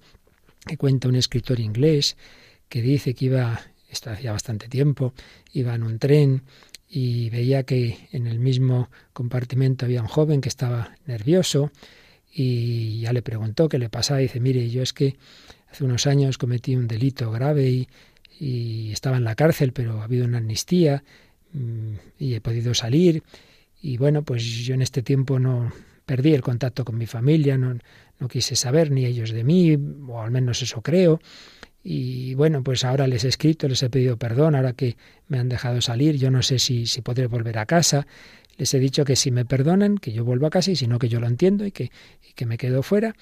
que 0.67 0.77
cuenta 0.77 1.09
un 1.09 1.17
escritor 1.17 1.61
inglés 1.61 2.17
que 2.69 2.83
dice 2.83 3.15
que 3.15 3.27
iba, 3.27 3.61
esto 3.89 4.11
hacía 4.11 4.33
bastante 4.33 4.69
tiempo, 4.69 5.15
iba 5.53 5.75
en 5.75 5.83
un 5.83 5.99
tren 5.99 6.43
y 6.89 7.31
veía 7.31 7.65
que 7.65 8.09
en 8.13 8.27
el 8.27 8.39
mismo 8.39 8.91
compartimento 9.13 9.87
había 9.87 10.03
un 10.03 10.09
joven 10.09 10.41
que 10.41 10.49
estaba 10.49 10.97
nervioso 11.07 11.71
y 12.33 13.01
ya 13.01 13.13
le 13.13 13.23
preguntó 13.23 13.69
qué 13.69 13.79
le 13.79 13.89
pasaba. 13.89 14.21
Dice, 14.21 14.41
mire, 14.41 14.69
yo 14.69 14.83
es 14.83 14.93
que 14.93 15.17
hace 15.71 15.85
unos 15.85 16.07
años 16.07 16.39
cometí 16.39 16.77
un 16.77 16.87
delito 16.87 17.31
grave 17.31 17.69
y, 17.69 17.89
y 18.39 18.93
estaba 18.93 19.17
en 19.17 19.25
la 19.25 19.35
cárcel, 19.35 19.73
pero 19.73 20.01
ha 20.01 20.05
habido 20.05 20.27
una 20.27 20.39
amnistía 20.39 21.03
mm, 21.53 21.95
y 22.19 22.35
he 22.35 22.41
podido 22.41 22.75
salir. 22.75 23.23
Y 23.81 23.97
bueno, 23.97 24.23
pues 24.23 24.43
yo 24.43 24.75
en 24.75 24.83
este 24.83 25.03
tiempo 25.03 25.39
no, 25.39 25.73
perdí 26.07 26.33
el 26.33 26.41
contacto 26.41 26.85
con 26.85 26.97
mi 26.97 27.07
familia, 27.07 27.59
no, 27.59 27.77
no 28.19 28.29
quise 28.29 28.57
saber 28.57 28.91
ni 28.91 29.05
ellos 29.05 29.31
de 29.31 29.45
mí, 29.45 29.77
o 30.09 30.23
al 30.23 30.31
menos 30.31 30.63
eso 30.63 30.81
creo. 30.81 31.21
Y 31.83 32.35
bueno, 32.35 32.63
pues 32.65 32.85
ahora 32.85 33.07
les 33.07 33.25
he 33.25 33.29
escrito, 33.29 33.69
les 33.69 33.83
he 33.83 33.91
pedido 33.91 34.17
perdón, 34.17 34.55
ahora 34.55 34.73
que 34.73 34.97
me 35.29 35.39
han 35.39 35.49
dejado 35.49 35.81
salir, 35.81 36.17
yo 36.17 36.31
no 36.31 36.43
sé 36.43 36.59
si, 36.59 36.87
si 36.87 37.03
podré 37.03 37.27
volver 37.27 37.59
a 37.59 37.67
casa. 37.67 38.07
Les 38.57 38.73
he 38.73 38.79
dicho 38.79 39.05
que 39.05 39.17
si 39.17 39.31
me 39.31 39.45
perdonan, 39.45 39.99
que 39.99 40.13
yo 40.13 40.25
vuelvo 40.25 40.47
a 40.47 40.51
casa, 40.51 40.71
y 40.71 40.77
si 40.77 40.87
no, 40.87 40.99
que 40.99 41.09
yo 41.09 41.21
lo 41.21 41.27
entiendo 41.27 41.67
y 41.67 41.73
que, 41.73 41.91
y 42.29 42.33
que 42.35 42.47
me 42.47 42.57
quedo 42.57 42.83
fuera. 42.83 43.15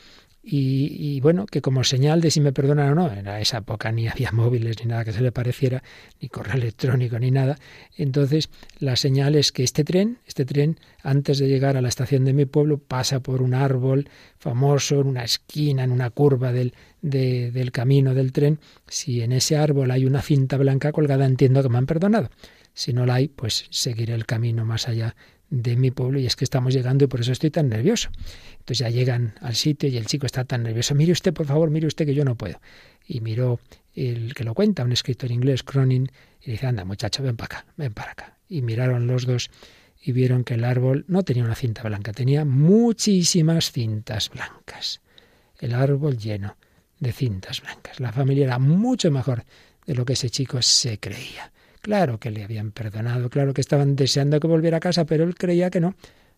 Y, 0.47 1.21
bueno, 1.21 1.47
que 1.47 1.63
como 1.63 1.85
señal 1.85 2.21
de 2.21 2.31
si 2.31 2.41
me 2.41 2.53
perdonan 2.53 2.93
o 2.93 2.95
no, 2.95 3.11
en 3.11 3.27
esa 3.29 3.59
época 3.59 3.91
ni 3.91 4.09
había 4.09 4.31
móviles 4.33 4.77
ni 4.81 4.91
nada 4.91 5.05
que 5.05 5.13
se 5.13 5.23
le 5.23 5.33
pareciera, 5.33 5.83
ni 6.21 6.29
correo 6.29 6.57
electrónico 6.57 7.19
ni 7.19 7.31
nada. 7.31 7.59
Entonces, 7.97 8.51
la 8.79 8.97
señal 8.97 9.37
es 9.37 9.53
que 9.53 9.63
este 9.63 9.85
tren, 9.85 10.19
este 10.27 10.45
tren, 10.45 10.79
antes 11.03 11.39
de 11.39 11.49
llegar 11.49 11.79
a 11.79 11.81
la 11.81 11.89
estación 11.89 12.27
de 12.27 12.35
mi 12.35 12.45
pueblo, 12.45 12.77
pasa 12.77 13.21
por 13.21 13.41
un 13.41 13.55
árbol 13.55 14.11
famoso, 14.37 15.01
en 15.01 15.07
una 15.07 15.25
esquina, 15.25 15.83
en 15.83 15.93
una 15.93 16.11
curva 16.11 16.53
del, 16.53 16.75
del 17.01 17.73
camino 17.73 18.13
del 18.13 18.33
tren. 18.33 18.61
Si 18.87 19.23
en 19.23 19.33
ese 19.33 19.57
árbol 19.57 19.91
hay 19.91 20.05
una 20.05 20.21
cinta 20.21 20.59
blanca 20.59 20.93
colgada, 20.93 21.25
entiendo 21.25 21.63
que 21.63 21.71
me 21.71 21.79
han 21.79 21.87
perdonado. 21.87 22.29
Si 22.75 22.93
no 22.93 23.07
la 23.07 23.15
hay, 23.15 23.29
pues 23.29 23.65
seguiré 23.71 24.15
el 24.15 24.27
camino 24.27 24.65
más 24.67 24.89
allá 24.89 25.15
de 25.51 25.77
mi 25.77 25.91
pueblo 25.91 26.19
y 26.19 26.27
es 26.27 26.37
que 26.37 26.45
estamos 26.45 26.75
llegando 26.75 27.05
y 27.05 27.09
por 27.09 27.21
eso 27.21 27.33
estoy 27.33 27.51
tan 27.51 27.69
nervioso. 27.69 28.11
Entonces 28.53 28.79
ya 28.79 28.91
llegan 28.91 29.35
al 29.41 29.55
sitio 29.55 29.89
y 29.89 29.97
el 29.97 30.07
chico 30.07 30.27
está 30.27 30.45
tan 30.45 30.63
nervioso. 30.63 30.95
Mire 30.95 31.13
usted, 31.13 31.33
por 31.33 31.47
favor, 31.47 31.71
mire 31.71 31.87
usted 31.87 32.07
que 32.07 32.15
yo 32.15 32.25
no 32.25 32.35
puedo. 32.35 32.61
Y 33.07 33.21
miró 33.21 33.61
el 33.95 34.35
que 34.35 34.45
lo 34.45 34.55
cuenta, 34.55 34.85
un 34.85 34.93
escritor 34.93 35.31
inglés, 35.31 35.63
Cronin, 35.63 36.11
y 36.43 36.53
dice, 36.53 36.67
anda 36.67 36.85
muchacho, 36.85 37.23
ven 37.23 37.37
para 37.37 37.59
acá, 37.59 37.67
ven 37.77 37.93
para 37.93 38.13
acá. 38.13 38.39
Y 38.49 38.63
miraron 38.63 39.07
los 39.07 39.27
dos 39.27 39.51
y 40.03 40.13
vieron 40.13 40.45
que 40.45 40.55
el 40.55 40.65
árbol 40.65 41.05
no 41.09 41.23
tenía 41.23 41.45
una 41.45 41.55
cinta 41.55 41.83
blanca, 41.83 42.13
tenía 42.13 42.45
muchísimas 42.45 43.73
cintas 43.73 44.31
blancas. 44.31 45.01
El 45.59 45.75
árbol 45.75 46.19
lleno 46.19 46.57
de 47.01 47.13
cintas 47.13 47.63
blancas. 47.63 48.01
La 48.01 48.13
familia 48.13 48.45
era 48.45 48.59
mucho 48.59 49.11
mejor 49.11 49.45
de 49.87 49.95
lo 49.95 50.05
que 50.05 50.15
ese 50.15 50.31
chico 50.31 50.61
se 50.63 50.99
creía. 50.99 51.53
Claro 51.85 52.19
que 52.19 52.31
le 52.31 52.43
habían 52.43 52.73
perdonado, 52.73 53.29
claro 53.29 53.53
que 53.53 53.61
estaban 53.61 53.95
deseando 53.95 54.41
que 54.41 54.47
volviera 54.47 54.79
a 54.79 54.81
casa, 54.81 55.05
pero 55.05 55.23
él 55.23 55.35
creía 55.35 55.69
que 55.69 55.81
no. 55.81 55.95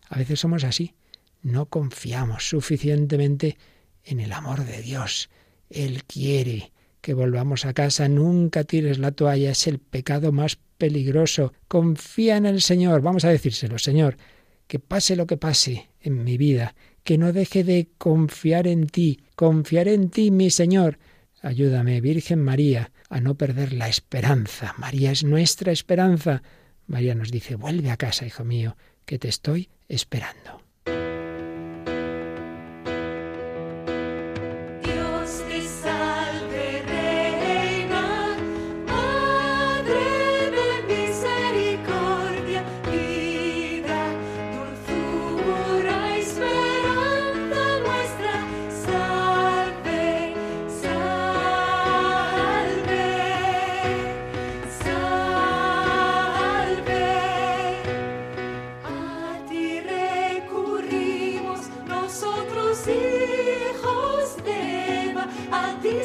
A 0.09 0.17
veces 0.17 0.41
somos 0.41 0.65
así. 0.65 0.93
No 1.41 1.67
confiamos 1.67 2.49
suficientemente 2.49 3.57
en 4.03 4.19
el 4.19 4.33
amor 4.33 4.65
de 4.65 4.81
Dios. 4.81 5.29
Él 5.69 6.03
quiere 6.03 6.73
que 6.99 7.13
volvamos 7.13 7.63
a 7.63 7.71
casa. 7.71 8.09
Nunca 8.09 8.65
tires 8.65 8.99
la 8.99 9.13
toalla. 9.13 9.51
Es 9.51 9.67
el 9.67 9.79
pecado 9.79 10.33
más 10.33 10.57
peligroso. 10.77 11.53
Confía 11.69 12.35
en 12.35 12.45
el 12.45 12.61
Señor. 12.61 12.99
Vamos 12.99 13.23
a 13.23 13.29
decírselo, 13.29 13.79
Señor, 13.79 14.17
que 14.67 14.79
pase 14.79 15.15
lo 15.15 15.27
que 15.27 15.37
pase 15.37 15.87
en 16.01 16.25
mi 16.25 16.37
vida, 16.37 16.75
que 17.05 17.17
no 17.17 17.31
deje 17.31 17.63
de 17.63 17.87
confiar 17.97 18.67
en 18.67 18.87
ti, 18.87 19.21
confiar 19.37 19.87
en 19.87 20.09
ti, 20.09 20.29
mi 20.29 20.49
Señor. 20.49 20.99
Ayúdame, 21.41 22.01
Virgen 22.01 22.43
María, 22.43 22.91
a 23.09 23.19
no 23.21 23.35
perder 23.35 23.73
la 23.73 23.87
esperanza. 23.87 24.73
María 24.77 25.11
es 25.11 25.23
nuestra 25.23 25.71
esperanza. 25.71 26.43
María 26.87 27.15
nos 27.15 27.31
dice, 27.31 27.55
vuelve 27.55 27.91
a 27.91 27.97
casa, 27.97 28.25
hijo 28.25 28.43
mío, 28.43 28.77
que 29.05 29.19
te 29.19 29.27
estoy 29.27 29.69
esperando. 29.87 30.66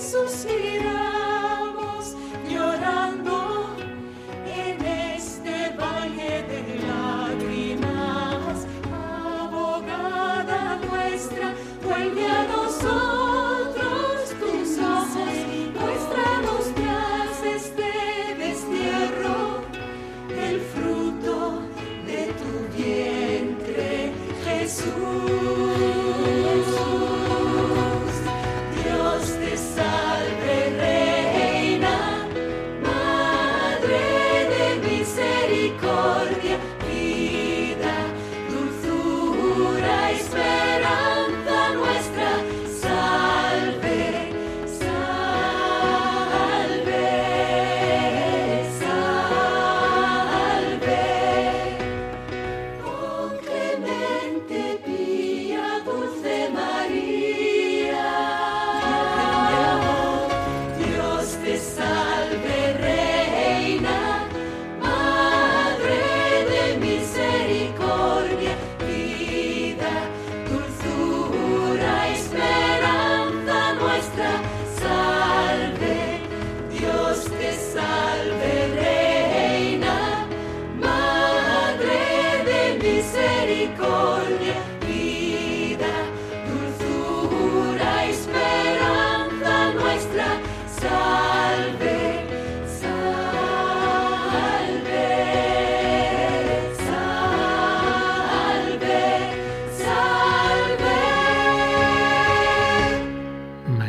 Jesus 0.03 0.52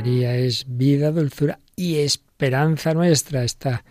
vida, 0.04 1.12
dulzura 1.12 1.60
y 1.76 1.96
esperanza 1.96 2.94
nuestra. 2.94 3.44
Esta 3.44 3.84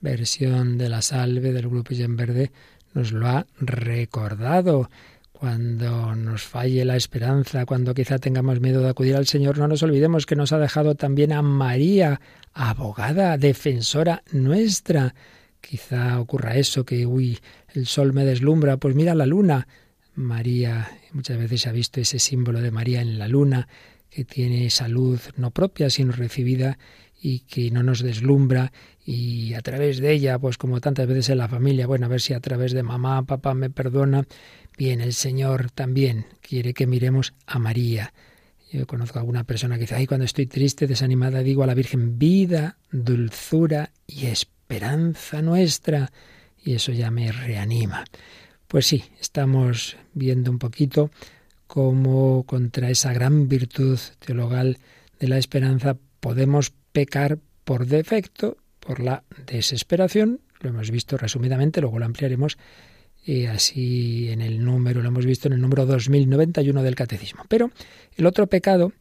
versión 0.00 0.78
de 0.78 0.88
la 0.88 1.02
salve 1.02 1.52
del 1.52 1.68
grupo 1.68 1.92
en 1.94 2.16
Verde 2.16 2.52
nos 2.94 3.12
lo 3.12 3.26
ha 3.26 3.46
recordado. 3.60 4.88
Cuando 5.32 6.16
nos 6.16 6.42
falle 6.42 6.84
la 6.84 6.96
esperanza, 6.96 7.64
cuando 7.64 7.94
quizá 7.94 8.18
tengamos 8.18 8.60
miedo 8.60 8.80
de 8.82 8.88
acudir 8.88 9.14
al 9.14 9.26
Señor, 9.26 9.58
no 9.58 9.68
nos 9.68 9.82
olvidemos 9.84 10.26
que 10.26 10.34
nos 10.34 10.52
ha 10.52 10.58
dejado 10.58 10.96
también 10.96 11.32
a 11.32 11.42
María, 11.42 12.20
abogada, 12.54 13.36
defensora 13.36 14.22
nuestra. 14.32 15.14
Quizá 15.60 16.18
ocurra 16.18 16.56
eso, 16.56 16.84
que, 16.84 17.06
uy, 17.06 17.38
el 17.74 17.86
sol 17.86 18.12
me 18.12 18.24
deslumbra, 18.24 18.78
pues 18.78 18.96
mira 18.96 19.14
la 19.14 19.26
luna. 19.26 19.68
María, 20.14 20.90
muchas 21.12 21.38
veces 21.38 21.60
se 21.60 21.68
ha 21.68 21.72
visto 21.72 22.00
ese 22.00 22.18
símbolo 22.18 22.60
de 22.60 22.72
María 22.72 23.00
en 23.00 23.18
la 23.20 23.28
luna, 23.28 23.68
que 24.18 24.24
tiene 24.24 24.68
salud 24.68 25.20
no 25.36 25.52
propia, 25.52 25.90
sino 25.90 26.10
recibida 26.10 26.76
y 27.22 27.38
que 27.46 27.70
no 27.70 27.84
nos 27.84 28.02
deslumbra 28.02 28.72
y 29.06 29.54
a 29.54 29.60
través 29.60 30.00
de 30.00 30.10
ella, 30.10 30.40
pues 30.40 30.58
como 30.58 30.80
tantas 30.80 31.06
veces 31.06 31.28
en 31.28 31.38
la 31.38 31.46
familia, 31.46 31.86
bueno, 31.86 32.06
a 32.06 32.08
ver 32.08 32.20
si 32.20 32.34
a 32.34 32.40
través 32.40 32.72
de 32.72 32.82
mamá, 32.82 33.24
papá 33.26 33.54
me 33.54 33.70
perdona, 33.70 34.26
bien, 34.76 35.00
el 35.00 35.12
Señor 35.12 35.70
también 35.70 36.26
quiere 36.40 36.74
que 36.74 36.88
miremos 36.88 37.32
a 37.46 37.60
María. 37.60 38.12
Yo 38.72 38.88
conozco 38.88 39.20
a 39.20 39.22
alguna 39.22 39.44
persona 39.44 39.76
que 39.76 39.82
dice, 39.82 39.94
ay, 39.94 40.08
cuando 40.08 40.24
estoy 40.24 40.46
triste, 40.46 40.88
desanimada, 40.88 41.44
digo 41.44 41.62
a 41.62 41.68
la 41.68 41.74
Virgen, 41.74 42.18
vida, 42.18 42.76
dulzura 42.90 43.92
y 44.04 44.26
esperanza 44.26 45.42
nuestra. 45.42 46.10
Y 46.64 46.74
eso 46.74 46.90
ya 46.90 47.12
me 47.12 47.30
reanima. 47.30 48.04
Pues 48.66 48.84
sí, 48.84 49.04
estamos 49.20 49.96
viendo 50.12 50.50
un 50.50 50.58
poquito 50.58 51.12
cómo 51.68 52.42
contra 52.44 52.90
esa 52.90 53.12
gran 53.12 53.46
virtud 53.46 54.00
teologal 54.18 54.78
de 55.20 55.28
la 55.28 55.38
esperanza 55.38 55.96
podemos 56.18 56.72
pecar 56.90 57.38
por 57.64 57.86
defecto, 57.86 58.56
por 58.80 58.98
la 58.98 59.22
desesperación, 59.46 60.40
lo 60.60 60.70
hemos 60.70 60.90
visto 60.90 61.16
resumidamente, 61.16 61.80
luego 61.80 62.00
lo 62.00 62.06
ampliaremos 62.06 62.58
y 63.24 63.44
así 63.44 64.30
en 64.30 64.40
el 64.40 64.64
número, 64.64 65.02
lo 65.02 65.08
hemos 65.08 65.26
visto 65.26 65.48
en 65.48 65.54
el 65.54 65.60
número 65.60 65.84
2091 65.86 66.82
del 66.82 66.94
Catecismo. 66.94 67.44
Pero 67.48 67.70
el 68.16 68.26
otro 68.26 68.46
pecado 68.46 68.92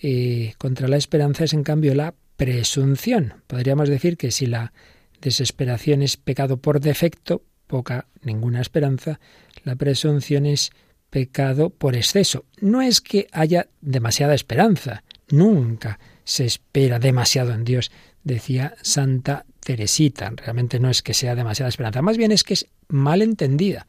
eh, 0.00 0.54
contra 0.58 0.86
la 0.86 0.96
esperanza 0.96 1.44
es 1.44 1.52
en 1.52 1.64
cambio 1.64 1.94
la 1.94 2.14
presunción. 2.36 3.34
Podríamos 3.48 3.88
decir 3.88 4.16
que 4.16 4.30
si 4.30 4.46
la 4.46 4.72
desesperación 5.20 6.02
es 6.02 6.16
pecado 6.16 6.58
por 6.58 6.80
defecto, 6.80 7.42
poca, 7.66 8.06
ninguna 8.22 8.60
esperanza, 8.60 9.18
la 9.64 9.74
presunción 9.74 10.46
es 10.46 10.70
pecado 11.14 11.70
por 11.70 11.94
exceso. 11.94 12.44
No 12.60 12.82
es 12.82 13.00
que 13.00 13.28
haya 13.30 13.68
demasiada 13.80 14.34
esperanza, 14.34 15.04
nunca 15.28 16.00
se 16.24 16.44
espera 16.44 16.98
demasiado 16.98 17.52
en 17.52 17.62
Dios, 17.62 17.92
decía 18.24 18.74
Santa 18.82 19.46
Teresita. 19.60 20.32
Realmente 20.34 20.80
no 20.80 20.90
es 20.90 21.02
que 21.02 21.14
sea 21.14 21.36
demasiada 21.36 21.68
esperanza, 21.68 22.02
más 22.02 22.16
bien 22.16 22.32
es 22.32 22.42
que 22.42 22.54
es 22.54 22.66
mal 22.88 23.22
entendida. 23.22 23.86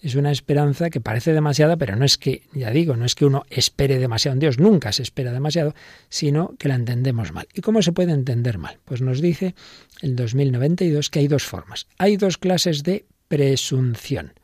Es 0.00 0.14
una 0.14 0.30
esperanza 0.30 0.88
que 0.88 1.00
parece 1.00 1.32
demasiada, 1.32 1.76
pero 1.78 1.96
no 1.96 2.04
es 2.04 2.16
que, 2.16 2.42
ya 2.52 2.70
digo, 2.70 2.94
no 2.94 3.06
es 3.06 3.16
que 3.16 3.24
uno 3.24 3.42
espere 3.50 3.98
demasiado 3.98 4.34
en 4.34 4.38
Dios, 4.38 4.60
nunca 4.60 4.92
se 4.92 5.02
espera 5.02 5.32
demasiado, 5.32 5.74
sino 6.08 6.54
que 6.60 6.68
la 6.68 6.76
entendemos 6.76 7.32
mal. 7.32 7.48
¿Y 7.54 7.60
cómo 7.60 7.82
se 7.82 7.90
puede 7.90 8.12
entender 8.12 8.56
mal? 8.56 8.78
Pues 8.84 9.02
nos 9.02 9.20
dice 9.20 9.56
el 10.00 10.14
2092 10.14 11.10
que 11.10 11.18
hay 11.18 11.26
dos 11.26 11.42
formas. 11.42 11.88
Hay 11.98 12.16
dos 12.16 12.38
clases 12.38 12.84
de 12.84 13.04
presunción. 13.26 14.37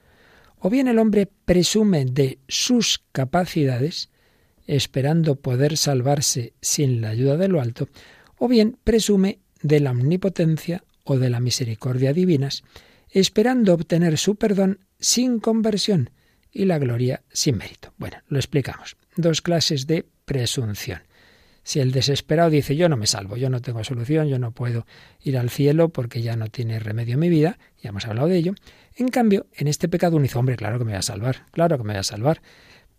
O 0.67 0.71
bien 0.71 0.89
el 0.89 0.99
hombre 0.99 1.29
presume 1.45 2.07
de 2.07 2.39
sus 2.49 3.05
capacidades, 3.13 4.09
esperando 4.67 5.37
poder 5.37 5.77
salvarse 5.77 6.55
sin 6.63 7.03
la 7.03 7.11
ayuda 7.11 7.37
de 7.37 7.49
lo 7.49 7.61
alto, 7.61 7.91
o 8.39 8.49
bien 8.49 8.79
presume 8.83 9.41
de 9.61 9.81
la 9.81 9.91
omnipotencia 9.91 10.83
o 11.03 11.19
de 11.19 11.29
la 11.29 11.39
misericordia 11.39 12.15
divinas, 12.15 12.65
esperando 13.11 13.75
obtener 13.75 14.17
su 14.17 14.37
perdón 14.37 14.79
sin 14.99 15.39
conversión 15.39 16.09
y 16.51 16.65
la 16.65 16.79
gloria 16.79 17.23
sin 17.31 17.59
mérito. 17.59 17.93
Bueno, 17.99 18.17
lo 18.29 18.39
explicamos. 18.39 18.97
Dos 19.19 19.43
clases 19.43 19.87
de 19.87 20.07
presunción. 20.25 21.03
Si 21.65 21.81
el 21.81 21.91
desesperado 21.91 22.51
dice 22.51 22.77
yo 22.77 22.89
no 22.89 22.97
me 22.97 23.07
salvo, 23.07 23.37
yo 23.37 23.51
no 23.51 23.61
tengo 23.61 23.83
solución, 23.83 24.29
yo 24.29 24.39
no 24.39 24.53
puedo 24.53 24.87
ir 25.21 25.37
al 25.37 25.51
cielo 25.51 25.89
porque 25.89 26.23
ya 26.23 26.37
no 26.37 26.47
tiene 26.49 26.79
remedio 26.79 27.19
mi 27.19 27.29
vida, 27.29 27.59
ya 27.83 27.89
hemos 27.89 28.07
hablado 28.07 28.29
de 28.29 28.37
ello, 28.37 28.55
en 28.97 29.09
cambio, 29.09 29.47
en 29.53 29.67
este 29.67 29.89
pecado 29.89 30.17
uno 30.17 30.29
hombre, 30.35 30.57
claro 30.57 30.79
que 30.79 30.85
me 30.85 30.93
voy 30.93 30.99
a 30.99 31.03
salvar, 31.03 31.47
claro 31.51 31.77
que 31.77 31.85
me 31.85 31.95
voy 31.95 32.01
a 32.01 32.05
salvar. 32.05 32.41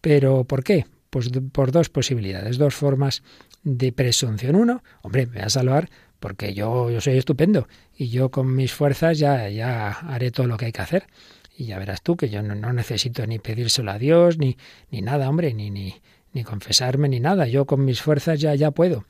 Pero 0.01 0.43
¿por 0.43 0.63
qué? 0.63 0.85
Pues 1.09 1.29
por 1.51 1.71
dos 1.71 1.89
posibilidades, 1.89 2.57
dos 2.57 2.75
formas 2.75 3.23
de 3.63 3.93
presunción. 3.93 4.55
Uno, 4.55 4.83
hombre, 5.01 5.25
me 5.25 5.35
voy 5.35 5.41
a 5.43 5.49
salvar 5.49 5.89
porque 6.19 6.53
yo, 6.53 6.89
yo 6.89 6.99
soy 6.99 7.17
estupendo 7.17 7.67
y 7.95 8.09
yo 8.09 8.29
con 8.29 8.53
mis 8.55 8.73
fuerzas 8.73 9.17
ya, 9.17 9.47
ya 9.49 9.91
haré 9.91 10.31
todo 10.31 10.47
lo 10.47 10.57
que 10.57 10.65
hay 10.65 10.71
que 10.71 10.81
hacer. 10.81 11.07
Y 11.57 11.67
ya 11.67 11.79
verás 11.79 12.01
tú 12.01 12.17
que 12.17 12.29
yo 12.29 12.41
no, 12.41 12.73
necesito 12.73 13.25
ni 13.25 13.39
pedírselo 13.39 13.91
a 13.91 13.97
Dios, 13.97 14.37
ni, 14.37 14.57
ni 14.91 15.01
nada, 15.01 15.29
hombre, 15.29 15.53
ni, 15.53 15.69
ni, 15.69 15.95
ni 16.35 16.43
confesarme, 16.43 17.07
ni 17.07 17.19
nada. 17.19 17.47
Yo 17.47 17.65
con 17.65 17.85
mis 17.85 18.01
fuerzas 18.01 18.39
ya, 18.39 18.53
ya 18.53 18.71
puedo. 18.71 19.05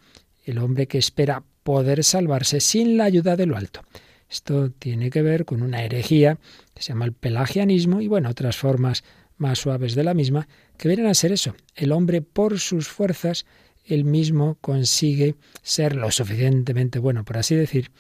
El 0.46 0.60
hombre 0.60 0.88
que 0.88 1.00
espera 1.00 1.44
poder 1.64 2.04
salvarse 2.04 2.62
sin 2.62 2.98
la 2.98 3.06
ayuda 3.06 3.36
de 3.36 3.48
lo 3.48 3.58
alto. 3.58 3.82
Esto 4.30 4.70
tiene 4.70 5.10
que 5.10 5.24
ver 5.24 5.44
con 5.44 5.64
una 5.64 5.84
herejía 5.84 6.38
que 6.76 6.84
se 6.84 6.90
llama 6.90 7.06
el 7.06 7.14
pelagianismo 7.14 8.00
y 8.00 8.08
bueno, 8.08 8.30
otras 8.30 8.56
formas 8.56 9.04
más 9.38 9.60
suaves 9.60 9.96
de 9.96 10.04
la 10.04 10.14
misma, 10.14 10.48
que 10.78 10.88
vienen 10.88 11.08
a 11.08 11.16
ser 11.16 11.32
eso. 11.32 11.56
El 11.76 11.92
hombre 11.92 12.22
por 12.22 12.60
sus 12.60 12.88
fuerzas, 12.88 13.46
él 13.84 14.06
mismo 14.06 14.58
consigue 14.62 15.36
ser 15.64 15.96
lo 15.96 16.12
suficientemente 16.12 17.00
bueno, 17.00 17.26
por 17.26 17.38
así 17.40 17.56
decir, 17.56 17.92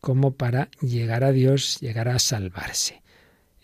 como 0.00 0.34
para 0.34 0.68
llegar 0.82 1.24
a 1.24 1.32
Dios, 1.32 1.80
llegar 1.80 2.08
a 2.08 2.18
salvarse. 2.18 3.02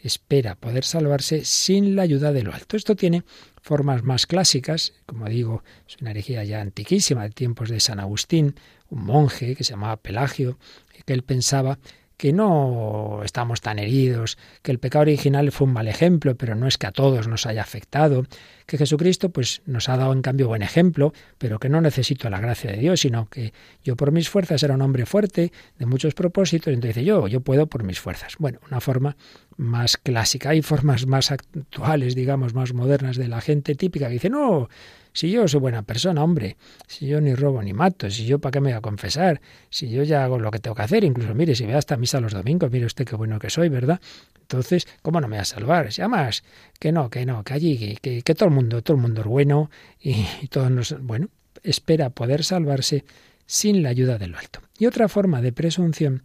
Espera 0.02 0.54
poder 0.54 0.85
salvarse 0.85 1.44
sin 1.44 1.94
la 1.94 2.02
ayuda 2.02 2.33
de 2.33 2.42
lo 2.42 2.54
alto. 2.54 2.78
Esto 2.78 2.96
tiene 2.96 3.22
formas 3.60 4.02
más 4.02 4.26
clásicas, 4.26 4.94
como 5.06 5.28
digo, 5.28 5.62
es 5.88 5.96
una 6.00 6.10
herejía 6.10 6.44
ya 6.44 6.60
antiquísima 6.60 7.24
de 7.24 7.30
tiempos 7.30 7.68
de 7.68 7.80
San 7.80 8.00
Agustín, 8.00 8.54
un 8.88 9.04
monje 9.04 9.54
que 9.54 9.64
se 9.64 9.72
llamaba 9.72 9.96
Pelagio, 9.98 10.58
que 11.04 11.12
él 11.12 11.22
pensaba 11.22 11.78
que 12.20 12.35
no 12.35 13.22
estamos 13.24 13.62
tan 13.62 13.78
heridos, 13.78 14.37
que 14.61 14.72
el 14.72 14.78
pecado 14.78 15.04
original 15.04 15.50
fue 15.52 15.66
un 15.66 15.72
mal 15.72 15.88
ejemplo, 15.88 16.35
pero 16.35 16.54
no 16.54 16.66
es 16.66 16.76
que 16.76 16.87
a 16.87 16.92
todos 16.92 17.28
nos 17.28 17.46
haya 17.46 17.62
afectado, 17.62 18.26
que 18.66 18.76
Jesucristo 18.76 19.30
pues 19.30 19.62
nos 19.64 19.88
ha 19.88 19.96
dado 19.96 20.12
en 20.12 20.20
cambio 20.20 20.46
buen 20.46 20.61
ejemplo, 20.61 21.14
pero 21.38 21.59
que 21.59 21.70
no 21.70 21.80
necesito 21.80 22.28
la 22.28 22.38
gracia 22.38 22.72
de 22.72 22.76
Dios, 22.76 23.00
sino 23.00 23.30
que 23.30 23.54
yo 23.83 23.96
por 23.96 24.12
mis 24.12 24.28
fuerzas 24.28 24.62
era 24.62 24.74
un 24.74 24.83
hombre 24.83 25.06
fuerte, 25.06 25.50
de 25.78 25.87
muchos 25.87 26.12
propósitos, 26.12 26.74
entonces 26.74 27.02
yo, 27.02 27.26
yo 27.26 27.40
puedo 27.40 27.68
por 27.68 27.85
mis 27.85 28.00
fuerzas. 28.00 28.35
Bueno, 28.38 28.59
una 28.70 28.83
forma 28.83 29.16
más 29.56 29.96
clásica. 29.96 30.50
Hay 30.50 30.61
formas 30.61 31.06
más 31.06 31.30
actuales, 31.30 32.14
digamos, 32.14 32.52
más 32.52 32.74
modernas 32.74 33.16
de 33.16 33.28
la 33.28 33.40
gente 33.40 33.74
típica 33.74 34.09
que 34.09 34.12
dice, 34.12 34.28
no, 34.28 34.68
si 35.12 35.30
yo 35.30 35.46
soy 35.48 35.60
buena 35.60 35.82
persona, 35.82 36.22
hombre, 36.22 36.56
si 36.86 37.06
yo 37.06 37.20
ni 37.20 37.34
robo 37.34 37.62
ni 37.62 37.72
mato, 37.72 38.10
si 38.10 38.26
yo 38.26 38.38
para 38.38 38.52
qué 38.52 38.60
me 38.60 38.70
voy 38.70 38.78
a 38.78 38.80
confesar, 38.80 39.40
si 39.68 39.90
yo 39.90 40.02
ya 40.02 40.24
hago 40.24 40.38
lo 40.38 40.50
que 40.50 40.58
tengo 40.58 40.74
que 40.74 40.82
hacer, 40.82 41.04
incluso 41.04 41.34
mire, 41.34 41.54
si 41.54 41.64
voy 41.64 41.74
hasta 41.74 41.96
misa 41.96 42.20
los 42.20 42.32
domingos, 42.32 42.70
mire 42.70 42.86
usted 42.86 43.04
qué 43.04 43.16
bueno 43.16 43.38
que 43.38 43.50
soy, 43.50 43.68
¿verdad? 43.68 44.00
Entonces, 44.40 44.86
¿cómo 45.02 45.20
no 45.20 45.28
me 45.28 45.36
voy 45.36 45.42
a 45.42 45.44
salvar? 45.44 45.92
Si 45.92 46.00
además, 46.00 46.42
que 46.78 46.92
no, 46.92 47.10
que 47.10 47.26
no, 47.26 47.44
que 47.44 47.54
allí, 47.54 47.96
que, 48.00 48.22
que, 48.22 48.34
todo 48.34 48.48
el 48.48 48.54
mundo, 48.54 48.82
todo 48.82 48.96
el 48.96 49.02
mundo 49.02 49.20
es 49.20 49.26
bueno 49.26 49.70
y, 50.00 50.24
todos 50.48 50.70
nos, 50.70 51.00
bueno, 51.00 51.28
espera 51.62 52.10
poder 52.10 52.44
salvarse 52.44 53.04
sin 53.46 53.82
la 53.82 53.90
ayuda 53.90 54.18
de 54.18 54.28
lo 54.28 54.38
alto. 54.38 54.60
Y 54.78 54.86
otra 54.86 55.08
forma 55.08 55.42
de 55.42 55.52
presunción 55.52 56.22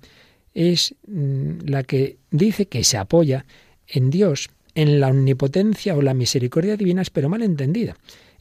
es 0.53 0.95
mm, 1.07 1.67
la 1.67 1.83
que 1.83 2.17
dice 2.31 2.67
que 2.67 2.83
se 2.83 2.97
apoya 2.97 3.45
en 3.87 4.09
Dios, 4.09 4.49
en 4.73 4.99
la 4.99 5.09
omnipotencia 5.09 5.95
o 5.95 6.01
la 6.01 6.13
misericordia 6.13 6.77
divina, 6.77 7.03
pero 7.11 7.29
mal 7.29 7.41
entendida. 7.41 7.95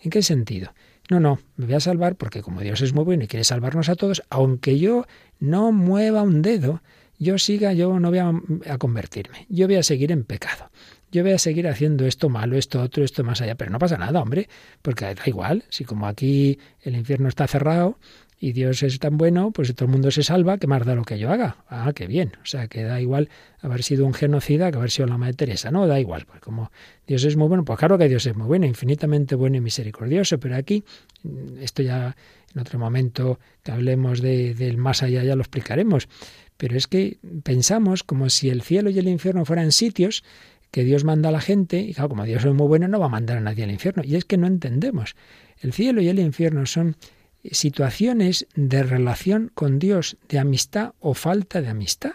¿En 0.04 0.10
qué 0.10 0.22
sentido? 0.22 0.74
No, 1.08 1.18
no, 1.18 1.38
me 1.56 1.64
voy 1.64 1.74
a 1.74 1.80
salvar 1.80 2.16
porque 2.16 2.42
como 2.42 2.60
Dios 2.60 2.82
es 2.82 2.92
muy 2.92 3.04
bueno 3.04 3.24
y 3.24 3.26
quiere 3.26 3.42
salvarnos 3.42 3.88
a 3.88 3.96
todos, 3.96 4.22
aunque 4.28 4.78
yo 4.78 5.06
no 5.40 5.72
mueva 5.72 6.22
un 6.22 6.42
dedo, 6.42 6.82
yo 7.18 7.38
siga, 7.38 7.72
yo 7.72 7.98
no 7.98 8.10
voy 8.10 8.18
a, 8.18 8.78
convertirme, 8.78 9.46
yo 9.48 9.66
voy 9.66 9.76
a 9.76 9.82
seguir 9.82 10.12
en 10.12 10.24
pecado. 10.24 10.70
Yo 11.10 11.22
voy 11.22 11.32
a 11.32 11.38
seguir 11.38 11.68
haciendo 11.68 12.06
esto 12.06 12.28
malo, 12.28 12.56
esto 12.58 12.82
otro, 12.82 13.02
esto 13.02 13.24
más 13.24 13.40
allá, 13.40 13.54
pero 13.54 13.70
no 13.70 13.78
pasa 13.78 13.96
nada, 13.96 14.20
hombre, 14.20 14.48
porque 14.82 15.06
da 15.06 15.22
igual, 15.24 15.64
si 15.70 15.84
como 15.84 16.06
aquí 16.06 16.58
el 16.82 16.96
infierno 16.96 17.28
está 17.28 17.46
cerrado, 17.46 17.98
y 18.44 18.52
Dios 18.52 18.82
es 18.82 18.98
tan 18.98 19.16
bueno, 19.16 19.52
pues 19.52 19.74
todo 19.74 19.86
el 19.86 19.92
mundo 19.92 20.10
se 20.10 20.22
salva, 20.22 20.58
que 20.58 20.66
más 20.66 20.84
da 20.84 20.94
lo 20.94 21.02
que 21.02 21.18
yo 21.18 21.30
haga. 21.30 21.64
Ah, 21.66 21.90
qué 21.94 22.06
bien. 22.06 22.32
O 22.42 22.44
sea, 22.46 22.68
que 22.68 22.82
da 22.82 23.00
igual 23.00 23.30
haber 23.62 23.82
sido 23.82 24.04
un 24.04 24.12
genocida 24.12 24.70
que 24.70 24.76
haber 24.76 24.90
sido 24.90 25.08
la 25.08 25.16
Madre 25.16 25.32
Teresa. 25.32 25.70
No, 25.70 25.86
da 25.86 25.98
igual. 25.98 26.26
Pues 26.26 26.42
como 26.42 26.70
Dios 27.06 27.24
es 27.24 27.36
muy 27.38 27.48
bueno, 27.48 27.64
pues 27.64 27.78
claro 27.78 27.96
que 27.96 28.06
Dios 28.06 28.26
es 28.26 28.36
muy 28.36 28.46
bueno, 28.46 28.66
infinitamente 28.66 29.34
bueno 29.34 29.56
y 29.56 29.62
misericordioso, 29.62 30.38
pero 30.38 30.56
aquí, 30.56 30.84
mm, 31.22 31.56
esto 31.62 31.82
ya 31.82 32.14
en 32.54 32.60
otro 32.60 32.78
momento 32.78 33.40
que 33.62 33.72
hablemos 33.72 34.20
de, 34.20 34.52
del 34.52 34.76
más 34.76 35.02
allá 35.02 35.24
ya 35.24 35.36
lo 35.36 35.40
explicaremos. 35.40 36.06
Pero 36.58 36.76
es 36.76 36.86
que 36.86 37.16
pensamos 37.44 38.04
como 38.04 38.28
si 38.28 38.50
el 38.50 38.60
cielo 38.60 38.90
y 38.90 38.98
el 38.98 39.08
infierno 39.08 39.46
fueran 39.46 39.72
sitios 39.72 40.22
que 40.70 40.84
Dios 40.84 41.04
manda 41.04 41.30
a 41.30 41.32
la 41.32 41.40
gente, 41.40 41.78
y 41.78 41.94
claro, 41.94 42.10
como 42.10 42.24
Dios 42.24 42.44
es 42.44 42.52
muy 42.52 42.66
bueno, 42.66 42.88
no 42.88 43.00
va 43.00 43.06
a 43.06 43.08
mandar 43.08 43.38
a 43.38 43.40
nadie 43.40 43.64
al 43.64 43.70
infierno. 43.70 44.02
Y 44.04 44.16
es 44.16 44.26
que 44.26 44.36
no 44.36 44.46
entendemos. 44.46 45.16
El 45.60 45.72
cielo 45.72 46.02
y 46.02 46.08
el 46.08 46.18
infierno 46.18 46.66
son 46.66 46.96
situaciones 47.50 48.46
de 48.54 48.82
relación 48.82 49.50
con 49.54 49.78
Dios, 49.78 50.16
de 50.28 50.38
amistad 50.38 50.94
o 51.00 51.14
falta 51.14 51.60
de 51.60 51.68
amistad. 51.68 52.12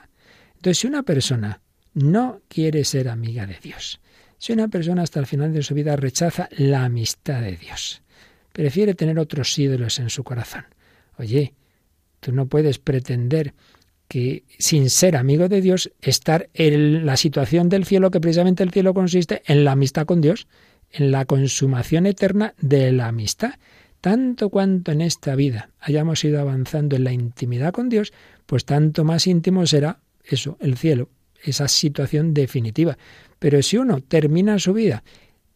Entonces, 0.55 0.79
si 0.79 0.87
una 0.87 1.03
persona 1.03 1.61
no 1.93 2.41
quiere 2.47 2.83
ser 2.83 3.09
amiga 3.09 3.45
de 3.45 3.57
Dios, 3.61 3.99
si 4.37 4.53
una 4.53 4.67
persona 4.67 5.03
hasta 5.03 5.19
el 5.19 5.25
final 5.25 5.53
de 5.53 5.63
su 5.63 5.73
vida 5.73 5.95
rechaza 5.95 6.49
la 6.57 6.85
amistad 6.85 7.41
de 7.41 7.57
Dios, 7.57 8.01
prefiere 8.53 8.95
tener 8.95 9.19
otros 9.19 9.57
ídolos 9.57 9.99
en 9.99 10.09
su 10.09 10.23
corazón, 10.23 10.65
oye, 11.17 11.53
tú 12.19 12.31
no 12.31 12.47
puedes 12.47 12.79
pretender 12.79 13.53
que 14.09 14.43
sin 14.57 14.89
ser 14.89 15.15
amigo 15.15 15.47
de 15.47 15.61
Dios, 15.61 15.91
estar 16.01 16.49
en 16.53 17.05
la 17.05 17.15
situación 17.15 17.69
del 17.69 17.85
cielo, 17.85 18.09
que 18.09 18.19
precisamente 18.19 18.63
el 18.63 18.71
cielo 18.71 18.93
consiste 18.93 19.43
en 19.45 19.63
la 19.63 19.73
amistad 19.73 20.05
con 20.05 20.19
Dios, 20.19 20.47
en 20.91 21.11
la 21.11 21.25
consumación 21.25 22.07
eterna 22.07 22.55
de 22.59 22.91
la 22.91 23.07
amistad. 23.07 23.53
Tanto 24.01 24.49
cuanto 24.49 24.91
en 24.91 25.01
esta 25.01 25.35
vida 25.35 25.69
hayamos 25.79 26.23
ido 26.23 26.39
avanzando 26.39 26.95
en 26.95 27.03
la 27.03 27.12
intimidad 27.12 27.73
con 27.73 27.89
Dios, 27.89 28.13
pues 28.45 28.65
tanto 28.65 29.03
más 29.03 29.27
íntimo 29.27 29.65
será 29.67 29.99
eso, 30.23 30.57
el 30.62 30.77
cielo, 30.77 31.09
esa 31.43 31.67
situación 31.67 32.33
definitiva. 32.33 32.97
Pero 33.39 33.62
si 33.62 33.77
uno 33.77 34.01
termina 34.01 34.59
su 34.59 34.73
vida 34.73 35.03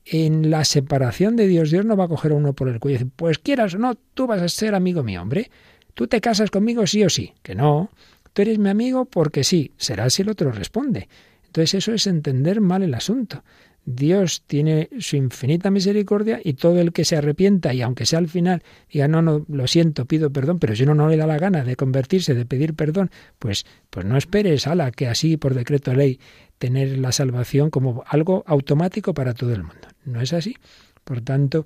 en 0.05 0.49
la 0.49 0.65
separación 0.65 1.35
de 1.35 1.47
Dios, 1.47 1.71
Dios 1.71 1.85
no 1.85 1.95
va 1.95 2.05
a 2.05 2.09
coger 2.09 2.33
a 2.33 2.35
uno 2.35 2.53
por 2.53 2.67
el 2.67 2.79
cuello 2.79 2.95
y 2.95 2.99
decir, 2.99 3.13
pues 3.15 3.39
quieras 3.39 3.75
o 3.75 3.77
no, 3.77 3.95
tú 4.13 4.27
vas 4.27 4.41
a 4.41 4.49
ser 4.49 4.75
amigo 4.75 5.03
mío, 5.03 5.21
hombre. 5.21 5.49
Tú 5.93 6.07
te 6.07 6.21
casas 6.21 6.49
conmigo 6.49 6.87
sí 6.87 7.03
o 7.03 7.09
sí. 7.09 7.33
Que 7.41 7.55
no. 7.55 7.89
Tú 8.33 8.41
eres 8.41 8.57
mi 8.57 8.69
amigo 8.69 9.05
porque 9.05 9.43
sí. 9.43 9.71
Será 9.77 10.09
si 10.09 10.23
el 10.23 10.29
otro 10.29 10.51
responde. 10.51 11.07
Entonces 11.45 11.75
eso 11.75 11.93
es 11.93 12.07
entender 12.07 12.61
mal 12.61 12.81
el 12.83 12.95
asunto. 12.95 13.43
Dios 13.85 14.43
tiene 14.47 14.89
su 14.99 15.17
infinita 15.17 15.69
misericordia 15.69 16.39
y 16.43 16.53
todo 16.53 16.79
el 16.79 16.93
que 16.93 17.03
se 17.03 17.17
arrepienta 17.17 17.73
y 17.73 17.81
aunque 17.81 18.05
sea 18.05 18.19
al 18.19 18.29
final 18.29 18.63
diga 18.89 19.07
no, 19.07 19.21
no, 19.21 19.45
lo 19.47 19.67
siento, 19.67 20.05
pido 20.05 20.31
perdón, 20.31 20.59
pero 20.59 20.75
si 20.75 20.83
uno 20.83 20.95
no 20.95 21.09
le 21.09 21.17
da 21.17 21.27
la 21.27 21.37
gana 21.37 21.63
de 21.63 21.75
convertirse, 21.75 22.33
de 22.33 22.45
pedir 22.45 22.75
perdón, 22.75 23.11
pues, 23.39 23.65
pues 23.89 24.05
no 24.05 24.17
esperes 24.17 24.67
a 24.67 24.75
la 24.75 24.91
que 24.91 25.07
así 25.07 25.35
por 25.35 25.53
decreto 25.53 25.91
de 25.91 25.97
ley 25.97 26.19
tener 26.57 26.97
la 26.97 27.11
salvación 27.11 27.69
como 27.69 28.03
algo 28.07 28.43
automático 28.47 29.13
para 29.13 29.33
todo 29.33 29.53
el 29.53 29.63
mundo. 29.63 29.89
No 30.05 30.21
es 30.21 30.31
así. 30.31 30.55
Por 31.03 31.19
tanto, 31.19 31.65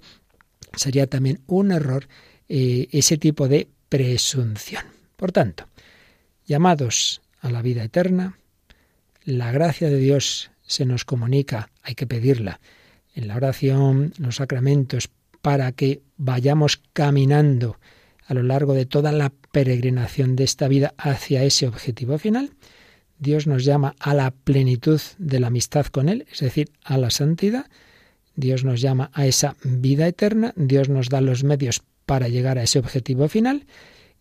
sería 0.75 1.07
también 1.07 1.41
un 1.45 1.71
error 1.71 2.07
eh, 2.49 2.87
ese 2.91 3.17
tipo 3.17 3.47
de 3.47 3.67
presunción. 3.89 4.83
Por 5.15 5.31
tanto, 5.31 5.67
llamados 6.45 7.21
a 7.41 7.51
la 7.51 7.61
vida 7.61 7.83
eterna, 7.83 8.39
la 9.23 9.51
gracia 9.51 9.89
de 9.89 9.97
Dios 9.97 10.49
se 10.67 10.85
nos 10.85 11.05
comunica, 11.05 11.71
hay 11.81 11.95
que 11.95 12.05
pedirla 12.05 12.59
en 13.15 13.27
la 13.27 13.35
oración, 13.35 14.13
los 14.19 14.35
sacramentos, 14.35 15.09
para 15.41 15.71
que 15.71 16.01
vayamos 16.17 16.81
caminando 16.93 17.79
a 18.27 18.33
lo 18.33 18.43
largo 18.43 18.73
de 18.73 18.85
toda 18.85 19.11
la 19.11 19.31
peregrinación 19.51 20.35
de 20.35 20.43
esta 20.43 20.67
vida 20.67 20.93
hacia 20.97 21.43
ese 21.43 21.67
objetivo 21.67 22.19
final. 22.19 22.51
Dios 23.17 23.47
nos 23.47 23.63
llama 23.63 23.95
a 23.99 24.13
la 24.13 24.31
plenitud 24.31 25.01
de 25.17 25.39
la 25.39 25.47
amistad 25.47 25.87
con 25.87 26.09
Él, 26.09 26.27
es 26.31 26.41
decir, 26.41 26.69
a 26.83 26.97
la 26.97 27.09
santidad. 27.09 27.65
Dios 28.35 28.63
nos 28.63 28.81
llama 28.81 29.09
a 29.13 29.25
esa 29.25 29.55
vida 29.63 30.07
eterna. 30.07 30.53
Dios 30.55 30.89
nos 30.89 31.09
da 31.09 31.21
los 31.21 31.43
medios 31.43 31.81
para 32.05 32.27
llegar 32.27 32.57
a 32.59 32.63
ese 32.63 32.77
objetivo 32.77 33.27
final 33.27 33.65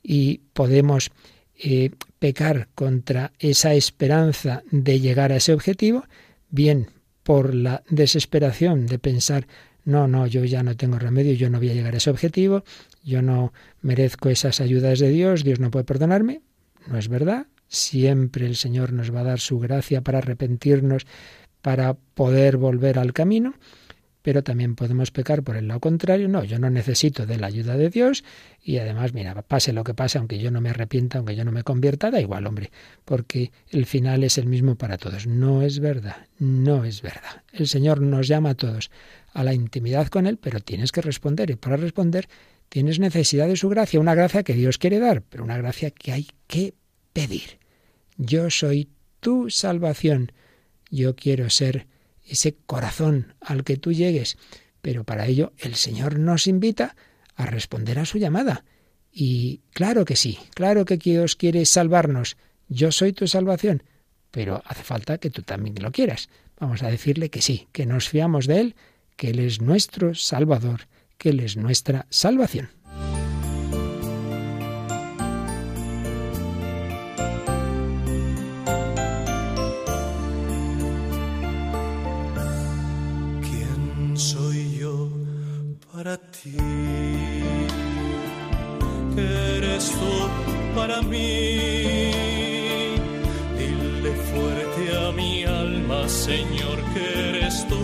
y 0.03 0.39
podemos 0.55 1.11
eh, 1.59 1.91
pecar 2.19 2.69
contra 2.75 3.33
esa 3.39 3.75
esperanza 3.75 4.63
de 4.71 5.01
llegar 5.01 5.33
a 5.33 5.37
ese 5.37 5.53
objetivo 5.53 6.05
bien 6.57 6.89
por 7.23 7.55
la 7.55 7.85
desesperación 7.89 8.87
de 8.87 8.99
pensar, 8.99 9.47
no, 9.85 10.09
no, 10.09 10.27
yo 10.27 10.45
ya 10.45 10.65
no 10.65 10.77
tengo 10.77 10.99
remedio, 10.99 11.35
yo 11.35 11.49
no 11.49 11.59
voy 11.59 11.71
a 11.71 11.75
llegar 11.75 11.95
a 11.95 11.99
ese 11.99 12.11
objetivo, 12.11 12.65
yo 13.05 13.23
no 13.23 13.53
merezco 13.83 14.29
esas 14.29 14.61
ayudas 14.61 14.99
de 14.99 15.11
Dios, 15.11 15.45
Dios 15.45 15.61
no 15.61 15.71
puede 15.71 15.85
perdonarme. 15.85 16.43
No 16.89 16.99
es 16.99 17.09
verdad. 17.09 17.47
Siempre 17.69 18.47
el 18.47 18.57
Señor 18.57 18.93
nos 18.93 19.15
va 19.15 19.21
a 19.21 19.25
dar 19.25 19.41
su 19.41 19.59
gracia 19.59 20.01
para 20.01 20.19
arrepentirnos, 20.19 21.07
para 21.63 21.95
poder 21.95 22.57
volver 22.57 22.99
al 22.99 23.13
camino. 23.13 23.55
Pero 24.27 24.43
también 24.43 24.75
podemos 24.75 25.13
pecar 25.13 25.45
por 25.45 25.57
el 25.57 25.69
lado 25.69 25.79
contrario. 25.79 26.27
No, 26.27 26.43
yo 26.43 26.59
no 26.59 26.69
necesito 26.69 27.27
de 27.27 27.39
la 27.39 27.47
ayuda 27.47 27.77
de 27.77 27.91
Dios 27.91 28.25
y 28.61 28.79
además, 28.79 29.15
mira, 29.15 29.41
pase 29.43 29.73
lo 29.73 29.85
que 29.85 29.95
pase, 29.95 30.19
aunque 30.19 30.41
yo 30.41 30.51
no 30.51 30.61
me 30.61 30.71
arrepienta, 30.71 31.19
aunque 31.19 31.37
yo 31.37 31.45
no 31.45 31.53
me 31.53 31.63
convierta, 31.63 32.11
da 32.11 32.21
igual, 32.21 32.45
hombre, 32.45 32.73
porque 33.05 33.53
el 33.71 33.87
final 33.87 34.25
es 34.25 34.37
el 34.37 34.49
mismo 34.49 34.75
para 34.75 34.99
todos. 34.99 35.29
No 35.29 35.63
es 35.63 35.79
verdad, 35.79 36.27
no 36.41 36.85
es 36.85 37.03
verdad. 37.03 37.45
El 37.53 37.69
Señor 37.69 38.01
nos 38.01 38.27
llama 38.27 38.51
a 38.51 38.55
todos 38.57 38.91
a 39.33 39.45
la 39.45 39.55
intimidad 39.55 40.09
con 40.09 40.27
Él, 40.27 40.39
pero 40.39 40.59
tienes 40.59 40.91
que 40.91 41.03
responder 41.03 41.51
y 41.51 41.55
para 41.55 41.77
responder 41.77 42.29
tienes 42.69 42.99
necesidad 42.99 43.47
de 43.47 43.55
su 43.55 43.69
gracia, 43.69 44.01
una 44.01 44.17
gracia 44.17 44.43
que 44.43 44.55
Dios 44.55 44.79
quiere 44.79 44.99
dar, 44.99 45.23
pero 45.23 45.45
una 45.45 45.57
gracia 45.57 45.93
que 45.93 46.11
hay 46.11 46.27
que 46.49 46.75
pedir. 47.13 47.61
Yo 48.17 48.51
soy 48.51 48.89
tu 49.21 49.51
salvación. 49.51 50.33
Yo 50.91 51.15
quiero 51.15 51.49
ser 51.49 51.87
ese 52.27 52.57
corazón 52.67 53.35
al 53.41 53.65
que 53.65 53.77
tú 53.77 53.93
llegues. 53.93 54.37
Pero 54.83 55.05
para 55.05 55.27
ello 55.27 55.53
el 55.59 55.75
Señor 55.75 56.19
nos 56.19 56.47
invita 56.47 56.97
a 57.35 57.47
responder 57.47 57.99
a 57.99 58.07
su 58.07 58.19
llamada. 58.19 58.65
Y 59.13 59.63
claro 59.73 60.05
que 60.05 60.17
sí, 60.17 60.39
claro 60.55 60.85
que 60.85 60.97
Dios 60.97 61.37
quiere 61.37 61.65
salvarnos. 61.65 62.37
Yo 62.69 62.93
soy 62.93 63.13
tu 63.13 63.27
salvación. 63.27 63.83
Pero 64.31 64.63
hace 64.67 64.83
falta 64.83 65.19
que 65.19 65.31
tú 65.31 65.43
también 65.43 65.77
lo 65.81 65.93
quieras. 65.93 66.29
Vamos 66.59 66.83
a 66.83 66.91
decirle 66.91 67.31
que 67.31 67.43
sí, 67.43 67.69
que 67.73 67.87
nos 67.87 68.09
fiamos 68.09 68.47
de 68.47 68.61
Él, 68.61 68.77
que 69.17 69.31
Él 69.31 69.39
es 69.39 69.61
nuestro 69.61 70.15
Salvador, 70.15 70.89
que 71.17 71.31
Él 71.31 71.41
es 71.41 71.57
nuestra 71.57 72.07
salvación. 72.11 72.69
Ti. 86.15 86.57
Que 89.15 89.57
eres 89.57 89.91
tú 89.91 90.13
para 90.77 91.03
mí. 91.03 92.13
Dile 93.59 94.13
fuerte 94.31 94.83
a 95.05 95.11
mi 95.13 95.45
alma, 95.45 96.09
Señor, 96.09 96.77
que 96.93 97.29
eres 97.31 97.67
tú, 97.69 97.79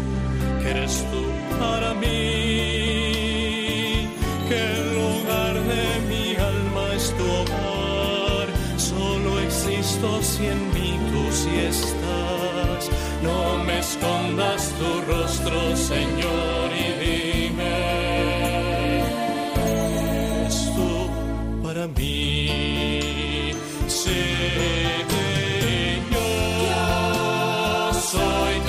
que 0.62 0.70
eres 0.70 1.04
tú 1.11 1.22
para 1.58 1.94
mí. 1.94 2.08
Que 4.48 4.58
el 4.76 4.85
lugar 5.00 5.54
de 5.72 5.87
mi 6.11 6.26
alma 6.37 6.85
es 6.94 7.06
tu 7.16 7.24
hogar. 7.24 8.46
Solo 8.76 9.40
existo 9.40 10.22
si 10.22 10.46
en 10.46 10.62
mí 10.74 10.90
tú 11.11 11.22
sí 11.40 11.54
estás. 11.74 12.82
No 13.22 13.38
me 13.64 13.78
escondas 13.78 14.72
tu 14.78 14.90
rostro, 15.12 15.76
Señor, 15.76 16.51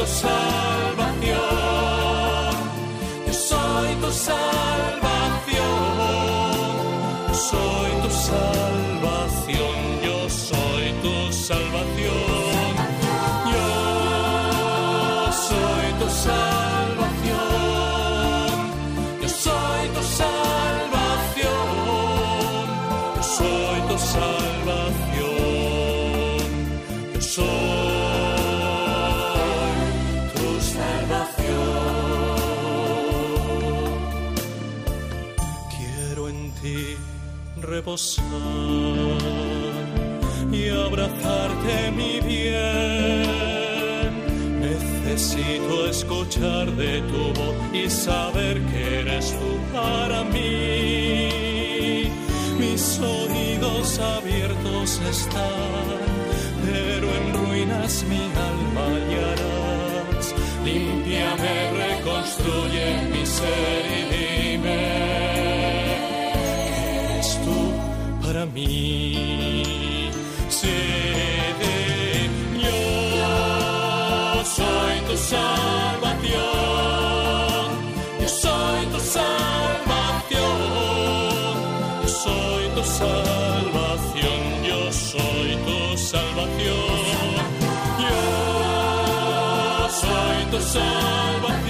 soy 0.05 0.27
tu 0.27 0.52
y 40.51 40.69
abrazarte 40.69 41.91
mi 41.91 42.19
bien. 42.21 43.29
Necesito 44.59 45.87
escuchar 45.87 46.71
de 46.71 47.01
tu 47.01 47.33
voz 47.39 47.55
y 47.71 47.87
saber 47.91 48.59
que 48.65 49.01
eres 49.01 49.37
tú 49.37 49.59
para 49.71 50.23
mí. 50.23 52.09
Mis 52.57 52.99
oídos 52.99 53.99
abiertos 53.99 54.99
están, 55.07 55.99
pero 56.65 57.07
en 57.15 57.33
ruinas 57.37 58.03
mi 58.09 58.23
alma 58.49 58.85
hallarás. 58.87 60.33
Límpiame, 60.65 61.71
reconstruye 61.83 62.87
mi 63.11 63.23
ser 63.23 63.85
y 63.99 64.01
dime 64.15 64.92
para 68.43 68.51
mí. 68.51 70.11
yo 72.61 74.43
soy 74.43 74.99
tu 75.07 75.17
salvación, 75.17 76.31
yo 78.21 78.27
soy 78.27 78.85
tu 78.87 78.99
salvación, 78.99 80.29
yo 82.01 82.07
soy 82.07 82.69
tu 82.75 82.83
salvación, 82.83 84.41
yo 84.67 84.91
soy 84.91 85.49
tu 85.65 85.97
salvación, 85.97 87.35
yo 87.99 88.17
soy 89.89 90.45
tu 90.51 90.59
salvación. 90.59 91.62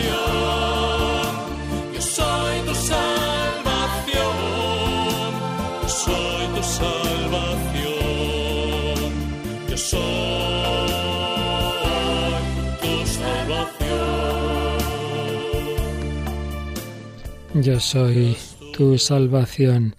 Yo 17.56 17.80
soy 17.80 18.38
tu 18.74 19.00
salvación. 19.00 19.96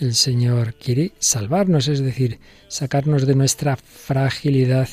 El 0.00 0.14
Señor 0.14 0.74
quiere 0.74 1.12
salvarnos, 1.18 1.88
es 1.88 2.00
decir, 2.00 2.38
sacarnos 2.68 3.26
de 3.26 3.34
nuestra 3.34 3.76
fragilidad 3.76 4.88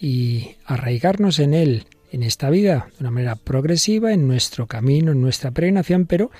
y 0.00 0.56
arraigarnos 0.64 1.38
en 1.38 1.52
Él, 1.52 1.84
en 2.10 2.22
esta 2.22 2.48
vida, 2.48 2.88
de 2.96 3.04
una 3.04 3.10
manera 3.10 3.36
progresiva, 3.36 4.14
en 4.14 4.26
nuestro 4.26 4.66
camino, 4.66 5.12
en 5.12 5.20
nuestra 5.20 5.50
peregrinación, 5.50 6.06
pero 6.06 6.30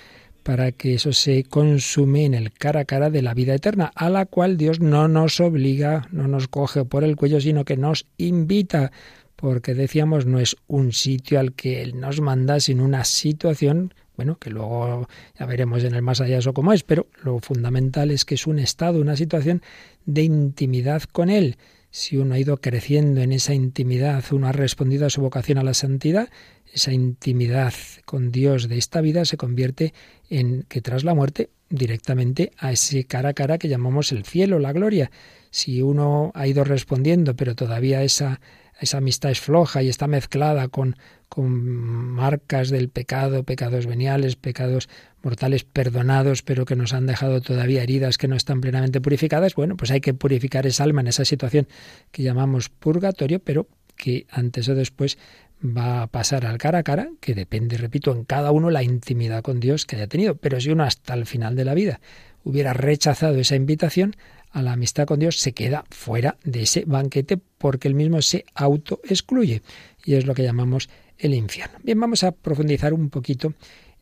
para 0.48 0.72
que 0.72 0.94
eso 0.94 1.12
se 1.12 1.44
consume 1.44 2.24
en 2.24 2.32
el 2.32 2.54
cara 2.54 2.80
a 2.80 2.84
cara 2.86 3.10
de 3.10 3.20
la 3.20 3.34
vida 3.34 3.54
eterna, 3.54 3.92
a 3.94 4.08
la 4.08 4.24
cual 4.24 4.56
Dios 4.56 4.80
no 4.80 5.06
nos 5.06 5.40
obliga, 5.40 6.08
no 6.10 6.26
nos 6.26 6.48
coge 6.48 6.86
por 6.86 7.04
el 7.04 7.16
cuello, 7.16 7.38
sino 7.38 7.66
que 7.66 7.76
nos 7.76 8.06
invita, 8.16 8.90
porque 9.36 9.74
decíamos 9.74 10.24
no 10.24 10.38
es 10.38 10.56
un 10.66 10.92
sitio 10.92 11.38
al 11.38 11.52
que 11.52 11.82
Él 11.82 12.00
nos 12.00 12.22
manda, 12.22 12.60
sino 12.60 12.82
una 12.82 13.04
situación 13.04 13.92
bueno, 14.16 14.38
que 14.38 14.48
luego 14.48 15.06
ya 15.38 15.44
veremos 15.44 15.84
en 15.84 15.94
el 15.94 16.00
más 16.00 16.22
allá 16.22 16.38
eso 16.38 16.54
cómo 16.54 16.72
es, 16.72 16.82
pero 16.82 17.08
lo 17.22 17.40
fundamental 17.40 18.10
es 18.10 18.24
que 18.24 18.36
es 18.36 18.46
un 18.46 18.58
estado, 18.58 19.02
una 19.02 19.16
situación 19.16 19.60
de 20.06 20.22
intimidad 20.22 21.02
con 21.02 21.28
Él. 21.28 21.58
Si 21.90 22.16
uno 22.16 22.34
ha 22.34 22.38
ido 22.38 22.56
creciendo 22.56 23.20
en 23.20 23.32
esa 23.32 23.52
intimidad, 23.52 24.24
uno 24.32 24.48
ha 24.48 24.52
respondido 24.52 25.04
a 25.06 25.10
su 25.10 25.20
vocación 25.20 25.58
a 25.58 25.62
la 25.62 25.74
santidad, 25.74 26.30
esa 26.72 26.92
intimidad 26.92 27.74
con 28.04 28.30
Dios 28.30 28.68
de 28.68 28.78
esta 28.78 29.00
vida 29.00 29.24
se 29.24 29.36
convierte 29.36 29.94
en 30.30 30.64
que 30.68 30.80
tras 30.80 31.04
la 31.04 31.14
muerte 31.14 31.50
directamente 31.70 32.52
a 32.58 32.72
ese 32.72 33.04
cara 33.04 33.30
a 33.30 33.34
cara 33.34 33.58
que 33.58 33.68
llamamos 33.68 34.12
el 34.12 34.24
cielo, 34.24 34.58
la 34.58 34.72
gloria. 34.72 35.10
Si 35.50 35.82
uno 35.82 36.32
ha 36.34 36.46
ido 36.46 36.64
respondiendo, 36.64 37.36
pero 37.36 37.54
todavía 37.54 38.02
esa, 38.02 38.40
esa 38.80 38.98
amistad 38.98 39.30
es 39.30 39.40
floja 39.40 39.82
y 39.82 39.88
está 39.88 40.06
mezclada 40.06 40.68
con 40.68 40.96
con 41.28 41.50
marcas 41.50 42.70
del 42.70 42.88
pecado, 42.88 43.44
pecados 43.44 43.86
veniales, 43.86 44.36
pecados 44.36 44.88
mortales 45.22 45.64
perdonados, 45.64 46.42
pero 46.42 46.64
que 46.64 46.76
nos 46.76 46.94
han 46.94 47.06
dejado 47.06 47.40
todavía 47.40 47.82
heridas 47.82 48.18
que 48.18 48.28
no 48.28 48.36
están 48.36 48.60
plenamente 48.60 49.00
purificadas, 49.00 49.54
bueno, 49.54 49.76
pues 49.76 49.90
hay 49.90 50.00
que 50.00 50.14
purificar 50.14 50.66
esa 50.66 50.84
alma 50.84 51.02
en 51.02 51.08
esa 51.08 51.24
situación 51.24 51.68
que 52.12 52.22
llamamos 52.22 52.70
purgatorio, 52.70 53.40
pero 53.40 53.68
que 53.96 54.26
antes 54.30 54.68
o 54.68 54.74
después 54.74 55.18
va 55.62 56.02
a 56.02 56.06
pasar 56.06 56.46
al 56.46 56.58
cara 56.58 56.78
a 56.78 56.82
cara, 56.82 57.10
que 57.20 57.34
depende, 57.34 57.76
repito, 57.76 58.12
en 58.12 58.24
cada 58.24 58.52
uno 58.52 58.70
la 58.70 58.82
intimidad 58.82 59.42
con 59.42 59.60
Dios 59.60 59.86
que 59.86 59.96
haya 59.96 60.06
tenido. 60.06 60.36
Pero 60.36 60.60
si 60.60 60.70
uno 60.70 60.84
hasta 60.84 61.14
el 61.14 61.26
final 61.26 61.56
de 61.56 61.64
la 61.64 61.74
vida 61.74 62.00
hubiera 62.44 62.72
rechazado 62.72 63.38
esa 63.38 63.56
invitación 63.56 64.16
a 64.50 64.62
la 64.62 64.72
amistad 64.72 65.06
con 65.06 65.18
Dios, 65.18 65.38
se 65.38 65.52
queda 65.52 65.84
fuera 65.90 66.36
de 66.44 66.62
ese 66.62 66.84
banquete 66.86 67.38
porque 67.58 67.88
él 67.88 67.94
mismo 67.94 68.22
se 68.22 68.44
auto 68.54 69.00
excluye. 69.04 69.62
Y 70.04 70.14
es 70.14 70.26
lo 70.26 70.34
que 70.34 70.42
llamamos 70.42 70.88
el 71.18 71.34
infierno. 71.34 71.78
Bien, 71.82 71.98
vamos 71.98 72.24
a 72.24 72.32
profundizar 72.32 72.94
un 72.94 73.10
poquito 73.10 73.54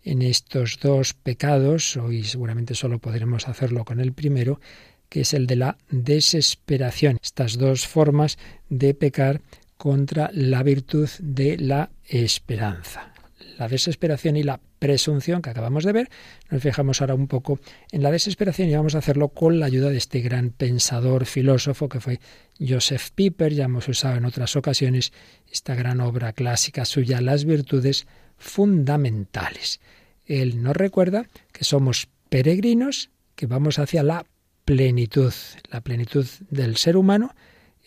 en 0.04 0.22
estos 0.22 0.78
dos 0.80 1.14
pecados. 1.14 1.96
Hoy 1.96 2.22
seguramente 2.24 2.74
solo 2.74 2.98
podremos 2.98 3.48
hacerlo 3.48 3.84
con 3.84 4.00
el 4.00 4.12
primero, 4.12 4.60
que 5.08 5.22
es 5.22 5.34
el 5.34 5.46
de 5.46 5.56
la 5.56 5.78
desesperación. 5.90 7.18
Estas 7.22 7.58
dos 7.58 7.86
formas 7.86 8.38
de 8.68 8.94
pecar 8.94 9.40
contra 9.76 10.30
la 10.32 10.62
virtud 10.62 11.08
de 11.20 11.58
la 11.58 11.90
esperanza. 12.04 13.12
La 13.58 13.68
desesperación 13.68 14.36
y 14.36 14.42
la 14.42 14.60
presunción 14.78 15.40
que 15.40 15.50
acabamos 15.50 15.84
de 15.84 15.92
ver, 15.92 16.10
nos 16.50 16.62
fijamos 16.62 17.00
ahora 17.00 17.14
un 17.14 17.26
poco 17.26 17.58
en 17.90 18.02
la 18.02 18.10
desesperación 18.10 18.68
y 18.68 18.74
vamos 18.74 18.94
a 18.94 18.98
hacerlo 18.98 19.28
con 19.28 19.58
la 19.58 19.66
ayuda 19.66 19.88
de 19.88 19.96
este 19.96 20.20
gran 20.20 20.50
pensador, 20.50 21.24
filósofo 21.24 21.88
que 21.88 22.00
fue 22.00 22.20
Joseph 22.60 23.10
Piper, 23.14 23.54
ya 23.54 23.64
hemos 23.64 23.88
usado 23.88 24.16
en 24.16 24.26
otras 24.26 24.56
ocasiones 24.56 25.12
esta 25.50 25.74
gran 25.74 26.00
obra 26.00 26.32
clásica 26.32 26.84
suya, 26.84 27.20
Las 27.20 27.44
virtudes 27.44 28.06
fundamentales. 28.36 29.80
Él 30.26 30.62
nos 30.62 30.76
recuerda 30.76 31.26
que 31.52 31.64
somos 31.64 32.08
peregrinos, 32.28 33.10
que 33.34 33.46
vamos 33.46 33.78
hacia 33.78 34.02
la 34.02 34.26
plenitud. 34.64 35.32
La 35.70 35.80
plenitud 35.80 36.26
del 36.50 36.76
ser 36.76 36.96
humano 36.96 37.34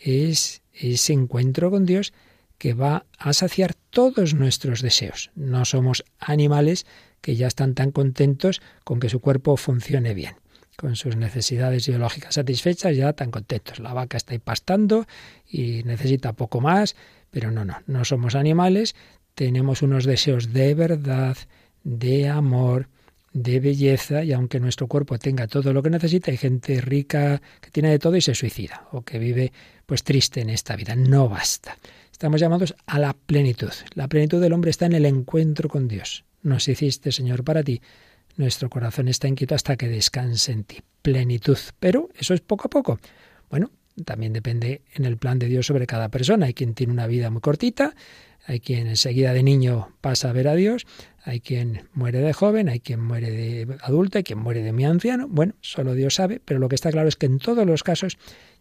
es 0.02 0.62
ese 0.80 1.14
encuentro 1.14 1.70
con 1.72 1.86
Dios 1.86 2.14
que 2.58 2.74
va 2.74 3.06
a 3.18 3.34
saciar 3.34 3.74
todos 3.90 4.34
nuestros 4.34 4.82
deseos. 4.82 5.32
No 5.36 5.66
somos 5.66 6.04
animales 6.20 6.86
que 7.22 7.36
ya 7.36 7.48
están 7.48 7.74
tan 7.74 7.92
contentos 7.92 8.62
con 8.84 9.00
que 9.00 9.10
su 9.10 9.20
cuerpo 9.20 9.58
funcione 9.58 10.14
bien, 10.14 10.36
con 10.76 10.96
sus 10.96 11.16
necesidades 11.16 11.88
biológicas 11.88 12.36
satisfechas, 12.36 12.96
ya 12.96 13.14
tan 13.14 13.32
contentos. 13.32 13.80
La 13.80 13.94
vaca 13.94 14.18
está 14.18 14.34
ahí 14.34 14.40
pastando 14.40 15.06
y 15.48 15.84
necesita 15.84 16.34
poco 16.34 16.62
más, 16.62 16.96
pero 17.32 17.52
no, 17.52 17.66
no, 17.66 17.78
no 17.88 18.06
somos 18.06 18.36
animales, 18.36 18.96
tenemos 19.36 19.82
unos 19.82 20.06
deseos 20.06 20.52
de 20.52 20.76
verdad, 20.76 21.38
de 21.84 22.28
amor, 22.28 22.90
de 23.34 23.60
belleza 23.60 24.24
y 24.24 24.34
aunque 24.34 24.60
nuestro 24.60 24.88
cuerpo 24.88 25.18
tenga 25.18 25.48
todo 25.48 25.74
lo 25.74 25.84
que 25.84 25.90
necesita, 25.90 26.32
hay 26.32 26.38
gente 26.38 26.82
rica 26.82 27.42
que 27.62 27.72
tiene 27.72 27.90
de 27.90 28.00
todo 28.00 28.16
y 28.16 28.22
se 28.22 28.36
suicida 28.36 28.88
o 28.92 29.02
que 29.02 29.20
vive 29.20 29.52
pues 29.86 30.04
triste 30.04 30.42
en 30.42 30.50
esta 30.50 30.76
vida. 30.76 30.96
No 30.96 31.30
basta. 31.30 31.78
Estamos 32.12 32.42
llamados 32.42 32.76
a 32.86 33.00
la 33.00 33.14
plenitud. 33.14 33.72
La 33.96 34.08
plenitud 34.08 34.42
del 34.42 34.54
hombre 34.54 34.72
está 34.72 34.86
en 34.86 34.94
el 34.94 35.06
encuentro 35.06 35.70
con 35.70 35.88
Dios. 35.88 36.26
Nos 36.42 36.68
hiciste, 36.68 37.12
Señor, 37.12 37.44
para 37.44 37.64
ti. 37.64 37.82
Nuestro 38.38 38.70
corazón 38.70 39.08
está 39.08 39.28
inquieto 39.28 39.56
hasta 39.56 39.76
que 39.78 39.88
descanse 39.88 40.52
en 40.52 40.64
ti. 40.64 40.78
Plenitud. 41.02 41.58
Pero 41.80 42.10
eso 42.16 42.34
es 42.34 42.42
poco 42.42 42.68
a 42.68 42.70
poco. 42.70 43.00
Bueno, 43.50 43.72
también 44.06 44.34
depende 44.34 44.82
en 44.94 45.06
el 45.06 45.18
plan 45.18 45.40
de 45.40 45.48
Dios 45.48 45.66
sobre 45.66 45.88
cada 45.88 46.10
persona. 46.10 46.48
Hay 46.48 46.54
quien 46.54 46.74
tiene 46.74 46.94
una 46.94 47.08
vida 47.08 47.30
muy 47.30 47.42
cortita, 47.42 47.96
hay 48.46 48.60
quien 48.60 48.88
enseguida 48.88 49.34
de 49.34 49.44
niño 49.44 49.90
pasa 50.02 50.30
a 50.30 50.34
ver 50.34 50.48
a 50.48 50.56
Dios, 50.56 50.86
hay 51.30 51.42
quien 51.42 51.88
muere 51.94 52.20
de 52.20 52.34
joven, 52.34 52.70
hay 52.70 52.80
quien 52.80 53.00
muere 53.02 53.30
de 53.30 53.78
adulto, 53.82 54.18
hay 54.18 54.24
quien 54.24 54.40
muere 54.40 54.64
de 54.64 54.74
muy 54.74 54.86
anciano. 54.86 55.28
Bueno, 55.28 55.54
solo 55.62 55.94
Dios 55.94 56.16
sabe, 56.16 56.42
pero 56.44 56.60
lo 56.60 56.70
que 56.70 56.76
está 56.76 56.92
claro 56.92 57.08
es 57.08 57.16
que 57.16 57.28
en 57.28 57.38
todos 57.38 57.68
los 57.68 57.84
casos, 57.84 58.18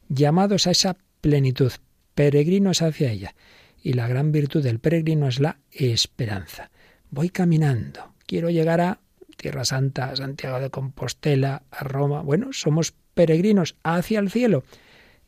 llamados 0.08 0.66
a 0.66 0.72
esa 0.72 0.98
plenitud, 1.22 1.72
peregrinos 2.14 2.82
hacia 2.82 3.10
ella. 3.10 3.34
Y 3.82 3.94
la 3.94 4.06
gran 4.06 4.32
virtud 4.32 4.62
del 4.62 4.80
peregrino 4.80 5.28
es 5.28 5.40
la 5.40 5.60
esperanza. 5.70 6.70
Voy 7.10 7.30
caminando, 7.30 8.12
quiero 8.26 8.50
llegar 8.50 8.82
a 8.82 9.00
Tierra 9.38 9.64
Santa, 9.64 10.10
a 10.10 10.16
Santiago 10.16 10.60
de 10.60 10.68
Compostela, 10.68 11.62
a 11.70 11.84
Roma. 11.84 12.20
Bueno, 12.20 12.52
somos 12.52 12.92
peregrinos 13.14 13.76
hacia 13.82 14.18
el 14.18 14.30
cielo. 14.30 14.62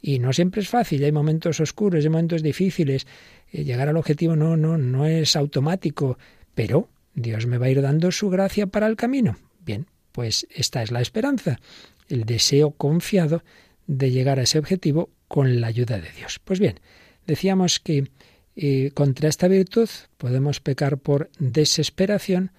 Y 0.02 0.18
no 0.18 0.34
siempre 0.34 0.60
es 0.60 0.68
fácil, 0.68 1.04
hay 1.04 1.12
momentos 1.12 1.58
oscuros, 1.60 2.04
hay 2.04 2.10
momentos 2.10 2.42
difíciles. 2.42 3.06
Eh, 3.50 3.64
llegar 3.64 3.88
al 3.88 3.96
objetivo 3.96 4.36
no, 4.36 4.58
no, 4.58 4.76
no 4.76 5.06
es 5.06 5.36
automático, 5.36 6.18
pero 6.54 6.88
Dios 7.14 7.46
me 7.46 7.58
va 7.58 7.66
a 7.66 7.70
ir 7.70 7.82
dando 7.82 8.10
su 8.12 8.30
gracia 8.30 8.66
para 8.66 8.86
el 8.86 8.96
camino. 8.96 9.36
Bien, 9.64 9.86
pues 10.12 10.46
esta 10.50 10.82
es 10.82 10.90
la 10.90 11.00
esperanza, 11.00 11.60
el 12.08 12.24
deseo 12.24 12.72
confiado 12.72 13.42
de 13.86 14.10
llegar 14.10 14.38
a 14.38 14.42
ese 14.42 14.58
objetivo 14.58 15.10
con 15.28 15.60
la 15.60 15.68
ayuda 15.68 15.98
de 15.98 16.10
Dios. 16.12 16.40
Pues 16.44 16.60
bien, 16.60 16.80
decíamos 17.26 17.80
que 17.80 18.10
eh, 18.56 18.90
contra 18.94 19.28
esta 19.28 19.48
virtud 19.48 19.88
podemos 20.16 20.60
pecar 20.60 20.98
por 20.98 21.30
desesperación 21.38 22.52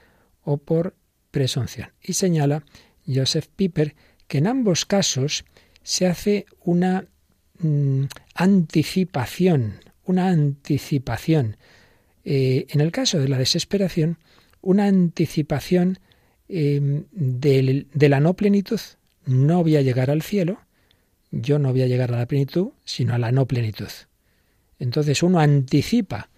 o 0.43 0.57
por 0.57 0.95
presunción. 1.31 1.91
Y 2.01 2.13
señala 2.13 2.63
Joseph 3.07 3.47
Piper 3.55 3.95
que 4.27 4.39
en 4.39 4.47
ambos 4.47 4.85
casos 4.85 5.45
se 5.83 6.07
hace 6.07 6.45
una 6.63 7.07
mm, 7.59 8.03
anticipación, 8.35 9.79
una 10.05 10.29
anticipación. 10.29 11.57
Eh, 12.23 12.67
en 12.69 12.81
el 12.81 12.91
caso 12.91 13.19
de 13.19 13.27
la 13.27 13.37
desesperación, 13.37 14.17
una 14.61 14.85
anticipación 14.85 15.99
de, 16.47 17.87
de 17.93 18.09
la 18.09 18.19
no 18.19 18.33
plenitud. 18.35 18.79
No 19.25 19.63
voy 19.63 19.77
a 19.77 19.81
llegar 19.81 20.09
al 20.09 20.21
cielo, 20.21 20.59
yo 21.31 21.59
no 21.59 21.71
voy 21.71 21.83
a 21.83 21.87
llegar 21.87 22.13
a 22.13 22.17
la 22.17 22.25
plenitud, 22.25 22.69
sino 22.83 23.13
a 23.13 23.17
la 23.17 23.31
no 23.31 23.47
plenitud. 23.47 23.89
Entonces 24.79 25.23
uno 25.23 25.39
anticipa 25.39 26.29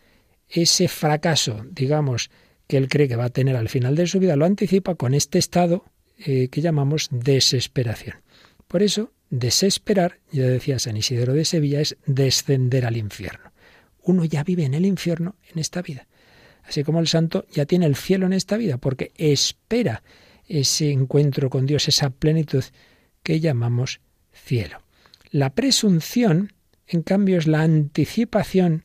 ese 0.50 0.88
fracaso, 0.88 1.66
digamos, 1.72 2.30
que 2.68 2.78
él 2.78 2.88
cree 2.90 3.08
que 3.08 3.16
va 3.16 3.26
a 3.26 3.30
tener 3.30 3.56
al 3.56 3.70
final 3.70 3.96
de 3.96 4.08
su 4.08 4.20
vida, 4.20 4.36
lo 4.36 4.46
anticipa 4.46 4.96
con 4.96 5.14
este 5.14 5.40
estado 5.40 5.86
eh, 6.20 6.50
que 6.50 6.62
llamamos 6.62 7.10
desesperación. 7.12 8.18
Por 8.68 8.84
eso, 8.84 9.12
desesperar, 9.30 10.20
ya 10.32 10.44
decía 10.44 10.80
San 10.80 10.98
Isidoro 10.98 11.34
de 11.34 11.46
Sevilla, 11.46 11.82
es 11.82 11.98
descender 12.06 12.86
al 12.86 12.98
infierno. 12.98 13.52
Uno 14.02 14.26
ya 14.26 14.44
vive 14.44 14.66
en 14.66 14.74
el 14.74 14.86
infierno 14.86 15.36
en 15.52 15.60
esta 15.60 15.82
vida. 15.82 16.08
Así 16.64 16.84
como 16.84 17.00
el 17.00 17.08
santo 17.08 17.46
ya 17.52 17.66
tiene 17.66 17.86
el 17.86 17.96
cielo 17.96 18.26
en 18.26 18.34
esta 18.34 18.58
vida, 18.58 18.78
porque 18.78 19.12
espera 19.16 20.04
ese 20.48 20.92
encuentro 20.92 21.50
con 21.50 21.66
Dios, 21.66 21.88
esa 21.88 22.10
plenitud 22.10 22.64
que 23.22 23.40
llamamos 23.40 24.02
cielo. 24.32 24.80
La 25.32 25.52
presunción, 25.52 26.54
en 26.88 27.02
cambio, 27.02 27.38
es 27.38 27.48
la 27.48 27.62
anticipación 27.62 28.84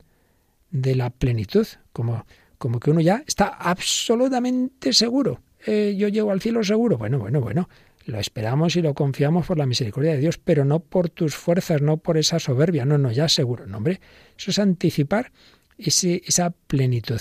de 0.70 0.94
la 0.94 1.10
plenitud, 1.10 1.66
como, 1.92 2.26
como 2.58 2.80
que 2.80 2.90
uno 2.90 3.00
ya 3.00 3.22
está 3.26 3.48
absolutamente 3.48 4.92
seguro. 4.92 5.40
Eh, 5.66 5.94
yo 5.98 6.08
llego 6.08 6.30
al 6.30 6.40
cielo 6.40 6.62
seguro. 6.62 6.98
Bueno, 6.98 7.18
bueno, 7.18 7.40
bueno. 7.40 7.68
Lo 8.06 8.18
esperamos 8.18 8.74
y 8.76 8.80
lo 8.80 8.94
confiamos 8.94 9.46
por 9.46 9.58
la 9.58 9.66
misericordia 9.66 10.12
de 10.12 10.18
Dios, 10.18 10.38
pero 10.38 10.64
no 10.64 10.80
por 10.80 11.10
tus 11.10 11.34
fuerzas, 11.34 11.82
no 11.82 11.98
por 11.98 12.16
esa 12.16 12.38
soberbia. 12.38 12.86
No, 12.86 12.96
no, 12.96 13.12
ya 13.12 13.28
seguro. 13.28 13.66
No, 13.66 13.76
hombre, 13.76 14.00
eso 14.38 14.50
es 14.50 14.58
anticipar 14.58 15.30
ese, 15.76 16.22
esa 16.24 16.50
plenitud. 16.50 17.20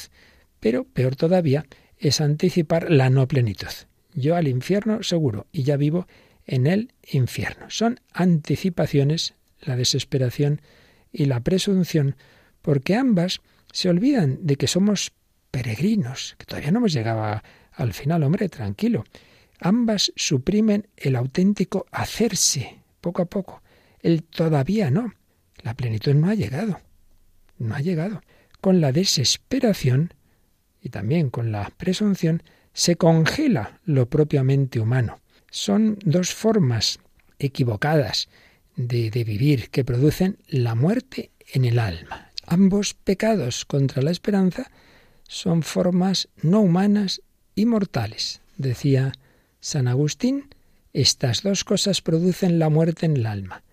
Pero 0.68 0.84
peor 0.84 1.15
todavía 1.15 1.65
es 1.97 2.20
anticipar 2.20 2.91
la 2.91 3.09
no 3.09 3.26
plenitud. 3.26 3.72
Yo 4.13 4.36
al 4.36 4.49
infierno 4.49 5.01
seguro 5.01 5.47
y 5.53 5.63
ya 5.63 5.78
vivo 5.78 6.07
en 6.45 6.68
el 6.68 6.91
infierno. 7.09 7.70
Son 7.70 8.01
anticipaciones, 8.11 9.34
la 9.61 9.78
desesperación 9.78 10.59
y 11.09 11.24
la 11.24 11.39
presunción, 11.39 12.18
porque 12.61 12.95
ambas 12.95 13.39
se 13.72 13.88
olvidan 13.88 14.39
de 14.45 14.57
que 14.57 14.68
somos 14.68 15.13
peregrinos, 15.51 16.36
que 16.38 16.43
todavía 16.43 16.72
no 16.72 16.80
hemos 16.80 16.91
llegado 16.91 17.41
al 17.72 17.93
final, 17.93 18.24
hombre, 18.24 18.49
tranquilo. 18.49 19.05
Ambas 19.61 20.11
suprimen 20.18 20.89
el 20.97 21.15
auténtico 21.15 21.86
hacerse, 21.93 22.80
poco 22.99 23.22
a 23.22 23.26
poco. 23.28 23.61
El 24.01 24.22
todavía 24.24 24.91
no. 24.91 25.13
La 25.63 25.76
plenitud 25.76 26.13
no 26.13 26.28
ha 26.28 26.36
llegado. 26.36 26.82
No 27.57 27.74
ha 27.74 27.80
llegado. 27.80 28.22
Con 28.59 28.82
la 28.82 28.91
desesperación 28.91 30.11
y 30.88 30.89
también 30.89 31.29
con 31.29 31.51
la 31.51 31.69
presunción, 31.75 32.43
se 32.71 32.95
congela 32.95 33.81
lo 33.83 34.09
propiamente 34.09 34.79
humano. 34.79 35.19
Son 35.51 35.99
dos 36.05 36.33
formas 36.33 36.99
equivocadas 37.39 38.29
de, 38.77 39.11
de, 39.11 39.25
vivir 39.25 39.69
que 39.69 39.83
producen 39.83 40.38
la 40.47 40.75
muerte 40.75 41.31
en 41.53 41.65
el 41.65 41.77
alma. 41.77 42.31
Ambos 42.45 42.93
pecados 42.93 43.65
contra 43.65 44.01
la 44.01 44.11
esperanza 44.11 44.71
son 45.27 45.61
formas 45.61 46.29
no 46.41 46.61
humanas 46.61 47.21
y 47.53 47.65
mortales. 47.65 48.39
Decía 48.55 49.11
San 49.59 49.89
Agustín, 49.89 50.55
estas 50.93 51.43
dos 51.43 51.65
cosas 51.65 52.01
producen 52.01 52.59
la 52.59 52.69
muerte 52.69 53.07
en 53.07 53.17
el 53.17 53.25
alma, 53.25 53.63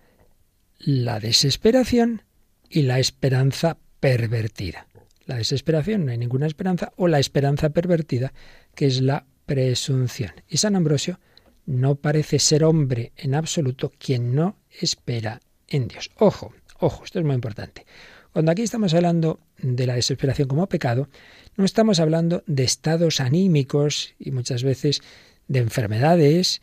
la 0.79 1.21
desesperación 1.21 2.23
y 2.69 2.81
la 2.81 2.99
esperanza 2.99 3.77
pervertida 4.01 4.87
la 5.25 5.35
desesperación, 5.37 6.05
no 6.05 6.11
hay 6.11 6.17
ninguna 6.17 6.47
esperanza, 6.47 6.93
o 6.97 7.07
la 7.07 7.19
esperanza 7.19 7.69
pervertida, 7.69 8.33
que 8.75 8.85
es 8.85 9.01
la 9.01 9.25
presunción. 9.45 10.31
Y 10.47 10.57
San 10.57 10.75
Ambrosio 10.75 11.19
no 11.65 11.95
parece 11.95 12.39
ser 12.39 12.63
hombre 12.63 13.11
en 13.17 13.35
absoluto 13.35 13.91
quien 13.97 14.35
no 14.35 14.57
espera 14.69 15.41
en 15.67 15.87
Dios. 15.87 16.11
Ojo, 16.17 16.53
ojo, 16.79 17.03
esto 17.03 17.19
es 17.19 17.25
muy 17.25 17.35
importante. 17.35 17.85
Cuando 18.33 18.51
aquí 18.51 18.63
estamos 18.63 18.93
hablando 18.93 19.39
de 19.57 19.87
la 19.87 19.95
desesperación 19.95 20.47
como 20.47 20.67
pecado, 20.67 21.09
no 21.55 21.63
estamos 21.63 21.99
hablando 21.99 22.43
de 22.47 22.63
estados 22.63 23.21
anímicos 23.21 24.13
y 24.19 24.31
muchas 24.31 24.63
veces 24.63 25.01
de 25.47 25.59
enfermedades 25.59 26.61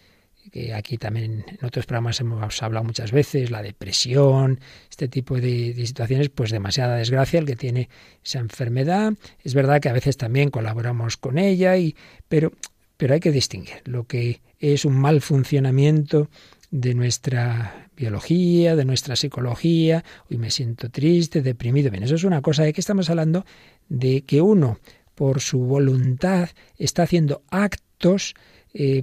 que 0.53 0.75
aquí 0.75 0.99
también 0.99 1.45
en 1.49 1.65
otros 1.65 1.87
programas 1.87 2.21
hemos 2.21 2.63
hablado 2.63 2.85
muchas 2.85 3.11
veces, 3.11 3.51
la 3.51 3.63
depresión, 3.63 4.61
este 4.91 5.09
tipo 5.09 5.41
de, 5.41 5.75
situaciones, 5.87 6.29
pues 6.29 6.51
demasiada 6.51 6.97
desgracia 6.97 7.41
el 7.41 7.47
que 7.47 7.57
tiene 7.57 7.89
esa 8.23 8.39
enfermedad. 8.39 9.15
Es 9.43 9.55
verdad 9.55 9.81
que 9.81 9.89
a 9.89 9.95
veces 9.95 10.19
también 10.19 10.51
colaboramos 10.51 11.17
con 11.17 11.39
ella, 11.39 11.79
y, 11.79 11.97
pero, 12.29 12.53
pero 12.99 13.15
hay 13.15 13.21
que 13.21 13.33
distinguir 13.33 13.81
lo 13.87 14.05
que 14.07 14.43
es 14.59 14.85
un 14.85 14.95
mal 14.95 15.23
funcionamiento 15.23 16.29
de 16.71 16.95
nuestra 16.95 17.89
biología, 17.97 18.77
de 18.77 18.85
nuestra 18.85 19.17
psicología, 19.17 20.05
hoy 20.31 20.37
me 20.37 20.51
siento 20.51 20.91
triste, 20.91 21.41
deprimido. 21.41 21.91
Bien, 21.91 22.03
eso 22.03 22.15
es 22.15 22.25
una 22.25 22.43
cosa 22.43 22.63
de 22.63 22.75
que 22.75 22.81
estamos 22.83 23.09
hablando 23.09 23.47
de 23.89 24.23
que 24.23 24.43
uno, 24.43 24.79
por 25.15 25.41
su 25.41 25.61
voluntad, 25.61 26.51
está 26.77 27.05
haciendo 27.05 27.43
actos 27.51 28.35
eh, 28.75 29.03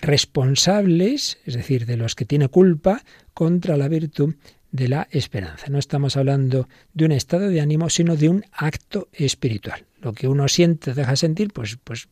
responsables, 0.00 1.38
es 1.44 1.54
decir, 1.54 1.86
de 1.86 1.96
los 1.96 2.14
que 2.14 2.24
tiene 2.24 2.48
culpa, 2.48 3.02
contra 3.34 3.76
la 3.76 3.88
virtud 3.88 4.34
de 4.70 4.88
la 4.88 5.08
esperanza. 5.10 5.66
No 5.70 5.78
estamos 5.78 6.16
hablando 6.16 6.68
de 6.92 7.04
un 7.06 7.12
estado 7.12 7.48
de 7.48 7.60
ánimo, 7.60 7.88
sino 7.88 8.16
de 8.16 8.28
un 8.28 8.44
acto 8.52 9.08
espiritual. 9.12 9.86
Lo 10.00 10.12
que 10.12 10.28
uno 10.28 10.48
siente, 10.48 10.92
deja 10.92 11.16
sentir, 11.16 11.52
pues, 11.52 11.78
pues 11.82 12.08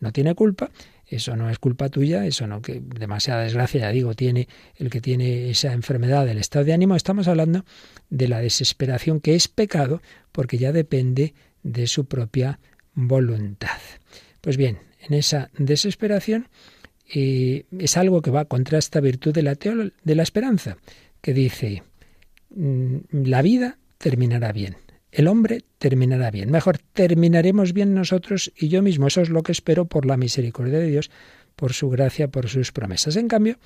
no 0.00 0.12
tiene 0.12 0.34
culpa. 0.34 0.70
Eso 1.06 1.36
no 1.36 1.50
es 1.50 1.58
culpa 1.58 1.90
tuya, 1.90 2.24
eso 2.24 2.46
no, 2.46 2.62
que 2.62 2.80
demasiada 2.80 3.42
desgracia, 3.42 3.82
ya 3.82 3.90
digo, 3.90 4.14
tiene 4.14 4.48
el 4.76 4.88
que 4.90 5.00
tiene 5.00 5.50
esa 5.50 5.72
enfermedad 5.72 6.24
del 6.24 6.38
estado 6.38 6.64
de 6.64 6.72
ánimo. 6.72 6.96
Estamos 6.96 7.28
hablando 7.28 7.64
de 8.08 8.28
la 8.28 8.40
desesperación, 8.40 9.20
que 9.20 9.34
es 9.34 9.48
pecado, 9.48 10.00
porque 10.32 10.56
ya 10.56 10.72
depende 10.72 11.34
de 11.62 11.86
su 11.86 12.06
propia 12.06 12.58
voluntad. 12.94 13.78
Pues 14.40 14.56
bien, 14.56 14.78
en 15.06 15.14
esa 15.14 15.50
desesperación 15.56 16.48
eh, 17.12 17.66
es 17.78 17.96
algo 17.96 18.22
que 18.22 18.30
va 18.30 18.46
contra 18.46 18.78
esta 18.78 19.00
virtud 19.00 19.32
de 19.32 19.42
la, 19.42 19.54
de 19.54 20.14
la 20.14 20.22
esperanza, 20.22 20.78
que 21.20 21.34
dice, 21.34 21.82
mm, 22.50 22.96
la 23.24 23.42
vida 23.42 23.78
terminará 23.98 24.52
bien, 24.52 24.76
el 25.12 25.28
hombre 25.28 25.64
terminará 25.78 26.30
bien, 26.30 26.50
mejor 26.50 26.78
terminaremos 26.78 27.72
bien 27.72 27.94
nosotros 27.94 28.52
y 28.56 28.68
yo 28.68 28.82
mismo, 28.82 29.06
eso 29.06 29.20
es 29.20 29.28
lo 29.28 29.42
que 29.42 29.52
espero 29.52 29.84
por 29.84 30.06
la 30.06 30.16
misericordia 30.16 30.78
de 30.78 30.88
Dios, 30.88 31.10
por 31.56 31.72
su 31.72 31.88
gracia, 31.90 32.28
por 32.28 32.48
sus 32.48 32.72
promesas. 32.72 33.16
En 33.16 33.28
cambio, 33.28 33.58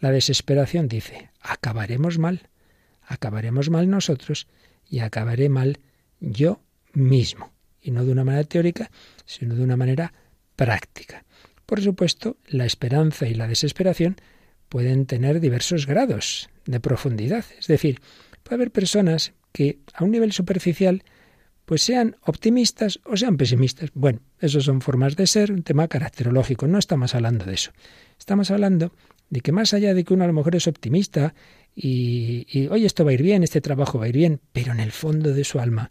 la 0.00 0.10
desesperación 0.10 0.88
dice, 0.88 1.30
acabaremos 1.40 2.18
mal, 2.18 2.48
acabaremos 3.06 3.70
mal 3.70 3.88
nosotros 3.88 4.48
y 4.88 5.00
acabaré 5.00 5.48
mal 5.48 5.78
yo 6.20 6.60
mismo, 6.92 7.52
y 7.80 7.90
no 7.90 8.04
de 8.04 8.12
una 8.12 8.24
manera 8.24 8.44
teórica, 8.44 8.90
sino 9.26 9.54
de 9.54 9.62
una 9.62 9.76
manera 9.76 10.12
práctica. 10.56 11.24
Por 11.66 11.80
supuesto, 11.80 12.36
la 12.46 12.64
esperanza 12.64 13.26
y 13.26 13.34
la 13.34 13.46
desesperación 13.46 14.16
pueden 14.68 15.06
tener 15.06 15.40
diversos 15.40 15.86
grados 15.86 16.48
de 16.64 16.80
profundidad. 16.80 17.44
Es 17.58 17.66
decir, 17.66 18.00
puede 18.42 18.56
haber 18.56 18.70
personas 18.70 19.32
que 19.52 19.78
a 19.94 20.04
un 20.04 20.10
nivel 20.10 20.32
superficial 20.32 21.02
pues 21.64 21.82
sean 21.82 22.16
optimistas 22.22 23.00
o 23.04 23.16
sean 23.16 23.36
pesimistas. 23.36 23.90
Bueno, 23.94 24.20
eso 24.38 24.60
son 24.60 24.80
formas 24.80 25.16
de 25.16 25.26
ser, 25.26 25.50
un 25.50 25.64
tema 25.64 25.88
caracterológico, 25.88 26.68
no 26.68 26.78
estamos 26.78 27.14
hablando 27.14 27.44
de 27.44 27.54
eso. 27.54 27.72
Estamos 28.18 28.52
hablando 28.52 28.92
de 29.30 29.40
que 29.40 29.50
más 29.50 29.74
allá 29.74 29.92
de 29.92 30.04
que 30.04 30.14
uno 30.14 30.22
a 30.22 30.28
lo 30.28 30.32
mejor 30.32 30.54
es 30.54 30.68
optimista 30.68 31.34
y, 31.74 32.46
y 32.48 32.84
esto 32.84 33.04
va 33.04 33.10
a 33.10 33.14
ir 33.14 33.22
bien, 33.22 33.42
este 33.42 33.60
trabajo 33.60 33.98
va 33.98 34.04
a 34.04 34.08
ir 34.08 34.16
bien, 34.16 34.40
pero 34.52 34.70
en 34.70 34.78
el 34.78 34.92
fondo 34.92 35.32
de 35.32 35.42
su 35.42 35.58
alma 35.58 35.90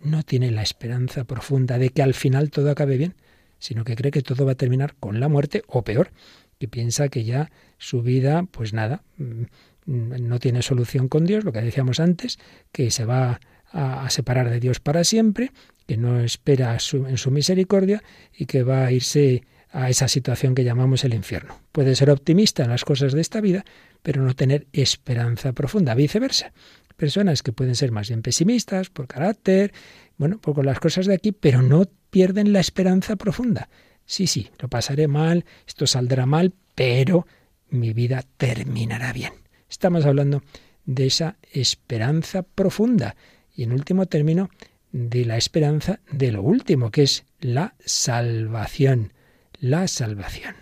no 0.00 0.24
tiene 0.24 0.50
la 0.50 0.62
esperanza 0.62 1.22
profunda 1.22 1.78
de 1.78 1.90
que 1.90 2.02
al 2.02 2.14
final 2.14 2.50
todo 2.50 2.70
acabe 2.72 2.96
bien 2.96 3.14
sino 3.62 3.84
que 3.84 3.94
cree 3.94 4.10
que 4.10 4.22
todo 4.22 4.44
va 4.44 4.52
a 4.52 4.56
terminar 4.56 4.96
con 4.98 5.20
la 5.20 5.28
muerte 5.28 5.62
o 5.68 5.82
peor, 5.82 6.10
que 6.58 6.66
piensa 6.66 7.08
que 7.08 7.22
ya 7.22 7.52
su 7.78 8.02
vida, 8.02 8.44
pues 8.50 8.72
nada, 8.72 9.04
mm, 9.18 9.44
no 9.86 10.40
tiene 10.40 10.62
solución 10.62 11.06
con 11.06 11.24
Dios, 11.26 11.44
lo 11.44 11.52
que 11.52 11.60
decíamos 11.62 12.00
antes, 12.00 12.40
que 12.72 12.90
se 12.90 13.04
va 13.04 13.40
a, 13.70 14.10
separar 14.10 14.50
de 14.50 14.58
Dios 14.58 14.80
para 14.80 15.04
siempre, 15.04 15.52
que 15.86 15.96
no 15.96 16.20
espera 16.20 16.76
en 16.92 17.16
su 17.16 17.30
misericordia 17.30 18.02
y 18.36 18.46
que 18.46 18.64
va 18.64 18.86
a 18.86 18.92
irse 18.92 19.44
a 19.70 19.88
esa 19.88 20.08
situación 20.08 20.54
que 20.54 20.64
llamamos 20.64 21.04
el 21.04 21.14
infierno. 21.14 21.58
Puede 21.70 21.94
ser 21.94 22.10
optimista 22.10 22.64
en 22.64 22.70
las 22.70 22.84
cosas 22.84 23.12
de 23.12 23.20
esta 23.20 23.40
vida, 23.40 23.64
pero 24.02 24.22
no 24.22 24.34
tener 24.34 24.66
esperanza 24.72 25.52
profunda, 25.52 25.94
viceversa. 25.94 26.52
Personas 26.96 27.42
que 27.42 27.52
pueden 27.52 27.74
ser 27.76 27.90
más 27.92 28.08
bien 28.08 28.22
pesimistas 28.22 28.90
por 28.90 29.06
carácter, 29.06 29.72
bueno, 30.18 30.38
por 30.38 30.64
las 30.64 30.78
cosas 30.80 31.06
de 31.06 31.14
aquí, 31.14 31.32
pero 31.32 31.62
no 31.62 31.86
pierden 32.12 32.52
la 32.52 32.60
esperanza 32.60 33.16
profunda. 33.16 33.70
Sí, 34.04 34.26
sí, 34.26 34.50
lo 34.58 34.68
pasaré 34.68 35.08
mal, 35.08 35.46
esto 35.66 35.86
saldrá 35.86 36.26
mal, 36.26 36.52
pero 36.74 37.26
mi 37.70 37.94
vida 37.94 38.22
terminará 38.36 39.14
bien. 39.14 39.32
Estamos 39.70 40.04
hablando 40.04 40.42
de 40.84 41.06
esa 41.06 41.38
esperanza 41.52 42.42
profunda 42.42 43.16
y 43.56 43.62
en 43.62 43.72
último 43.72 44.04
término 44.06 44.50
de 44.92 45.24
la 45.24 45.38
esperanza 45.38 46.00
de 46.10 46.32
lo 46.32 46.42
último, 46.42 46.90
que 46.90 47.04
es 47.04 47.24
la 47.40 47.74
salvación. 47.82 49.14
La 49.58 49.88
salvación. 49.88 50.54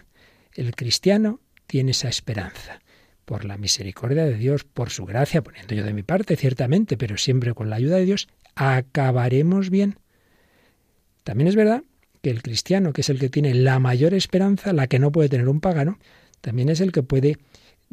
El 0.54 0.76
cristiano 0.76 1.40
tiene 1.66 1.90
esa 1.90 2.08
esperanza 2.08 2.80
por 3.24 3.44
la 3.44 3.58
misericordia 3.58 4.24
de 4.24 4.34
Dios, 4.34 4.62
por 4.62 4.90
su 4.90 5.04
gracia, 5.04 5.42
poniendo 5.42 5.74
yo 5.74 5.82
de 5.82 5.94
mi 5.94 6.04
parte, 6.04 6.36
ciertamente, 6.36 6.96
pero 6.96 7.16
siempre 7.16 7.54
con 7.54 7.70
la 7.70 7.76
ayuda 7.76 7.96
de 7.96 8.04
Dios, 8.04 8.28
acabaremos 8.54 9.70
bien. 9.70 9.96
También 11.30 11.46
es 11.46 11.54
verdad 11.54 11.84
que 12.22 12.30
el 12.30 12.42
cristiano, 12.42 12.92
que 12.92 13.02
es 13.02 13.08
el 13.08 13.20
que 13.20 13.28
tiene 13.28 13.54
la 13.54 13.78
mayor 13.78 14.14
esperanza, 14.14 14.72
la 14.72 14.88
que 14.88 14.98
no 14.98 15.12
puede 15.12 15.28
tener 15.28 15.48
un 15.48 15.60
pagano, 15.60 16.00
también 16.40 16.68
es 16.68 16.80
el 16.80 16.90
que 16.90 17.04
puede 17.04 17.36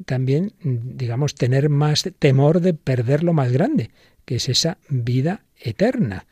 también, 0.07 0.53
digamos, 0.63 1.35
tener 1.35 1.69
más 1.69 2.09
temor 2.17 2.61
de 2.61 2.73
perder 2.73 3.23
lo 3.23 3.33
más 3.33 3.51
grande, 3.51 3.91
que 4.25 4.37
es 4.37 4.49
esa 4.49 4.79
vida 4.89 5.45
eterna. 5.55 6.25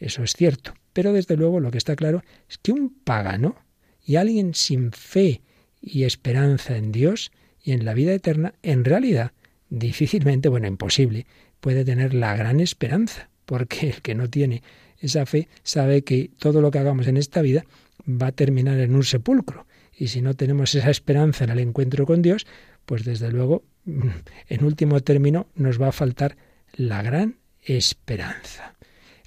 Eso 0.00 0.22
es 0.22 0.34
cierto. 0.34 0.74
Pero 0.92 1.14
desde 1.14 1.34
luego 1.34 1.60
lo 1.60 1.70
que 1.70 1.78
está 1.78 1.96
claro 1.96 2.22
es 2.46 2.58
que 2.58 2.72
un 2.72 2.90
pagano 2.90 3.56
y 4.04 4.16
alguien 4.16 4.52
sin 4.52 4.92
fe 4.92 5.40
y 5.80 6.02
esperanza 6.02 6.76
en 6.76 6.92
Dios 6.92 7.32
y 7.64 7.72
en 7.72 7.86
la 7.86 7.94
vida 7.94 8.12
eterna, 8.12 8.52
en 8.62 8.84
realidad, 8.84 9.32
difícilmente, 9.70 10.50
bueno, 10.50 10.66
imposible, 10.66 11.24
puede 11.60 11.86
tener 11.86 12.12
la 12.12 12.36
gran 12.36 12.60
esperanza, 12.60 13.30
porque 13.46 13.88
el 13.88 14.02
que 14.02 14.14
no 14.14 14.28
tiene 14.28 14.62
esa 15.00 15.26
fe 15.26 15.48
sabe 15.62 16.02
que 16.02 16.30
todo 16.38 16.60
lo 16.60 16.70
que 16.70 16.78
hagamos 16.78 17.06
en 17.06 17.16
esta 17.16 17.42
vida 17.42 17.64
va 18.06 18.28
a 18.28 18.32
terminar 18.32 18.78
en 18.78 18.94
un 18.94 19.04
sepulcro. 19.04 19.66
Y 19.96 20.08
si 20.08 20.22
no 20.22 20.34
tenemos 20.34 20.74
esa 20.74 20.90
esperanza 20.90 21.44
en 21.44 21.50
el 21.50 21.58
encuentro 21.58 22.06
con 22.06 22.22
Dios, 22.22 22.46
pues 22.86 23.04
desde 23.04 23.30
luego, 23.30 23.64
en 23.84 24.64
último 24.64 25.00
término, 25.00 25.48
nos 25.54 25.80
va 25.80 25.88
a 25.88 25.92
faltar 25.92 26.36
la 26.74 27.02
gran 27.02 27.36
esperanza. 27.62 28.74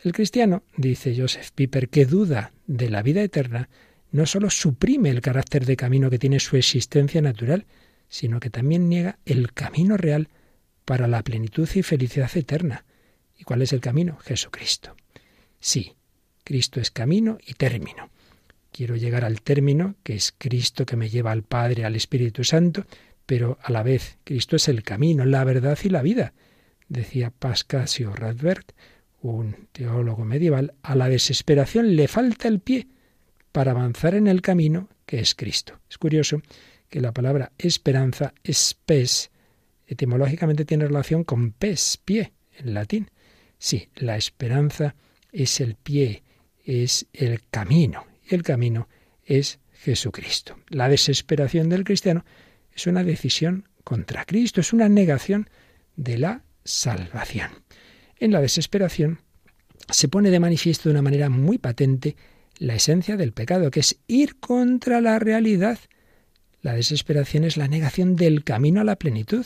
El 0.04 0.14
cristiano, 0.14 0.64
dice 0.76 1.16
Joseph 1.18 1.50
Piper, 1.56 1.90
que 1.90 2.06
duda 2.06 2.52
de 2.68 2.90
la 2.90 3.02
vida 3.04 3.22
eterna, 3.22 3.70
no 4.12 4.26
sólo 4.26 4.50
suprime 4.50 5.10
el 5.10 5.22
carácter 5.22 5.66
de 5.66 5.76
camino 5.76 6.10
que 6.10 6.20
tiene 6.20 6.40
su 6.40 6.58
existencia 6.58 7.22
natural, 7.22 7.66
sino 8.10 8.40
que 8.40 8.50
también 8.50 8.90
niega 8.90 9.18
el 9.26 9.54
camino 9.54 9.98
real 9.98 10.30
para 10.86 11.08
la 11.08 11.24
plenitud 11.24 11.68
y 11.74 11.84
felicidad 11.84 12.30
eterna. 12.36 12.86
¿Y 13.38 13.44
cuál 13.44 13.62
es 13.62 13.74
el 13.74 13.80
camino? 13.80 14.18
Jesucristo. 14.18 14.96
Sí, 15.64 15.96
Cristo 16.44 16.82
es 16.82 16.92
camino 16.92 17.38
y 17.48 17.54
término. 17.54 18.10
Quiero 18.74 18.98
llegar 18.98 19.24
al 19.24 19.42
término, 19.42 19.96
que 20.04 20.14
es 20.14 20.34
Cristo 20.38 20.86
que 20.86 20.98
me 20.98 21.08
lleva 21.10 21.32
al 21.32 21.44
Padre, 21.44 21.86
al 21.86 21.96
Espíritu 21.96 22.44
Santo, 22.44 22.86
pero 23.26 23.58
a 23.64 23.72
la 23.72 23.82
vez 23.82 24.18
Cristo 24.26 24.58
es 24.58 24.68
el 24.68 24.84
camino, 24.84 25.24
la 25.24 25.46
verdad 25.46 25.80
y 25.82 25.88
la 25.88 26.02
vida. 26.02 26.34
Decía 26.90 27.32
Pascasio 27.32 28.14
Radbert, 28.14 28.74
un 29.22 29.70
teólogo 29.72 30.26
medieval, 30.26 30.74
a 30.82 30.96
la 30.96 31.08
desesperación 31.08 31.96
le 31.96 32.10
falta 32.10 32.50
el 32.50 32.60
pie 32.60 32.90
para 33.54 33.72
avanzar 33.72 34.16
en 34.16 34.28
el 34.28 34.42
camino 34.42 34.90
que 35.06 35.22
es 35.22 35.34
Cristo. 35.34 35.80
Es 35.90 35.98
curioso 35.98 36.42
que 36.90 37.00
la 37.00 37.14
palabra 37.14 37.54
esperanza, 37.58 38.34
espes, 38.44 39.32
etimológicamente 39.88 40.66
tiene 40.66 40.88
relación 40.88 41.24
con 41.24 41.54
pes, 41.54 42.02
pie, 42.04 42.34
en 42.52 42.74
latín. 42.74 43.12
Sí, 43.60 43.88
la 43.96 44.18
esperanza 44.18 44.96
es 45.34 45.60
el 45.60 45.76
pie, 45.76 46.24
es 46.64 47.08
el 47.12 47.42
camino. 47.50 48.06
El 48.28 48.44
camino 48.44 48.88
es 49.26 49.60
Jesucristo. 49.74 50.58
La 50.70 50.88
desesperación 50.88 51.68
del 51.68 51.84
cristiano 51.84 52.24
es 52.74 52.88
una 52.88 53.04
decisión 53.04 53.68
contra 53.84 54.24
Cristo, 54.24 54.62
es 54.62 54.72
una 54.72 54.88
negación 54.88 55.50
de 55.98 56.18
la 56.18 56.44
salvación. 56.64 57.52
En 58.18 58.32
la 58.32 58.40
desesperación 58.40 59.20
se 59.90 60.08
pone 60.08 60.30
de 60.30 60.40
manifiesto 60.40 60.88
de 60.88 60.94
una 60.94 61.02
manera 61.02 61.30
muy 61.30 61.58
patente 61.58 62.16
la 62.58 62.76
esencia 62.76 63.18
del 63.18 63.34
pecado, 63.34 63.72
que 63.72 63.82
es 63.82 63.98
ir 64.08 64.40
contra 64.40 65.02
la 65.02 65.20
realidad. 65.20 65.80
La 66.62 66.74
desesperación 66.74 67.44
es 67.44 67.58
la 67.58 67.68
negación 67.68 68.16
del 68.16 68.44
camino 68.44 68.80
a 68.80 68.86
la 68.86 68.96
plenitud, 68.96 69.46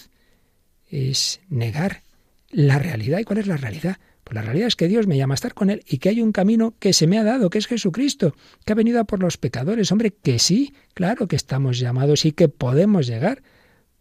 es 0.90 1.42
negar 1.50 2.04
la 2.52 2.78
realidad. 2.78 3.20
¿Y 3.20 3.24
cuál 3.24 3.40
es 3.40 3.48
la 3.48 3.58
realidad? 3.58 3.98
Pues 4.28 4.36
la 4.36 4.42
realidad 4.42 4.68
es 4.68 4.76
que 4.76 4.90
Dios 4.90 5.08
me 5.08 5.16
llama 5.16 5.36
a 5.36 5.40
estar 5.40 5.54
con 5.54 5.70
Él 5.70 5.86
y 5.88 6.00
que 6.00 6.10
hay 6.10 6.22
un 6.22 6.34
camino 6.34 6.76
que 6.80 6.92
se 6.92 7.08
me 7.08 7.18
ha 7.18 7.24
dado, 7.24 7.50
que 7.50 7.60
es 7.60 7.66
Jesucristo, 7.66 8.36
que 8.66 8.74
ha 8.74 8.76
venido 8.76 9.00
a 9.00 9.06
por 9.06 9.22
los 9.22 9.38
pecadores. 9.38 9.90
Hombre, 9.94 10.12
que 10.12 10.38
sí, 10.38 10.74
claro 10.94 11.30
que 11.30 11.38
estamos 11.38 11.80
llamados 11.80 12.26
y 12.26 12.34
que 12.34 12.50
podemos 12.50 13.08
llegar 13.08 13.42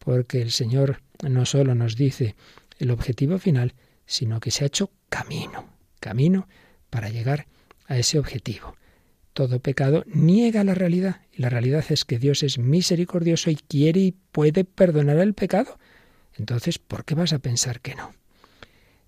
porque 0.01 0.43
el 0.43 0.51
Señor 0.51 1.01
no 1.23 1.47
solo 1.47 1.77
nos 1.77 1.95
dice 1.95 2.35
el 2.81 2.91
objetivo 2.91 3.39
final, 3.39 3.75
sino 4.05 4.41
que 4.41 4.51
se 4.51 4.65
ha 4.65 4.67
hecho 4.67 4.91
camino, 5.11 5.65
camino 6.01 6.49
para 6.91 7.09
llegar 7.09 7.47
a 7.87 7.97
ese 7.97 8.19
objetivo. 8.19 8.75
Todo 9.33 9.61
pecado 9.61 10.03
niega 10.09 10.65
la 10.65 10.75
realidad 10.75 11.21
y 11.33 11.43
la 11.43 11.51
realidad 11.51 11.85
es 11.89 12.05
que 12.05 12.19
Dios 12.19 12.43
es 12.43 12.59
misericordioso 12.59 13.49
y 13.49 13.55
quiere 13.55 14.01
y 14.01 14.17
puede 14.33 14.65
perdonar 14.65 15.19
el 15.19 15.35
pecado. 15.35 15.79
Entonces, 16.35 16.81
¿por 16.81 17.05
qué 17.05 17.15
vas 17.15 17.33
a 17.33 17.39
pensar 17.39 17.81
que 17.81 17.95
no? 17.95 18.13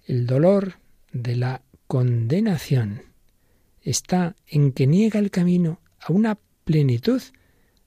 El 0.06 0.24
dolor 0.24 0.74
de 1.12 1.36
la 1.36 1.62
condenación 1.86 3.02
está 3.82 4.36
en 4.46 4.72
que 4.72 4.86
niega 4.86 5.18
el 5.18 5.30
camino 5.30 5.80
a 6.00 6.12
una 6.12 6.38
plenitud 6.64 7.22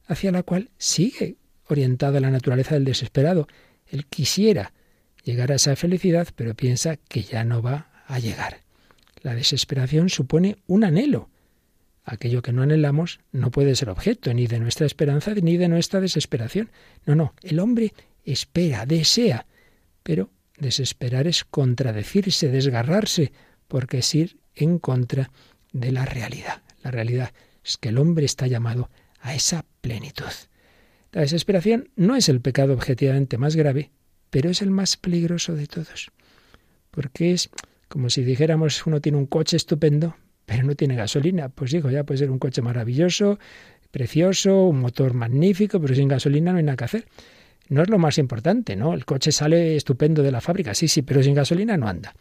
hacia 0.08 0.32
la 0.32 0.44
cual 0.44 0.72
sigue 0.78 1.38
orientada 1.68 2.20
la 2.20 2.32
naturaleza 2.32 2.76
del 2.76 2.86
desesperado. 2.86 3.48
Él 3.88 4.06
quisiera 4.08 4.74
llegar 5.24 5.52
a 5.52 5.56
esa 5.56 5.76
felicidad, 5.76 6.28
pero 6.36 6.56
piensa 6.56 6.98
que 6.98 7.24
ya 7.24 7.44
no 7.44 7.62
va 7.62 7.90
a 8.08 8.20
llegar. 8.20 8.62
La 9.22 9.36
desesperación 9.36 10.10
supone 10.10 10.58
un 10.68 10.84
anhelo. 10.84 11.30
Aquello 12.04 12.42
que 12.42 12.52
no 12.52 12.64
anhelamos 12.64 13.20
no 13.32 13.52
puede 13.52 13.76
ser 13.76 13.90
objeto 13.90 14.34
ni 14.34 14.48
de 14.48 14.60
nuestra 14.60 14.88
esperanza 14.88 15.34
ni 15.36 15.58
de 15.58 15.68
nuestra 15.68 16.02
desesperación. 16.02 16.72
No, 17.06 17.16
no, 17.16 17.36
el 17.44 17.60
hombre 17.60 17.94
espera, 18.26 18.86
desea, 18.86 19.46
pero 20.02 20.32
desesperar 20.62 21.28
es 21.28 21.44
contradecirse, 21.44 22.50
desgarrarse, 22.50 23.34
porque 23.68 23.98
es 23.98 24.16
ir 24.16 24.38
en 24.56 24.80
contra 24.80 25.32
de 25.74 25.92
la 25.92 26.06
realidad. 26.06 26.62
La 26.84 26.92
realidad 26.92 27.34
es 27.66 27.78
que 27.78 27.90
el 27.90 27.98
hombre 27.98 28.26
está 28.26 28.48
llamado 28.48 28.90
a 29.20 29.36
esa 29.36 29.66
plenitud. 29.82 30.32
La 31.12 31.22
desesperación 31.22 31.90
no 31.96 32.16
es 32.16 32.30
el 32.30 32.42
pecado 32.42 32.74
objetivamente 32.74 33.38
más 33.38 33.56
grave, 33.56 33.92
pero 34.30 34.50
es 34.50 34.62
el 34.62 34.72
más 34.72 34.98
peligroso 34.98 35.56
de 35.56 35.68
todos. 35.68 36.12
Porque 36.92 37.32
es 37.32 37.50
como 37.88 38.10
si 38.10 38.24
dijéramos 38.24 38.86
uno 38.86 39.02
tiene 39.02 39.18
un 39.18 39.26
coche 39.26 39.58
estupendo, 39.58 40.16
pero 40.46 40.64
no 40.64 40.76
tiene 40.76 40.96
gasolina. 40.96 41.50
Pues 41.50 41.72
digo, 41.72 41.90
ya 41.90 42.04
puede 42.04 42.20
ser 42.20 42.32
un 42.32 42.40
coche 42.40 42.62
maravilloso, 42.62 43.40
precioso, 43.92 44.68
un 44.68 44.80
motor 44.80 45.14
magnífico, 45.14 45.82
pero 45.82 45.96
sin 45.96 46.08
gasolina 46.08 46.52
no 46.52 46.60
hay 46.60 46.64
nada 46.64 46.78
que 46.78 46.86
hacer. 46.86 47.06
No 47.72 47.84
es 47.84 47.90
lo 47.90 47.98
más 47.98 48.18
importante, 48.18 48.76
¿no? 48.76 48.94
El 48.94 49.06
coche 49.06 49.32
sale 49.32 49.78
estupendo 49.78 50.24
de 50.24 50.32
la 50.34 50.42
fábrica, 50.42 50.74
sí, 50.74 50.90
sí, 50.90 51.04
pero 51.04 51.24
sin 51.24 51.34
gasolina 51.34 51.78
no 51.78 51.88
anda. 51.88 52.14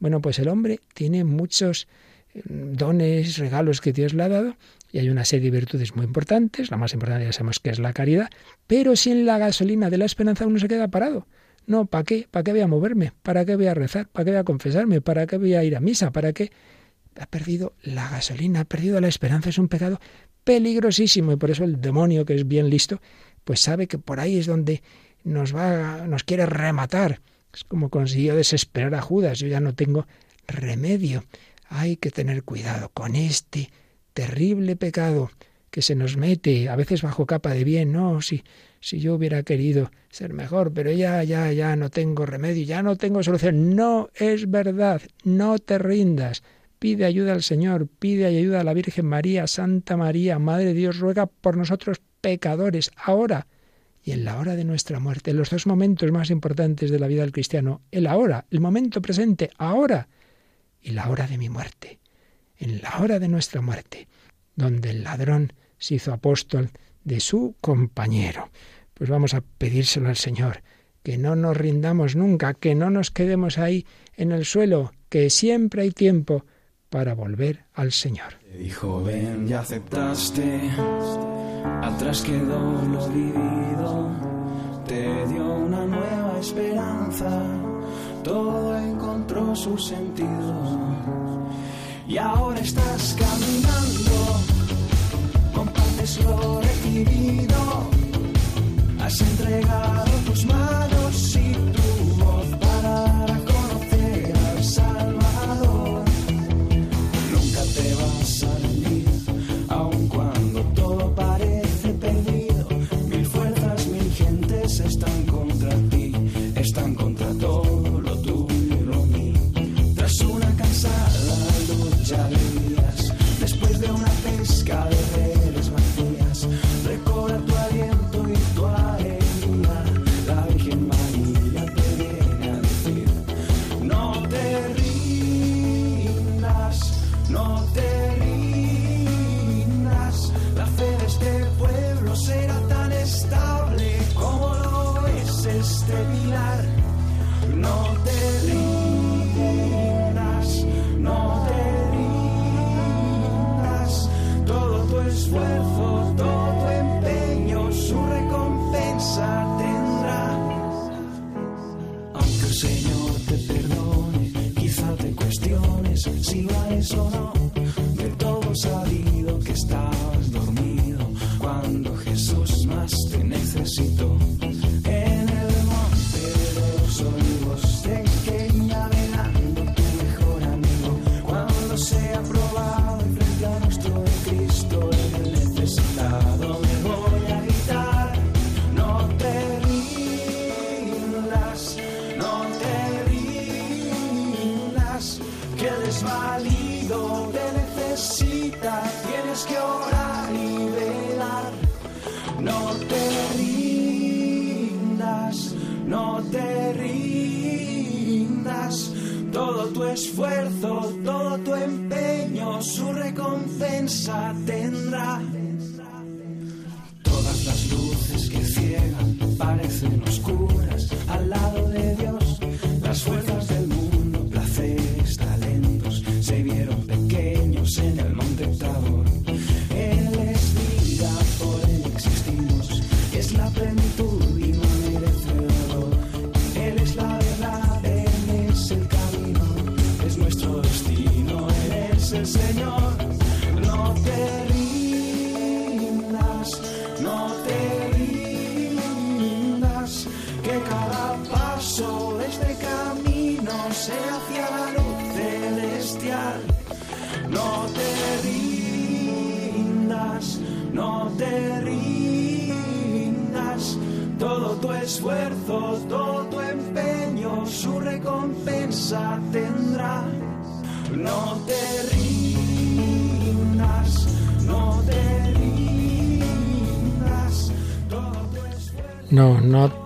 Bueno, 0.00 0.20
pues 0.20 0.40
el 0.40 0.48
hombre 0.48 0.80
tiene 0.92 1.22
muchos 1.22 1.86
mm, 2.34 2.72
dones, 2.72 3.38
regalos 3.38 3.80
que 3.80 3.92
Dios 3.92 4.12
le 4.12 4.24
ha 4.24 4.28
dado, 4.28 4.56
y 4.90 4.98
hay 4.98 5.08
una 5.08 5.24
serie 5.24 5.52
de 5.52 5.56
virtudes 5.56 5.94
muy 5.94 6.04
importantes, 6.04 6.72
la 6.72 6.76
más 6.76 6.94
importante 6.94 7.26
ya 7.26 7.32
sabemos 7.32 7.60
que 7.60 7.70
es 7.70 7.78
la 7.78 7.92
caridad, 7.92 8.28
pero 8.66 8.96
sin 8.96 9.24
la 9.24 9.38
gasolina 9.38 9.88
de 9.88 9.98
la 9.98 10.04
esperanza 10.04 10.48
uno 10.48 10.58
se 10.58 10.66
queda 10.66 10.88
parado. 10.88 11.28
No, 11.68 11.86
¿para 11.86 12.02
qué? 12.02 12.26
¿Para 12.28 12.42
qué 12.42 12.50
voy 12.50 12.62
a 12.62 12.66
moverme? 12.66 13.12
¿Para 13.22 13.44
qué 13.44 13.54
voy 13.54 13.68
a 13.68 13.74
rezar? 13.74 14.08
¿Para 14.08 14.24
qué 14.24 14.30
voy 14.32 14.40
a 14.40 14.44
confesarme? 14.44 15.00
¿Para 15.00 15.28
qué 15.28 15.38
voy 15.38 15.54
a 15.54 15.62
ir 15.62 15.76
a 15.76 15.80
misa? 15.80 16.10
¿Para 16.10 16.32
qué? 16.32 16.50
Ha 17.20 17.26
perdido 17.26 17.74
la 17.84 18.10
gasolina, 18.10 18.60
ha 18.60 18.64
perdido 18.64 19.00
la 19.00 19.06
esperanza, 19.06 19.50
es 19.50 19.58
un 19.58 19.68
pecado 19.68 20.00
peligrosísimo 20.42 21.30
y 21.30 21.36
por 21.36 21.52
eso 21.52 21.62
el 21.62 21.80
demonio, 21.80 22.24
que 22.24 22.34
es 22.34 22.48
bien 22.48 22.68
listo, 22.68 23.00
pues 23.48 23.60
sabe 23.60 23.86
que 23.86 23.96
por 23.96 24.20
ahí 24.20 24.36
es 24.36 24.44
donde 24.44 24.82
nos 25.24 25.56
va, 25.56 26.06
nos 26.06 26.22
quiere 26.22 26.44
rematar. 26.44 27.22
Es 27.50 27.64
como 27.64 27.88
consiguió 27.88 28.36
desesperar 28.36 28.94
a 28.94 29.00
Judas, 29.00 29.38
yo 29.38 29.46
ya 29.48 29.58
no 29.58 29.74
tengo 29.74 30.06
remedio. 30.46 31.24
Hay 31.70 31.96
que 31.96 32.10
tener 32.10 32.42
cuidado 32.42 32.90
con 32.92 33.16
este 33.16 33.70
terrible 34.12 34.76
pecado 34.76 35.30
que 35.70 35.80
se 35.80 35.94
nos 35.94 36.18
mete, 36.18 36.68
a 36.68 36.76
veces 36.76 37.00
bajo 37.00 37.24
capa 37.24 37.54
de 37.54 37.64
bien, 37.64 37.90
no, 37.90 38.20
si, 38.20 38.44
si 38.80 39.00
yo 39.00 39.14
hubiera 39.14 39.42
querido 39.44 39.90
ser 40.10 40.34
mejor, 40.34 40.74
pero 40.74 40.92
ya, 40.92 41.24
ya, 41.24 41.50
ya 41.50 41.74
no 41.74 41.88
tengo 41.88 42.26
remedio, 42.26 42.66
ya 42.66 42.82
no 42.82 42.96
tengo 42.96 43.22
solución. 43.22 43.74
No 43.74 44.10
es 44.14 44.50
verdad, 44.50 45.00
no 45.24 45.58
te 45.58 45.78
rindas. 45.78 46.42
Pide 46.78 47.06
ayuda 47.06 47.32
al 47.32 47.42
Señor, 47.42 47.88
pide 47.98 48.26
ayuda 48.26 48.60
a 48.60 48.64
la 48.64 48.74
Virgen 48.74 49.06
María, 49.06 49.46
Santa 49.46 49.96
María, 49.96 50.38
Madre 50.38 50.66
de 50.66 50.74
Dios, 50.74 50.98
ruega 50.98 51.24
por 51.24 51.56
nosotros 51.56 52.02
pecadores, 52.20 52.90
ahora 52.96 53.46
y 54.02 54.12
en 54.12 54.24
la 54.24 54.38
hora 54.38 54.56
de 54.56 54.64
nuestra 54.64 55.00
muerte, 55.00 55.34
los 55.34 55.50
dos 55.50 55.66
momentos 55.66 56.10
más 56.12 56.30
importantes 56.30 56.90
de 56.90 56.98
la 56.98 57.08
vida 57.08 57.22
del 57.22 57.32
cristiano, 57.32 57.82
el 57.90 58.06
ahora, 58.06 58.46
el 58.50 58.60
momento 58.60 59.02
presente, 59.02 59.50
ahora, 59.58 60.08
y 60.80 60.92
la 60.92 61.10
hora 61.10 61.26
de 61.26 61.36
mi 61.36 61.48
muerte 61.48 61.98
en 62.58 62.82
la 62.82 62.98
hora 63.00 63.18
de 63.18 63.28
nuestra 63.28 63.60
muerte, 63.60 64.08
donde 64.56 64.90
el 64.90 65.04
ladrón 65.04 65.52
se 65.78 65.94
hizo 65.94 66.12
apóstol 66.12 66.70
de 67.04 67.20
su 67.20 67.54
compañero. 67.60 68.50
Pues 68.94 69.08
vamos 69.08 69.34
a 69.34 69.40
pedírselo 69.40 70.08
al 70.08 70.16
Señor, 70.16 70.62
que 71.02 71.18
no 71.18 71.36
nos 71.36 71.56
rindamos 71.56 72.16
nunca, 72.16 72.54
que 72.54 72.74
no 72.74 72.90
nos 72.90 73.10
quedemos 73.10 73.58
ahí 73.58 73.86
en 74.16 74.32
el 74.32 74.44
suelo, 74.44 74.92
que 75.08 75.30
siempre 75.30 75.82
hay 75.82 75.90
tiempo 75.92 76.44
para 76.90 77.14
volver 77.14 77.64
al 77.74 77.92
Señor. 77.92 78.34
Dijo, 78.58 79.04
ven, 79.04 79.46
ya 79.46 79.60
aceptaste, 79.60 80.70
atrás 81.82 82.22
quedó 82.22 82.60
lo 82.92 83.08
vivido, 83.08 84.10
te 84.86 85.26
dio 85.26 85.54
una 85.54 85.84
nueva 85.86 86.38
esperanza, 86.40 87.28
todo 88.24 88.76
encontró 88.78 89.54
su 89.54 89.76
sentido. 89.78 90.54
Y 92.06 92.16
ahora 92.16 92.60
estás 92.60 93.16
caminando, 93.18 94.40
compartes 95.54 96.24
lo 96.24 96.60
recibido, 96.60 97.90
has 99.00 99.20
entregado 99.20 100.10
tus 100.26 100.44
manos 100.46 101.36
y 101.36 101.77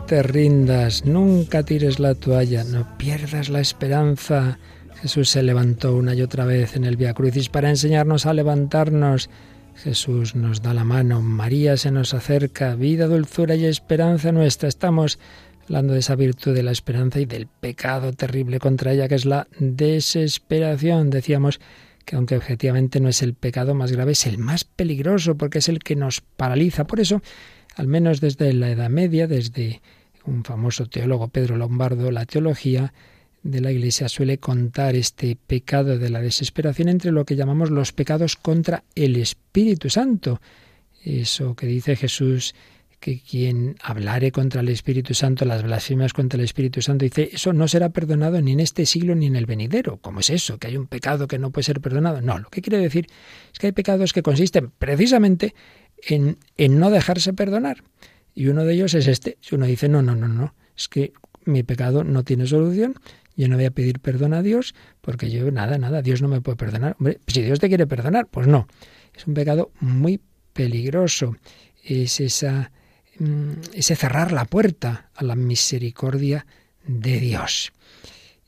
te 0.07 0.23
rindas, 0.23 1.05
nunca 1.05 1.63
tires 1.63 1.99
la 1.99 2.15
toalla, 2.15 2.65
no 2.65 2.97
pierdas 2.99 3.49
la 3.49 3.61
esperanza. 3.61 4.59
Jesús 5.01 5.31
se 5.31 5.43
levantó 5.43 5.97
una 5.97 6.15
y 6.15 6.23
otra 6.23 6.45
vez 6.45 6.77
en 6.77 6.85
el 6.85 6.97
Via 6.97 7.15
Crucis 7.15 7.49
para 7.49 7.71
enseñarnos 7.71 8.27
a 8.27 8.35
levantarnos. 8.35 9.31
Jesús 9.75 10.35
nos 10.35 10.63
da 10.63 10.75
la 10.75 10.85
mano, 10.85 11.23
María 11.23 11.77
se 11.77 11.91
nos 11.91 12.15
acerca, 12.15 12.75
vida, 12.75 13.07
dulzura 13.07 13.55
y 13.55 13.65
esperanza 13.65 14.33
nuestra. 14.33 14.69
Estamos 14.69 15.19
hablando 15.65 15.95
de 15.95 16.01
esa 16.01 16.15
virtud 16.15 16.55
de 16.55 16.63
la 16.63 16.73
esperanza 16.73 17.21
y 17.21 17.25
del 17.25 17.47
pecado 17.47 18.13
terrible 18.13 18.59
contra 18.59 18.93
ella, 18.93 19.09
que 19.09 19.15
es 19.15 19.25
la 19.25 19.49
desesperación. 19.59 21.11
Decíamos 21.11 21.61
que 22.05 22.17
aunque 22.17 22.37
objetivamente 22.37 23.01
no 23.01 23.09
es 23.09 23.23
el 23.23 23.35
pecado 23.35 23.75
más 23.75 23.93
grave, 23.93 24.13
es 24.13 24.27
el 24.27 24.39
más 24.39 24.65
peligroso 24.65 25.37
porque 25.37 25.59
es 25.59 25.69
el 25.69 25.79
que 25.79 25.97
nos 25.97 26.21
paraliza. 26.21 26.87
Por 26.87 27.01
eso, 27.01 27.23
al 27.77 27.87
menos 27.89 28.21
desde 28.21 28.53
la 28.53 28.71
Edad 28.71 28.91
Media, 28.91 29.27
desde 29.27 29.81
un 30.25 30.45
famoso 30.45 30.87
teólogo 30.87 31.29
Pedro 31.29 31.57
Lombardo, 31.57 32.11
la 32.11 32.27
teología 32.27 32.93
de 33.43 33.61
la 33.61 33.73
Iglesia 33.73 34.09
suele 34.09 34.39
contar 34.39 34.95
este 34.95 35.37
pecado 35.37 35.99
de 35.99 36.11
la 36.11 36.21
desesperación 36.21 36.89
entre 36.89 37.11
lo 37.11 37.25
que 37.25 37.37
llamamos 37.37 37.71
los 37.71 37.93
pecados 37.93 38.37
contra 38.37 38.85
el 38.95 39.17
Espíritu 39.17 39.91
Santo. 39.91 40.41
Eso 41.05 41.57
que 41.57 41.67
dice 41.67 41.97
Jesús, 41.97 42.55
que 43.01 43.19
quien 43.19 43.75
hablare 43.83 44.31
contra 44.31 44.61
el 44.61 44.69
Espíritu 44.69 45.13
Santo, 45.13 45.45
las 45.45 45.65
blasfemias 45.65 46.13
contra 46.13 46.39
el 46.39 46.45
Espíritu 46.45 46.81
Santo, 46.81 47.05
dice, 47.05 47.31
eso 47.33 47.53
no 47.53 47.67
será 47.67 47.89
perdonado 47.89 48.41
ni 48.41 48.53
en 48.53 48.61
este 48.61 48.87
siglo 48.87 49.17
ni 49.17 49.27
en 49.27 49.35
el 49.35 49.45
venidero. 49.45 49.97
¿Cómo 49.97 50.21
es 50.21 50.31
eso? 50.31 50.59
¿Que 50.59 50.69
hay 50.69 50.77
un 50.77 50.87
pecado 50.87 51.27
que 51.27 51.41
no 51.41 51.51
puede 51.51 51.65
ser 51.65 51.81
perdonado? 51.81 52.23
No, 52.23 52.39
lo 52.39 52.49
que 52.49 52.63
quiere 52.63 52.79
decir 52.79 53.09
es 53.53 53.59
que 53.59 53.67
hay 53.67 53.73
pecados 53.73 54.13
que 54.13 54.23
consisten 54.23 54.71
precisamente 54.79 55.53
en, 56.03 56.39
en 56.57 56.79
no 56.79 56.91
dejarse 56.91 57.33
perdonar. 57.33 57.83
Y 58.35 58.49
uno 58.49 58.65
de 58.65 58.75
ellos 58.75 58.95
es 58.95 59.07
este. 59.07 59.39
Si 59.41 59.55
uno 59.55 59.67
dice, 59.67 59.89
no, 59.89 60.03
no, 60.03 60.15
no, 60.15 60.29
no, 60.29 60.55
es 60.77 60.89
que 60.89 61.13
mi 61.45 61.63
pecado 61.63 62.05
no 62.05 62.25
tiene 62.25 62.47
solución, 62.47 62.95
yo 63.37 63.49
no 63.49 63.57
voy 63.57 63.65
a 63.65 63.71
pedir 63.71 64.01
perdón 64.01 64.35
a 64.35 64.43
Dios 64.43 64.75
porque 65.01 65.31
yo 65.31 65.51
nada, 65.51 65.79
nada, 65.79 66.03
Dios 66.03 66.23
no 66.23 66.29
me 66.29 66.41
puede 66.41 66.57
perdonar. 66.57 66.97
Hombre, 66.99 67.21
si 67.27 67.43
Dios 67.43 67.61
te 67.61 67.69
quiere 67.69 67.87
perdonar, 67.87 68.27
pues 68.27 68.47
no. 68.47 68.69
Es 69.15 69.27
un 69.27 69.35
pecado 69.35 69.73
muy 69.81 70.21
peligroso. 70.53 71.37
Es 71.83 72.21
esa, 72.21 72.71
ese 73.73 73.97
cerrar 73.97 74.33
la 74.33 74.45
puerta 74.45 75.11
a 75.15 75.25
la 75.25 75.35
misericordia 75.35 76.47
de 76.87 77.21
Dios. 77.21 77.73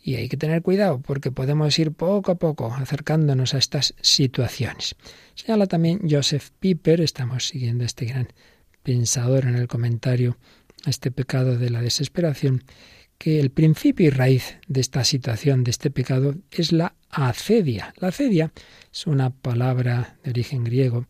Y 0.06 0.16
hay 0.16 0.28
que 0.28 0.36
tener 0.36 0.60
cuidado 0.60 1.00
porque 1.00 1.32
podemos 1.32 1.78
ir 1.78 1.92
poco 1.92 2.32
a 2.32 2.34
poco 2.34 2.70
acercándonos 2.74 3.54
a 3.54 3.58
estas 3.58 3.94
situaciones. 4.02 4.96
Señala 5.34 5.66
también 5.66 6.00
Joseph 6.08 6.50
Piper, 6.60 7.00
estamos 7.00 7.48
siguiendo 7.48 7.84
a 7.84 7.86
este 7.86 8.04
gran 8.04 8.28
pensador 8.82 9.46
en 9.46 9.54
el 9.54 9.66
comentario 9.66 10.36
a 10.84 10.90
este 10.90 11.10
pecado 11.10 11.56
de 11.56 11.70
la 11.70 11.80
desesperación, 11.80 12.64
que 13.16 13.40
el 13.40 13.48
principio 13.50 14.08
y 14.08 14.10
raíz 14.10 14.58
de 14.68 14.82
esta 14.82 15.04
situación, 15.04 15.64
de 15.64 15.70
este 15.70 15.90
pecado, 15.90 16.34
es 16.50 16.72
la 16.72 16.94
acedia. 17.08 17.94
La 17.96 18.08
acedia 18.08 18.52
es 18.92 19.06
una 19.06 19.30
palabra 19.30 20.18
de 20.22 20.32
origen 20.32 20.64
griego 20.64 21.06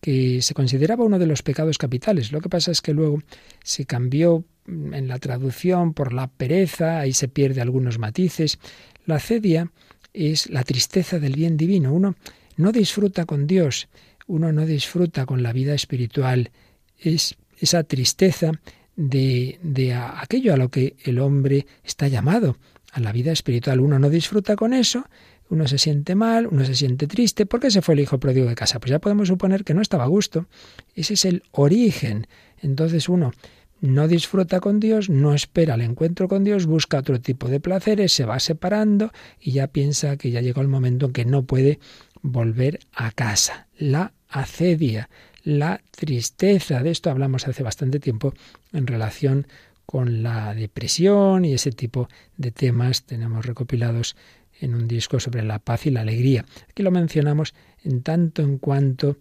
que 0.00 0.42
se 0.42 0.54
consideraba 0.54 1.04
uno 1.04 1.18
de 1.18 1.26
los 1.26 1.42
pecados 1.42 1.76
capitales. 1.76 2.30
Lo 2.30 2.40
que 2.40 2.48
pasa 2.48 2.70
es 2.70 2.82
que 2.82 2.94
luego 2.94 3.18
se 3.64 3.84
cambió 3.84 4.44
en 4.68 5.08
la 5.08 5.18
traducción 5.18 5.94
por 5.94 6.12
la 6.12 6.28
pereza, 6.28 7.00
ahí 7.00 7.12
se 7.12 7.28
pierde 7.28 7.60
algunos 7.60 7.98
matices. 7.98 8.58
La 9.06 9.16
acedia 9.16 9.70
es 10.12 10.50
la 10.50 10.62
tristeza 10.62 11.18
del 11.18 11.34
bien 11.34 11.56
divino. 11.56 11.92
Uno 11.92 12.16
no 12.56 12.72
disfruta 12.72 13.24
con 13.24 13.46
Dios, 13.46 13.88
uno 14.26 14.52
no 14.52 14.66
disfruta 14.66 15.26
con 15.26 15.42
la 15.42 15.52
vida 15.52 15.74
espiritual. 15.74 16.50
Es 16.98 17.36
esa 17.58 17.84
tristeza 17.84 18.52
de, 18.96 19.58
de 19.62 19.94
aquello 19.94 20.52
a 20.52 20.56
lo 20.56 20.70
que 20.70 20.96
el 21.04 21.18
hombre 21.18 21.66
está 21.84 22.08
llamado, 22.08 22.58
a 22.92 23.00
la 23.00 23.12
vida 23.12 23.32
espiritual. 23.32 23.80
Uno 23.80 23.98
no 23.98 24.10
disfruta 24.10 24.56
con 24.56 24.72
eso, 24.72 25.06
uno 25.50 25.66
se 25.66 25.78
siente 25.78 26.14
mal, 26.14 26.46
uno 26.46 26.64
se 26.64 26.74
siente 26.74 27.06
triste. 27.06 27.46
¿Por 27.46 27.60
qué 27.60 27.70
se 27.70 27.80
fue 27.80 27.94
el 27.94 28.00
hijo 28.00 28.18
pródigo 28.18 28.46
de 28.48 28.54
casa? 28.54 28.80
Pues 28.80 28.90
ya 28.90 28.98
podemos 28.98 29.28
suponer 29.28 29.64
que 29.64 29.74
no 29.74 29.80
estaba 29.80 30.04
a 30.04 30.08
gusto. 30.08 30.46
Ese 30.94 31.14
es 31.14 31.24
el 31.24 31.42
origen. 31.52 32.26
Entonces 32.60 33.08
uno 33.08 33.32
no 33.80 34.08
disfruta 34.08 34.60
con 34.60 34.80
Dios, 34.80 35.08
no 35.08 35.34
espera 35.34 35.74
el 35.74 35.82
encuentro 35.82 36.28
con 36.28 36.44
Dios, 36.44 36.66
busca 36.66 36.98
otro 36.98 37.20
tipo 37.20 37.48
de 37.48 37.60
placeres, 37.60 38.12
se 38.12 38.24
va 38.24 38.40
separando 38.40 39.12
y 39.40 39.52
ya 39.52 39.68
piensa 39.68 40.16
que 40.16 40.30
ya 40.30 40.40
llegó 40.40 40.60
el 40.60 40.68
momento 40.68 41.06
en 41.06 41.12
que 41.12 41.24
no 41.24 41.44
puede 41.44 41.78
volver 42.22 42.80
a 42.92 43.12
casa. 43.12 43.68
La 43.76 44.12
acedia, 44.28 45.08
la 45.44 45.80
tristeza. 45.90 46.82
De 46.82 46.90
esto 46.90 47.10
hablamos 47.10 47.46
hace 47.46 47.62
bastante 47.62 48.00
tiempo 48.00 48.34
en 48.72 48.86
relación 48.86 49.46
con 49.86 50.22
la 50.22 50.54
depresión 50.54 51.44
y 51.44 51.54
ese 51.54 51.72
tipo 51.72 52.08
de 52.36 52.50
temas 52.50 53.04
tenemos 53.04 53.46
recopilados 53.46 54.16
en 54.60 54.74
un 54.74 54.88
disco 54.88 55.20
sobre 55.20 55.42
la 55.42 55.60
paz 55.60 55.86
y 55.86 55.90
la 55.90 56.02
alegría. 56.02 56.44
Aquí 56.68 56.82
lo 56.82 56.90
mencionamos 56.90 57.54
en 57.84 58.02
tanto 58.02 58.42
en 58.42 58.58
cuanto 58.58 59.18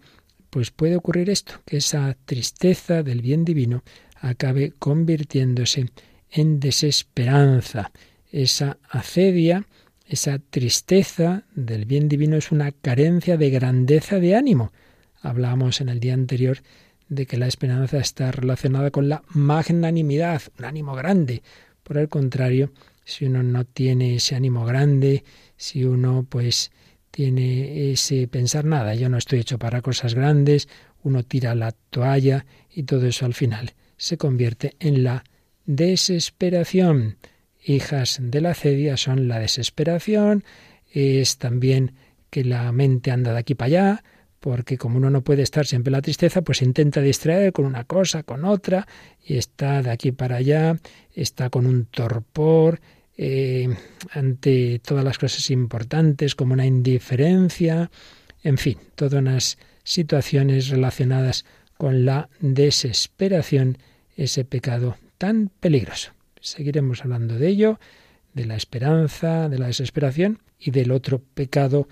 pues 0.49 0.71
puede 0.71 0.95
ocurrir 0.95 1.29
esto, 1.29 1.61
que 1.65 1.77
esa 1.77 2.17
tristeza 2.25 3.03
del 3.03 3.21
bien 3.21 3.45
divino 3.45 3.83
acabe 4.21 4.73
convirtiéndose 4.77 5.89
en 6.31 6.59
desesperanza. 6.59 7.91
Esa 8.31 8.77
acedia, 8.89 9.65
esa 10.05 10.39
tristeza 10.39 11.43
del 11.55 11.85
bien 11.85 12.07
divino 12.09 12.37
es 12.37 12.51
una 12.51 12.71
carencia 12.71 13.37
de 13.37 13.49
grandeza 13.49 14.19
de 14.19 14.35
ánimo. 14.35 14.71
Hablábamos 15.21 15.81
en 15.81 15.89
el 15.89 15.99
día 15.99 16.13
anterior 16.13 16.59
de 17.09 17.25
que 17.25 17.37
la 17.37 17.47
esperanza 17.47 17.97
está 17.97 18.31
relacionada 18.31 18.91
con 18.91 19.07
la 19.09 19.23
magnanimidad, 19.29 20.41
un 20.59 20.65
ánimo 20.65 20.93
grande. 20.93 21.41
Por 21.83 21.97
el 21.97 22.09
contrario, 22.09 22.71
si 23.05 23.25
uno 23.25 23.43
no 23.43 23.63
tiene 23.63 24.15
ese 24.15 24.35
ánimo 24.35 24.65
grande, 24.65 25.23
si 25.55 25.85
uno 25.85 26.25
pues 26.29 26.71
tiene 27.11 27.91
ese 27.91 28.27
pensar 28.27 28.65
nada, 28.65 28.93
yo 28.93 29.07
no 29.07 29.17
estoy 29.17 29.39
hecho 29.39 29.57
para 29.57 29.81
cosas 29.81 30.13
grandes, 30.13 30.67
uno 31.03 31.23
tira 31.23 31.55
la 31.55 31.71
toalla 31.71 32.45
y 32.69 32.83
todo 32.83 33.07
eso 33.07 33.25
al 33.25 33.33
final 33.33 33.73
se 33.97 34.17
convierte 34.17 34.75
en 34.79 35.03
la 35.03 35.23
desesperación. 35.65 37.17
Hijas 37.63 38.19
de 38.21 38.41
la 38.41 38.53
cedia 38.53 38.95
son 38.95 39.27
la 39.27 39.39
desesperación, 39.39 40.43
es 40.91 41.37
también 41.37 41.93
que 42.29 42.43
la 42.43 42.71
mente 42.71 43.11
anda 43.11 43.33
de 43.33 43.39
aquí 43.39 43.55
para 43.55 43.67
allá, 43.67 44.03
porque 44.39 44.77
como 44.77 44.97
uno 44.97 45.09
no 45.09 45.23
puede 45.23 45.41
estar 45.41 45.65
siempre 45.65 45.89
en 45.89 45.93
la 45.93 46.01
tristeza, 46.01 46.41
pues 46.41 46.61
intenta 46.61 47.01
distraer 47.01 47.51
con 47.51 47.65
una 47.65 47.83
cosa, 47.83 48.23
con 48.23 48.45
otra, 48.45 48.87
y 49.25 49.37
está 49.37 49.81
de 49.81 49.91
aquí 49.91 50.11
para 50.11 50.37
allá, 50.37 50.77
está 51.13 51.49
con 51.49 51.65
un 51.65 51.85
torpor 51.85 52.79
eh, 53.17 53.67
ante 54.11 54.79
todas 54.79 55.03
las 55.03 55.17
cosas 55.17 55.49
importantes, 55.49 56.35
como 56.35 56.53
una 56.53 56.65
indiferencia, 56.65 57.89
en 58.43 58.57
fin, 58.57 58.77
todas 58.95 59.19
unas 59.19 59.57
situaciones 59.83 60.69
relacionadas 60.69 61.45
con 61.77 62.05
la 62.05 62.29
desesperación, 62.39 63.77
ese 64.15 64.45
pecado 64.45 64.97
tan 65.17 65.49
peligroso. 65.59 66.11
Seguiremos 66.39 67.03
hablando 67.03 67.37
de 67.37 67.47
ello, 67.47 67.79
de 68.33 68.45
la 68.45 68.55
esperanza, 68.55 69.49
de 69.49 69.59
la 69.59 69.67
desesperación 69.67 70.39
y 70.59 70.71
del 70.71 70.91
otro 70.91 71.19
pecado 71.19 71.87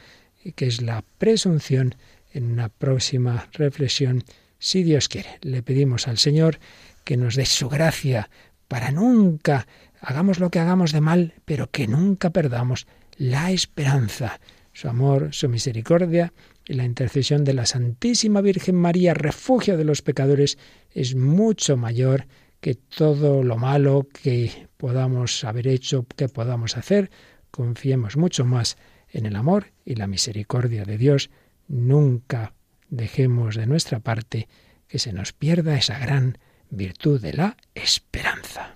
que 0.55 0.67
es 0.67 0.81
la 0.81 1.03
presunción 1.17 1.95
en 2.31 2.51
una 2.51 2.69
próxima 2.69 3.49
reflexión, 3.53 4.23
si 4.59 4.83
Dios 4.83 5.09
quiere. 5.09 5.39
Le 5.41 5.63
pedimos 5.63 6.07
al 6.07 6.17
Señor 6.17 6.59
que 7.03 7.17
nos 7.17 7.35
dé 7.35 7.45
su 7.45 7.69
gracia 7.69 8.29
para 8.67 8.91
nunca 8.91 9.67
hagamos 10.01 10.39
lo 10.39 10.51
que 10.51 10.59
hagamos 10.59 10.91
de 10.91 11.01
mal, 11.01 11.33
pero 11.45 11.71
que 11.71 11.87
nunca 11.87 12.29
perdamos 12.29 12.87
la 13.17 13.51
esperanza, 13.51 14.39
su 14.73 14.87
amor, 14.87 15.29
su 15.33 15.49
misericordia 15.49 16.33
y 16.67 16.73
la 16.73 16.85
intercesión 16.85 17.43
de 17.43 17.53
la 17.53 17.65
Santísima 17.65 18.41
Virgen 18.41 18.75
María, 18.75 19.13
refugio 19.13 19.77
de 19.77 19.83
los 19.83 20.01
pecadores, 20.01 20.57
es 20.91 21.15
mucho 21.15 21.77
mayor 21.77 22.27
que 22.59 22.75
todo 22.75 23.43
lo 23.43 23.57
malo 23.57 24.07
que 24.11 24.67
podamos 24.77 25.43
haber 25.43 25.67
hecho, 25.67 26.05
que 26.15 26.27
podamos 26.27 26.77
hacer. 26.77 27.11
Confiemos 27.51 28.17
mucho 28.17 28.45
más 28.45 28.77
en 29.09 29.25
el 29.25 29.35
amor 29.35 29.67
y 29.85 29.95
la 29.95 30.07
misericordia 30.07 30.83
de 30.83 30.97
Dios. 30.97 31.29
Nunca 31.67 32.53
dejemos 32.89 33.55
de 33.55 33.67
nuestra 33.67 33.99
parte 33.99 34.47
que 34.87 34.99
se 34.99 35.13
nos 35.13 35.33
pierda 35.33 35.77
esa 35.77 35.99
gran 35.99 36.37
virtud 36.69 37.21
de 37.21 37.33
la 37.33 37.57
esperanza. 37.75 38.75